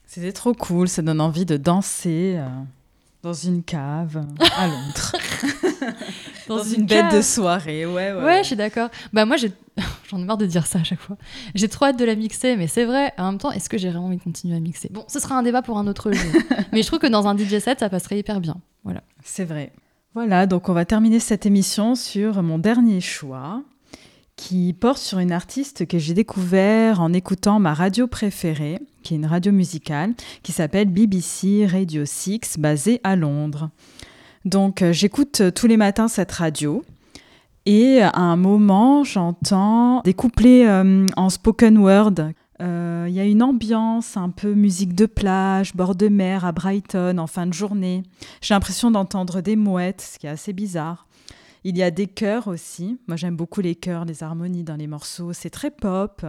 C'était 0.07 0.31
trop 0.31 0.53
cool, 0.53 0.87
ça 0.87 1.03
donne 1.03 1.21
envie 1.21 1.45
de 1.45 1.55
danser 1.55 2.37
euh, 2.37 2.47
dans 3.21 3.33
une 3.33 3.61
cave 3.61 4.17
euh, 4.17 4.45
à 4.57 4.65
Londres. 4.65 5.11
dans, 6.47 6.63
une, 6.63 6.87
bête 6.87 7.13
de 7.13 7.21
soirée, 7.21 7.85
ouais, 7.85 8.13
ouais. 8.13 8.23
Ouais, 8.23 8.39
je 8.39 8.47
suis 8.47 8.55
d'accord. 8.55 8.89
Bah 9.13 9.25
moi, 9.25 9.37
j'ai... 9.37 9.51
j'en 10.09 10.17
ai 10.17 10.23
marre 10.23 10.37
de 10.37 10.47
dire 10.47 10.65
ça 10.65 10.79
à 10.79 10.83
chaque 10.83 10.99
fois. 10.99 11.17
J'ai 11.53 11.67
trop 11.67 11.85
hâte 11.85 11.99
de 11.99 12.05
la 12.05 12.15
mixer, 12.15 12.57
mais 12.57 12.65
c'est 12.65 12.85
vrai. 12.85 13.13
En 13.19 13.29
même 13.29 13.37
temps, 13.37 13.51
est-ce 13.51 13.69
que 13.69 13.77
j'ai 13.77 13.91
vraiment 13.91 14.07
envie 14.07 14.17
de 14.17 14.23
continuer 14.23 14.55
à 14.55 14.59
mixer? 14.59 14.89
Bon, 14.91 15.05
ce 15.07 15.19
sera 15.19 15.35
un 15.35 15.43
débat 15.43 15.61
pour 15.61 15.77
un 15.77 15.85
autre 15.85 16.11
jour. 16.11 16.41
mais 16.71 16.81
je 16.81 16.87
trouve 16.87 16.97
que 16.97 17.05
dans 17.05 17.27
un 17.27 17.37
DJ 17.37 17.59
set, 17.59 17.81
ça 17.81 17.89
passerait 17.89 18.17
hyper 18.17 18.41
bien. 18.41 18.55
Voilà. 18.83 19.03
C'est 19.23 19.45
vrai. 19.45 19.71
Voilà, 20.15 20.45
donc 20.45 20.69
on 20.69 20.73
va 20.73 20.85
terminer 20.85 21.19
cette 21.19 21.47
émission 21.47 21.95
sur 21.95 22.43
mon 22.43 22.59
dernier 22.59 23.01
choix, 23.01 23.63
qui 24.35 24.71
porte 24.79 24.99
sur 24.99 25.17
une 25.17 25.31
artiste 25.31 25.87
que 25.87 25.97
j'ai 25.97 26.13
découvert 26.13 27.01
en 27.01 27.13
écoutant 27.13 27.59
ma 27.59 27.73
radio 27.73 28.05
préférée, 28.05 28.79
qui 29.01 29.15
est 29.15 29.17
une 29.17 29.25
radio 29.25 29.51
musicale, 29.51 30.13
qui 30.43 30.51
s'appelle 30.51 30.89
BBC 30.89 31.65
Radio 31.65 32.05
6, 32.05 32.59
basée 32.59 33.01
à 33.03 33.15
Londres. 33.15 33.71
Donc 34.45 34.83
euh, 34.83 34.93
j'écoute 34.93 35.41
euh, 35.41 35.49
tous 35.49 35.65
les 35.65 35.77
matins 35.77 36.07
cette 36.07 36.31
radio. 36.31 36.83
Et 37.65 38.01
à 38.01 38.19
un 38.19 38.35
moment, 38.35 39.03
j'entends 39.03 40.01
des 40.01 40.13
couplets 40.13 40.67
euh, 40.67 41.07
en 41.15 41.31
spoken 41.31 41.79
word. 41.79 42.33
Euh, 42.61 43.05
Il 43.09 43.13
y 43.13 43.19
a 43.19 43.25
une 43.25 43.43
ambiance 43.43 44.15
un 44.17 44.29
peu 44.29 44.53
musique 44.53 44.93
de 44.95 45.05
plage, 45.05 45.75
bord 45.75 45.95
de 45.95 46.07
mer 46.07 46.45
à 46.45 46.51
Brighton 46.51 47.17
en 47.17 47.27
fin 47.27 47.47
de 47.47 47.53
journée. 47.53 48.03
J'ai 48.41 48.53
l'impression 48.53 48.91
d'entendre 48.91 49.41
des 49.41 49.55
mouettes, 49.55 50.01
ce 50.01 50.19
qui 50.19 50.27
est 50.27 50.31
assez 50.31 50.53
bizarre. 50.53 51.07
Il 51.63 51.77
y 51.77 51.83
a 51.83 51.91
des 51.91 52.07
chœurs 52.07 52.47
aussi. 52.47 52.99
Moi, 53.07 53.15
j'aime 53.17 53.35
beaucoup 53.37 53.61
les 53.61 53.75
chœurs, 53.75 54.05
les 54.05 54.21
harmonies 54.23 54.63
dans 54.63 54.75
les 54.75 54.87
morceaux. 54.87 55.31
C'est 55.33 55.49
très 55.49 55.71
pop. 55.71 56.25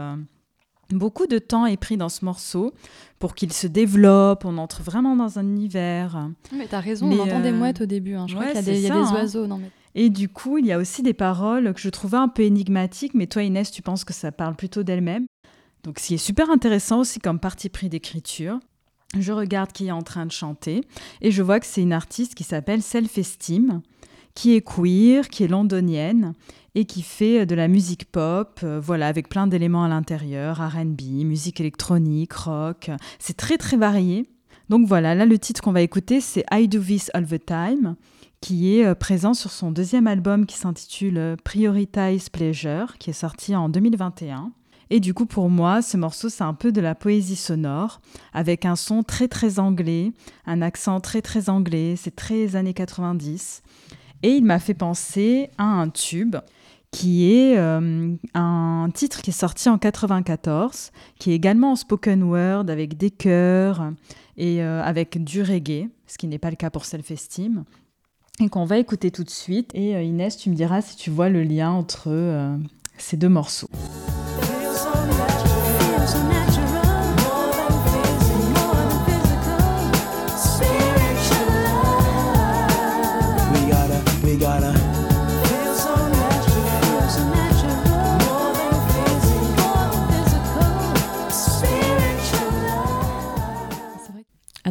Beaucoup 0.91 1.27
de 1.27 1.39
temps 1.39 1.67
est 1.67 1.77
pris 1.77 1.97
dans 1.97 2.09
ce 2.09 2.25
morceau 2.25 2.73
pour 3.19 3.35
qu'il 3.35 3.53
se 3.53 3.67
développe. 3.67 4.45
On 4.45 4.59
entre 4.59 4.83
vraiment 4.83 5.17
dans 5.17 5.39
un 5.39 5.43
univers. 5.43 6.31
Mais 6.57 6.67
t'as 6.69 6.81
raison, 6.81 7.09
Mais, 7.09 7.19
on 7.19 7.23
entend 7.23 7.41
des 7.41 7.51
euh, 7.51 7.57
mouettes 7.57 7.81
au 7.81 7.87
début. 7.87 8.15
hein. 8.15 8.27
Je 8.29 8.35
crois 8.35 8.47
qu'il 8.47 8.57
y 8.57 8.59
a 8.59 8.63
des, 8.63 8.81
y 8.83 8.91
a 8.91 8.95
des 8.95 8.97
hein. 8.97 9.13
oiseaux. 9.15 9.47
Non, 9.47 9.59
mais... 9.59 9.71
Et 9.97 10.11
du 10.11 10.29
coup, 10.29 10.59
il 10.59 10.67
y 10.67 10.73
a 10.73 10.79
aussi 10.79 11.03
des 11.03 11.15
paroles 11.15 11.73
que 11.73 11.81
je 11.81 11.89
trouvais 11.89 12.17
un 12.19 12.29
peu 12.29 12.43
énigmatiques, 12.43 13.15
mais 13.15 13.27
toi, 13.27 13.43
Inès, 13.43 13.71
tu 13.71 13.81
penses 13.83 14.05
que 14.05 14.13
ça 14.13 14.31
parle 14.33 14.57
plutôt 14.57 14.83
d'elle-même. 14.83 15.25
Donc, 15.85 15.99
ce 16.01 16.09
qui 16.09 16.15
est 16.15 16.19
super 16.19 16.51
intéressant 16.51 17.01
aussi 17.01 17.21
comme 17.21 17.39
parti 17.39 17.69
pris 17.69 17.89
d'écriture. 17.89 18.59
Je 19.19 19.33
regarde 19.33 19.71
qui 19.71 19.87
est 19.87 19.93
en 19.93 20.03
train 20.03 20.27
de 20.27 20.33
chanter 20.33 20.81
et 21.21 21.31
je 21.31 21.43
vois 21.43 21.61
que 21.61 21.67
c'est 21.67 21.83
une 21.83 21.93
artiste 21.93 22.35
qui 22.35 22.43
s'appelle 22.43 22.83
Self 22.83 23.17
Esteem, 23.17 23.81
qui 24.35 24.57
est 24.57 24.61
queer, 24.61 25.29
qui 25.29 25.45
est 25.45 25.49
londonienne 25.49 26.33
et 26.75 26.85
qui 26.85 27.03
fait 27.03 27.47
de 27.47 27.55
la 27.55 27.69
musique 27.69 28.11
pop, 28.11 28.59
euh, 28.65 28.81
voilà, 28.83 29.07
avec 29.07 29.29
plein 29.29 29.47
d'éléments 29.47 29.85
à 29.85 29.89
l'intérieur, 29.89 30.57
R&B, 30.57 31.25
musique 31.25 31.61
électronique, 31.61 32.33
rock. 32.33 32.91
C'est 33.21 33.37
très 33.37 33.59
très 33.59 33.77
varié. 33.77 34.27
Donc 34.71 34.89
voilà, 34.89 35.15
là 35.15 35.27
le 35.27 35.39
titre 35.39 35.61
qu'on 35.61 35.71
va 35.71 35.83
écouter, 35.83 36.21
c'est 36.21 36.45
I 36.53 36.67
Do 36.67 36.81
This 36.81 37.11
All 37.15 37.27
the 37.27 37.45
Time 37.45 37.95
qui 38.41 38.77
est 38.77 38.85
euh, 38.85 38.95
présent 38.95 39.33
sur 39.33 39.51
son 39.51 39.71
deuxième 39.71 40.07
album 40.07 40.45
qui 40.45 40.59
s'intitule 40.59 41.17
euh, 41.17 41.37
Prioritize 41.45 42.29
Pleasure, 42.29 42.99
qui 42.99 43.09
est 43.09 43.15
sorti 43.15 43.57
en 43.57 43.71
2021. 43.71 44.53
Et 44.91 45.01
du 45.01 45.15
coup, 45.15 45.27
pour 45.27 45.49
moi, 45.51 45.83
ce 45.83 45.97
morceau, 45.97 46.29
c'est 46.29 46.45
un 46.45 46.55
peu 46.55 46.73
de 46.73 46.81
la 46.81 46.95
poésie 46.95 47.37
sonore, 47.37 48.01
avec 48.33 48.65
un 48.65 48.77
son 48.77 49.03
très 49.03 49.29
très 49.29 49.59
anglais, 49.59 50.13
un 50.47 50.63
accent 50.63 51.01
très 51.01 51.23
très 51.23 51.49
anglais, 51.49 51.95
c'est 51.97 52.15
très 52.15 52.57
années 52.57 52.75
90. 52.75 53.63
Et 54.23 54.31
il 54.31 54.45
m'a 54.45 54.59
fait 54.59 54.75
penser 54.75 55.51
à 55.59 55.65
un 55.65 55.89
tube 55.89 56.37
qui 56.95 57.33
est 57.33 57.59
euh, 57.59 58.15
un 58.35 58.89
titre 58.95 59.21
qui 59.21 59.31
est 59.31 59.35
sorti 59.35 59.69
en 59.69 59.79
94, 59.79 60.93
qui 61.19 61.33
est 61.33 61.35
également 61.35 61.73
en 61.73 61.77
spoken 61.77 62.23
word, 62.23 62.71
avec 62.71 62.97
des 62.97 63.11
chœurs 63.11 63.93
et 64.37 64.63
euh, 64.63 64.81
avec 64.83 65.23
du 65.23 65.43
reggae, 65.43 65.89
ce 66.07 66.19
qui 66.19 66.29
n'est 66.29 66.39
pas 66.39 66.51
le 66.51 66.57
cas 66.57 66.71
pour 66.71 66.85
Self-Esteem 66.85 67.65
et 68.41 68.49
qu'on 68.49 68.65
va 68.65 68.79
écouter 68.79 69.11
tout 69.11 69.25
de 69.25 69.31
suite. 69.31 69.71
Et 69.75 69.97
euh, 69.97 70.03
Inès, 70.03 70.37
tu 70.37 70.51
me 70.51 70.55
diras 70.55 70.83
si 70.83 70.97
tu 70.97 71.11
vois 71.11 71.29
le 71.29 71.43
lien 71.43 71.71
entre 71.73 72.57
ces 72.97 73.17
deux 73.17 73.29
morceaux. 73.29 73.69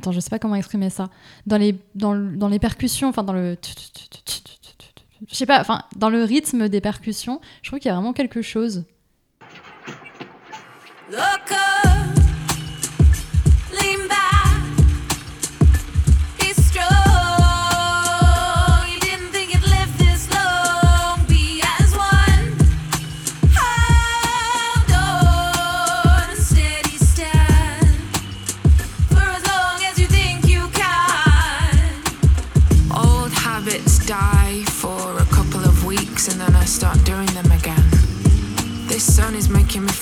Attends, 0.03 0.11
je 0.11 0.19
sais 0.19 0.29
pas 0.29 0.37
comment 0.37 0.55
exprimer 0.55 0.89
ça. 0.89 1.09
Dans 1.47 1.55
les, 1.55 2.59
percussions, 2.59 3.07
enfin 3.07 3.23
dans 3.23 3.31
le. 3.31 3.55
Je 5.29 5.33
sais 5.33 5.45
pas, 5.45 5.61
enfin 5.61 5.83
dans 5.95 6.09
le 6.09 6.25
rythme 6.25 6.67
des 6.67 6.81
percussions, 6.81 7.39
je 7.61 7.69
trouve 7.69 7.79
qu'il 7.79 7.87
y 7.87 7.91
a 7.91 7.95
vraiment 7.95 8.11
quelque 8.11 8.41
chose. 8.41 8.83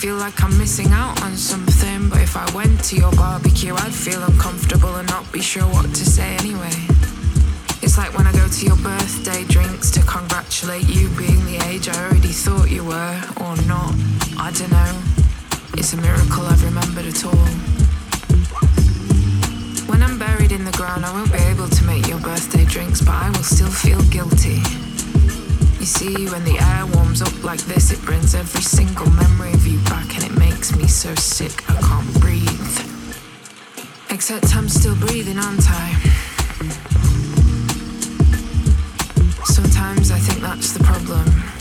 Feel 0.01 0.15
like 0.15 0.43
I'm 0.43 0.57
missing 0.57 0.91
out 0.93 1.21
on 1.21 1.37
something, 1.37 2.09
but 2.09 2.21
if 2.21 2.35
I 2.35 2.49
went 2.55 2.83
to 2.85 2.95
your 2.95 3.11
barbecue, 3.11 3.75
I'd 3.75 3.93
feel 3.93 4.23
uncomfortable 4.23 4.95
and 4.95 5.07
not 5.07 5.31
be 5.31 5.41
sure 5.41 5.61
what 5.61 5.85
to 5.93 6.03
say 6.03 6.35
anyway. 6.37 6.73
It's 7.83 7.99
like 7.99 8.17
when 8.17 8.25
I 8.25 8.31
go 8.31 8.47
to 8.47 8.65
your 8.65 8.77
birthday 8.77 9.43
drinks 9.43 9.91
to 9.91 10.01
congratulate 10.01 10.89
you 10.89 11.07
being 11.09 11.45
the 11.45 11.61
age 11.69 11.87
I 11.87 11.93
already 12.03 12.33
thought 12.33 12.71
you 12.71 12.83
were, 12.83 13.21
or 13.45 13.53
not. 13.69 13.93
I 14.41 14.49
don't 14.57 14.71
know. 14.71 14.93
It's 15.77 15.93
a 15.93 15.97
miracle 15.97 16.47
I've 16.49 16.63
remembered 16.63 17.05
at 17.05 17.23
all. 17.23 17.47
When 19.85 20.01
I'm 20.01 20.17
buried 20.17 20.51
in 20.51 20.65
the 20.65 20.71
ground, 20.71 21.05
I 21.05 21.13
won't 21.13 21.31
be 21.31 21.37
able 21.37 21.69
to 21.69 21.83
make 21.83 22.07
your 22.07 22.19
birthday 22.21 22.65
drinks, 22.65 23.01
but 23.01 23.13
I 23.13 23.29
will 23.29 23.45
still 23.45 23.69
feel 23.69 24.01
guilty. 24.09 24.63
You 25.81 25.87
see, 25.87 26.29
when 26.29 26.43
the 26.43 26.59
air 26.59 26.85
warms 26.93 27.23
up 27.23 27.43
like 27.43 27.59
this, 27.61 27.91
it 27.91 27.99
brings 28.03 28.35
every 28.35 28.61
single 28.61 29.09
memory 29.09 29.51
of 29.51 29.65
you 29.65 29.79
back, 29.85 30.13
and 30.13 30.23
it 30.23 30.37
makes 30.37 30.75
me 30.75 30.85
so 30.85 31.15
sick 31.15 31.67
I 31.67 31.73
can't 31.81 32.21
breathe. 32.21 32.77
Except 34.11 34.55
I'm 34.55 34.69
still 34.69 34.95
breathing, 34.97 35.39
aren't 35.39 35.65
I? 35.67 35.93
Sometimes 39.43 40.11
I 40.11 40.19
think 40.19 40.41
that's 40.41 40.71
the 40.73 40.83
problem. 40.83 41.60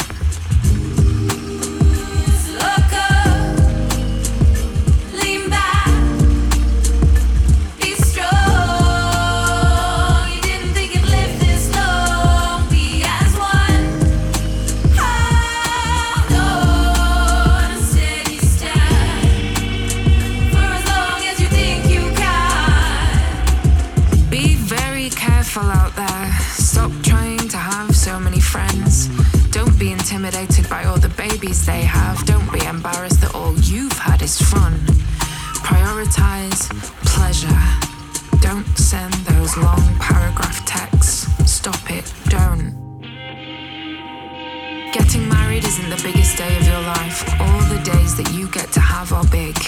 Rob 49.11 49.28
Big. 49.28 49.59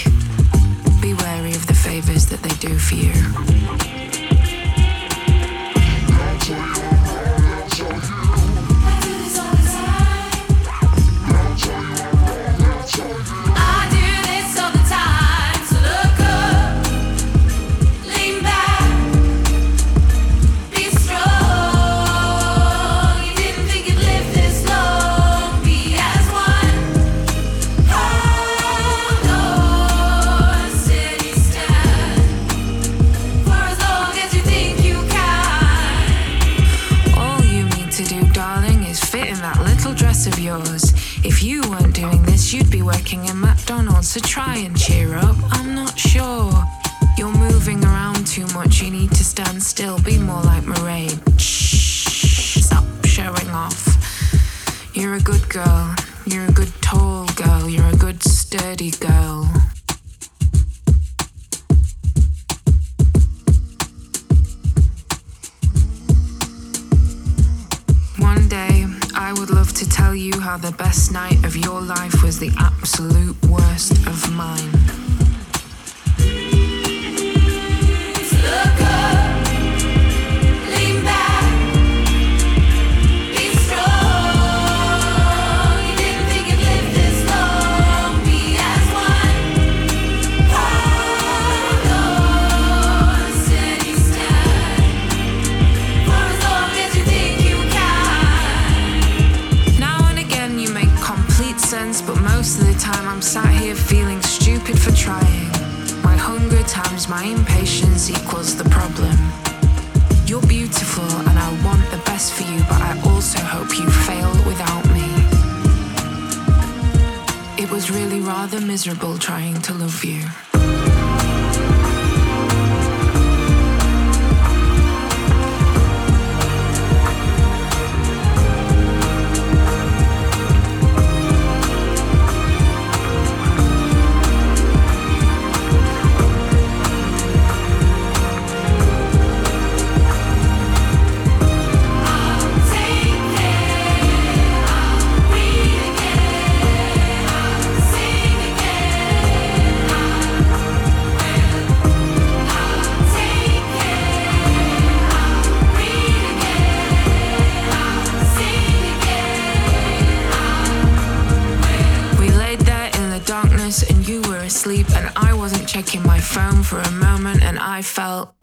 Was 117.73 117.89
really 117.89 118.19
rather 118.19 118.61
miserable 118.61 119.17
trying 119.17 119.59
to 119.59 119.73
love 119.73 120.05
you. 120.05 120.92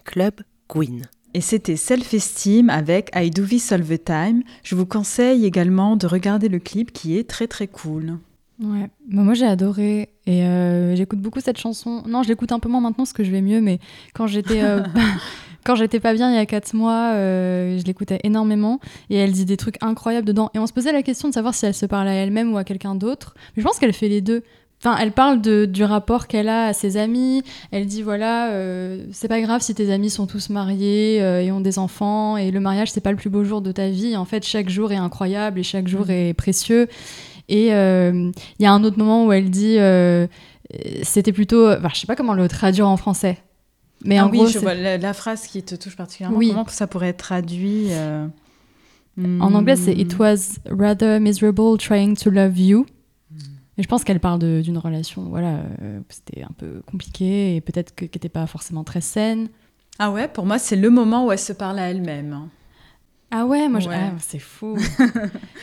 Club 0.04 0.34
Queen. 0.68 1.06
Et 1.32 1.40
c'était 1.40 1.76
Self-Esteem 1.76 2.68
avec 2.68 3.10
I 3.14 3.30
Do 3.30 3.46
This 3.46 3.72
All 3.72 3.82
the 3.84 4.02
Time. 4.04 4.42
Je 4.62 4.74
vous 4.74 4.84
conseille 4.84 5.46
également 5.46 5.96
de 5.96 6.06
regarder 6.06 6.48
le 6.48 6.58
clip 6.58 6.92
qui 6.92 7.16
est 7.16 7.28
très 7.28 7.46
très 7.46 7.66
cool. 7.66 8.18
Ouais, 8.62 8.90
Bah, 9.08 9.22
moi 9.22 9.32
j'ai 9.32 9.46
adoré 9.46 10.10
et 10.26 10.44
euh, 10.44 10.94
j'écoute 10.96 11.20
beaucoup 11.20 11.40
cette 11.40 11.58
chanson. 11.58 12.02
Non, 12.06 12.22
je 12.22 12.28
l'écoute 12.28 12.52
un 12.52 12.58
peu 12.58 12.68
moins 12.68 12.80
maintenant 12.80 13.04
parce 13.04 13.14
que 13.14 13.24
je 13.24 13.30
vais 13.30 13.40
mieux, 13.40 13.62
mais 13.62 13.78
quand 14.12 14.26
j'étais 14.26 14.62
euh, 14.62 14.82
quand 15.64 15.76
j'étais 15.76 16.00
pas 16.00 16.12
bien 16.12 16.30
il 16.30 16.34
y 16.34 16.38
a 16.38 16.46
quatre 16.46 16.74
mois, 16.74 17.12
euh, 17.14 17.78
je 17.78 17.84
l'écoutais 17.84 18.20
énormément 18.22 18.80
et 19.08 19.16
elle 19.16 19.32
dit 19.32 19.46
des 19.46 19.56
trucs 19.56 19.76
incroyables 19.82 20.26
dedans. 20.26 20.50
Et 20.52 20.58
on 20.58 20.66
se 20.66 20.74
posait 20.74 20.92
la 20.92 21.02
question 21.02 21.28
de 21.28 21.34
savoir 21.34 21.54
si 21.54 21.64
elle 21.64 21.74
se 21.74 21.86
parle 21.86 22.08
à 22.08 22.12
elle-même 22.12 22.52
ou 22.52 22.58
à 22.58 22.64
quelqu'un 22.64 22.94
d'autre. 22.94 23.34
Mais 23.56 23.62
je 23.62 23.66
pense 23.66 23.78
qu'elle 23.78 23.94
fait 23.94 24.08
les 24.08 24.20
deux. 24.20 24.42
Enfin, 24.82 24.96
elle 24.98 25.12
parle 25.12 25.42
de, 25.42 25.66
du 25.66 25.84
rapport 25.84 26.26
qu'elle 26.26 26.48
a 26.48 26.64
à 26.66 26.72
ses 26.72 26.96
amis. 26.96 27.42
Elle 27.70 27.84
dit 27.84 28.00
voilà, 28.00 28.50
euh, 28.52 29.04
c'est 29.12 29.28
pas 29.28 29.40
grave 29.42 29.60
si 29.60 29.74
tes 29.74 29.92
amis 29.92 30.08
sont 30.08 30.26
tous 30.26 30.48
mariés 30.48 31.20
euh, 31.20 31.42
et 31.42 31.52
ont 31.52 31.60
des 31.60 31.78
enfants 31.78 32.38
et 32.38 32.50
le 32.50 32.60
mariage 32.60 32.90
c'est 32.90 33.02
pas 33.02 33.10
le 33.10 33.18
plus 33.18 33.28
beau 33.28 33.44
jour 33.44 33.60
de 33.60 33.72
ta 33.72 33.90
vie. 33.90 34.16
En 34.16 34.24
fait, 34.24 34.42
chaque 34.46 34.70
jour 34.70 34.90
est 34.90 34.96
incroyable 34.96 35.58
et 35.58 35.62
chaque 35.62 35.86
jour 35.86 36.06
Mhm. 36.06 36.10
est 36.10 36.34
précieux. 36.34 36.88
Et 37.50 37.74
euh, 37.74 38.30
il 38.58 38.62
y 38.62 38.66
a 38.66 38.72
un 38.72 38.82
autre 38.82 38.96
moment 38.96 39.26
où 39.26 39.32
elle 39.32 39.50
dit 39.50 39.76
c'était 41.02 41.32
plutôt, 41.32 41.68
enfin, 41.70 41.88
je 41.92 42.00
sais 42.00 42.06
pas 42.06 42.16
comment 42.16 42.32
le 42.34 42.48
traduire 42.48 42.88
en 42.88 42.96
français, 42.96 43.38
mais 44.04 44.16
Ah 44.18 44.26
en 44.26 44.30
oui, 44.30 44.38
gros, 44.38 44.46
je 44.46 44.60
vois 44.60 44.74
la, 44.74 44.96
la 44.98 45.12
phrase 45.12 45.46
qui 45.46 45.62
te 45.62 45.74
touche 45.74 45.96
particulièrement. 45.96 46.38
Oui. 46.38 46.48
Comment 46.50 46.66
ça 46.68 46.86
pourrait 46.86 47.08
être 47.08 47.18
traduit 47.18 47.88
en 49.18 49.52
anglais 49.54 49.76
c'est 49.76 49.94
hmm, 49.94 50.00
It 50.00 50.18
was 50.18 50.36
rather 50.70 51.20
miserable 51.20 51.76
trying 51.76 52.14
to 52.16 52.30
love 52.30 52.58
you. 52.58 52.86
Je 53.80 53.86
pense 53.86 54.04
qu'elle 54.04 54.20
parle 54.20 54.62
d'une 54.62 54.78
relation, 54.78 55.22
voilà, 55.28 55.60
euh, 55.82 56.00
c'était 56.08 56.42
un 56.42 56.52
peu 56.56 56.82
compliqué 56.90 57.56
et 57.56 57.60
peut-être 57.60 57.94
que- 57.94 58.04
qui 58.04 58.16
n'était 58.18 58.28
pas 58.28 58.46
forcément 58.46 58.84
très 58.84 59.00
saine. 59.00 59.48
Ah 59.98 60.10
ouais, 60.10 60.28
pour 60.28 60.46
moi, 60.46 60.58
c'est 60.58 60.76
le 60.76 60.90
moment 60.90 61.26
où 61.26 61.32
elle 61.32 61.38
se 61.38 61.52
parle 61.52 61.78
à 61.78 61.90
elle-même. 61.90 62.48
Ah 63.32 63.46
ouais, 63.46 63.68
moi, 63.68 63.78
je- 63.78 63.88
ah, 63.88 64.10
c'est 64.18 64.40
fou. 64.40 64.76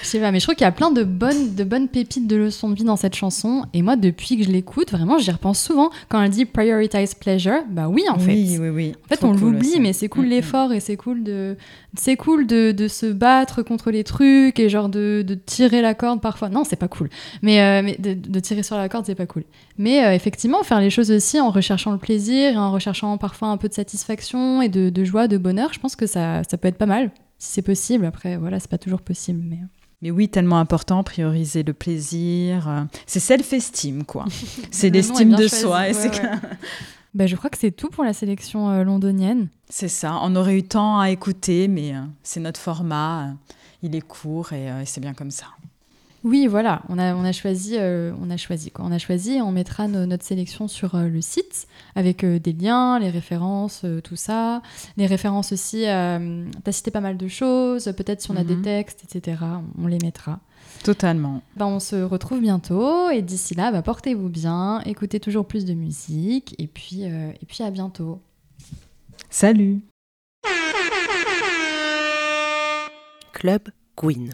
je 0.01 0.05
sais 0.05 0.19
pas, 0.19 0.31
mais 0.31 0.39
je 0.39 0.45
trouve 0.45 0.55
qu'il 0.55 0.63
y 0.63 0.67
a 0.67 0.71
plein 0.71 0.89
de 0.89 1.03
bonnes, 1.03 1.53
de 1.53 1.63
bonnes 1.65 1.89
pépites 1.89 2.25
de 2.25 2.35
leçons 2.37 2.69
de 2.69 2.75
vie 2.75 2.85
dans 2.85 2.95
cette 2.95 3.15
chanson. 3.15 3.65
Et 3.73 3.81
moi, 3.81 3.97
depuis 3.97 4.37
que 4.37 4.43
je 4.43 4.49
l'écoute, 4.49 4.91
vraiment, 4.91 5.17
j'y 5.17 5.31
repense 5.31 5.61
souvent. 5.61 5.89
Quand 6.07 6.21
elle 6.21 6.29
dit 6.29 6.45
prioritize 6.45 7.13
pleasure, 7.13 7.63
bah 7.69 7.89
oui, 7.89 8.03
en 8.09 8.17
fait. 8.19 8.31
oui, 8.33 8.57
oui, 8.59 8.69
oui. 8.69 8.93
En 9.05 9.07
fait, 9.09 9.17
Trop 9.17 9.27
on 9.27 9.31
cool 9.33 9.51
l'oublie, 9.53 9.79
mais 9.81 9.91
c'est 9.91 10.07
cool 10.07 10.23
Mm, 10.23 10.27
mm. 10.27 10.29
l'effort 10.31 10.71
et 10.73 10.79
c'est 10.79 10.95
cool 10.95 11.23
de, 11.23 11.57
c'est 11.97 12.15
cool 12.15 12.47
de, 12.47 12.71
de 12.71 12.87
se 12.87 13.05
battre 13.05 13.63
contre 13.63 13.91
les 13.91 14.05
trucs 14.05 14.59
et 14.59 14.69
genre 14.69 14.87
de, 14.87 15.23
de 15.27 15.33
tirer 15.35 15.81
la 15.81 15.93
corde 15.93 16.21
parfois. 16.21 16.47
Non, 16.49 16.63
c'est 16.63 16.75
pas 16.77 16.87
cool. 16.87 17.09
Mais, 17.41 17.61
euh, 17.61 17.81
mais 17.83 17.97
de, 17.99 18.13
de 18.13 18.39
tirer 18.39 18.63
sur 18.63 18.77
la 18.77 18.87
corde, 18.87 19.05
c'est 19.05 19.15
pas 19.15 19.25
cool. 19.25 19.43
Mais 19.77 20.05
euh, 20.05 20.13
effectivement, 20.13 20.63
faire 20.63 20.79
les 20.79 20.89
choses 20.89 21.11
aussi 21.11 21.39
en 21.41 21.49
recherchant 21.51 21.91
le 21.91 21.97
plaisir 21.97 22.53
et 22.53 22.57
en 22.57 22.71
recherchant 22.71 23.17
parfois 23.17 23.49
un 23.49 23.57
peu 23.57 23.67
de 23.67 23.73
satisfaction 23.73 24.61
et 24.61 24.69
de, 24.69 24.89
de 24.89 25.03
joie, 25.03 25.27
de 25.27 25.37
bonheur, 25.37 25.73
je 25.73 25.79
pense 25.79 25.97
que 25.97 26.05
ça, 26.07 26.43
ça 26.49 26.57
peut 26.57 26.69
être 26.69 26.77
pas 26.77 26.85
mal. 26.85 27.11
Si 27.39 27.51
c'est 27.53 27.61
possible, 27.61 28.05
après, 28.05 28.37
voilà, 28.37 28.59
c'est 28.59 28.69
pas 28.69 28.77
toujours 28.77 29.01
possible. 29.01 29.41
Mais... 29.43 29.59
Mais 30.03 30.11
oui, 30.11 30.29
tellement 30.29 30.59
important, 30.59 31.03
prioriser 31.03 31.63
le 31.63 31.73
plaisir. 31.73 32.67
euh, 32.69 32.83
C'est 33.07 33.19
self-esteem, 33.19 34.03
quoi. 34.03 34.25
C'est 34.71 34.89
Le 34.89 34.91
nom 34.91 34.95
est 34.95 35.07
l'estime 35.07 35.29
de 35.35 35.47
choisi, 35.47 35.61
soi. 35.61 35.87
et 35.89 35.93
ouais, 35.93 36.09
ouais. 36.21 36.31
Bah, 37.13 37.25
je 37.25 37.35
crois 37.35 37.49
que 37.49 37.57
c'est 37.57 37.71
tout 37.71 37.89
pour 37.89 38.03
la 38.03 38.13
sélection 38.13 38.69
euh, 38.69 38.83
londonienne. 38.83 39.47
C'est 39.69 39.87
ça. 39.87 40.19
On 40.21 40.35
aurait 40.35 40.55
eu 40.57 40.63
tant 40.63 40.99
à 40.99 41.09
écouter, 41.09 41.67
mais 41.67 41.95
euh, 41.95 42.01
c'est 42.21 42.39
notre 42.39 42.59
format. 42.59 43.29
euh, 43.29 43.31
il 43.81 43.95
est 43.95 44.01
court 44.01 44.53
et, 44.53 44.69
euh, 44.69 44.81
et 44.81 44.85
c'est 44.85 45.01
bien 45.01 45.13
comme 45.15 45.31
ça. 45.31 45.45
Oui, 46.23 46.47
voilà, 46.47 46.81
on 46.89 46.97
a, 46.97 47.15
on 47.15 47.23
a 47.23 47.31
choisi, 47.31 47.75
euh, 47.77 48.11
on 48.21 48.29
a 48.31 48.37
choisi 48.37 48.71
quoi. 48.71 48.83
On 48.85 48.91
a 48.91 48.97
choisi, 48.97 49.33
et 49.35 49.41
on 49.41 49.51
mettra 49.51 49.87
no- 49.87 50.05
notre 50.05 50.25
sélection 50.25 50.67
sur 50.67 50.95
euh, 50.95 51.07
le 51.07 51.21
site 51.21 51.67
avec 51.95 52.23
euh, 52.23 52.39
des 52.39 52.53
liens, 52.53 52.99
les 52.99 53.09
références, 53.09 53.81
euh, 53.85 54.01
tout 54.01 54.15
ça, 54.15 54.61
les 54.97 55.05
références 55.05 55.51
aussi. 55.53 55.87
Euh, 55.87 56.45
T'as 56.63 56.71
cité 56.71 56.91
pas 56.91 57.01
mal 57.01 57.17
de 57.17 57.27
choses, 57.27 57.85
peut-être 57.95 58.21
si 58.21 58.31
on 58.31 58.35
a 58.35 58.43
des 58.43 58.55
Mhm. 58.55 58.63
textes, 58.63 59.03
etc. 59.05 59.37
On, 59.77 59.83
on 59.83 59.87
les 59.87 59.99
mettra. 60.03 60.39
Totalement. 60.83 61.41
Ben, 61.55 61.67
on 61.67 61.79
se 61.79 61.95
retrouve 61.95 62.41
bientôt 62.41 63.09
et 63.09 63.21
d'ici 63.21 63.53
là, 63.55 63.71
bah, 63.71 63.81
portez-vous 63.81 64.29
bien, 64.29 64.81
écoutez 64.85 65.19
toujours 65.19 65.45
plus 65.47 65.65
de 65.65 65.73
musique 65.73 66.55
et 66.57 66.67
puis, 66.67 67.03
euh, 67.05 67.31
et 67.41 67.45
puis 67.45 67.63
à 67.63 67.69
bientôt. 67.71 68.19
Salut 69.29 69.81
Club 73.33 73.69
Queen. 73.95 74.33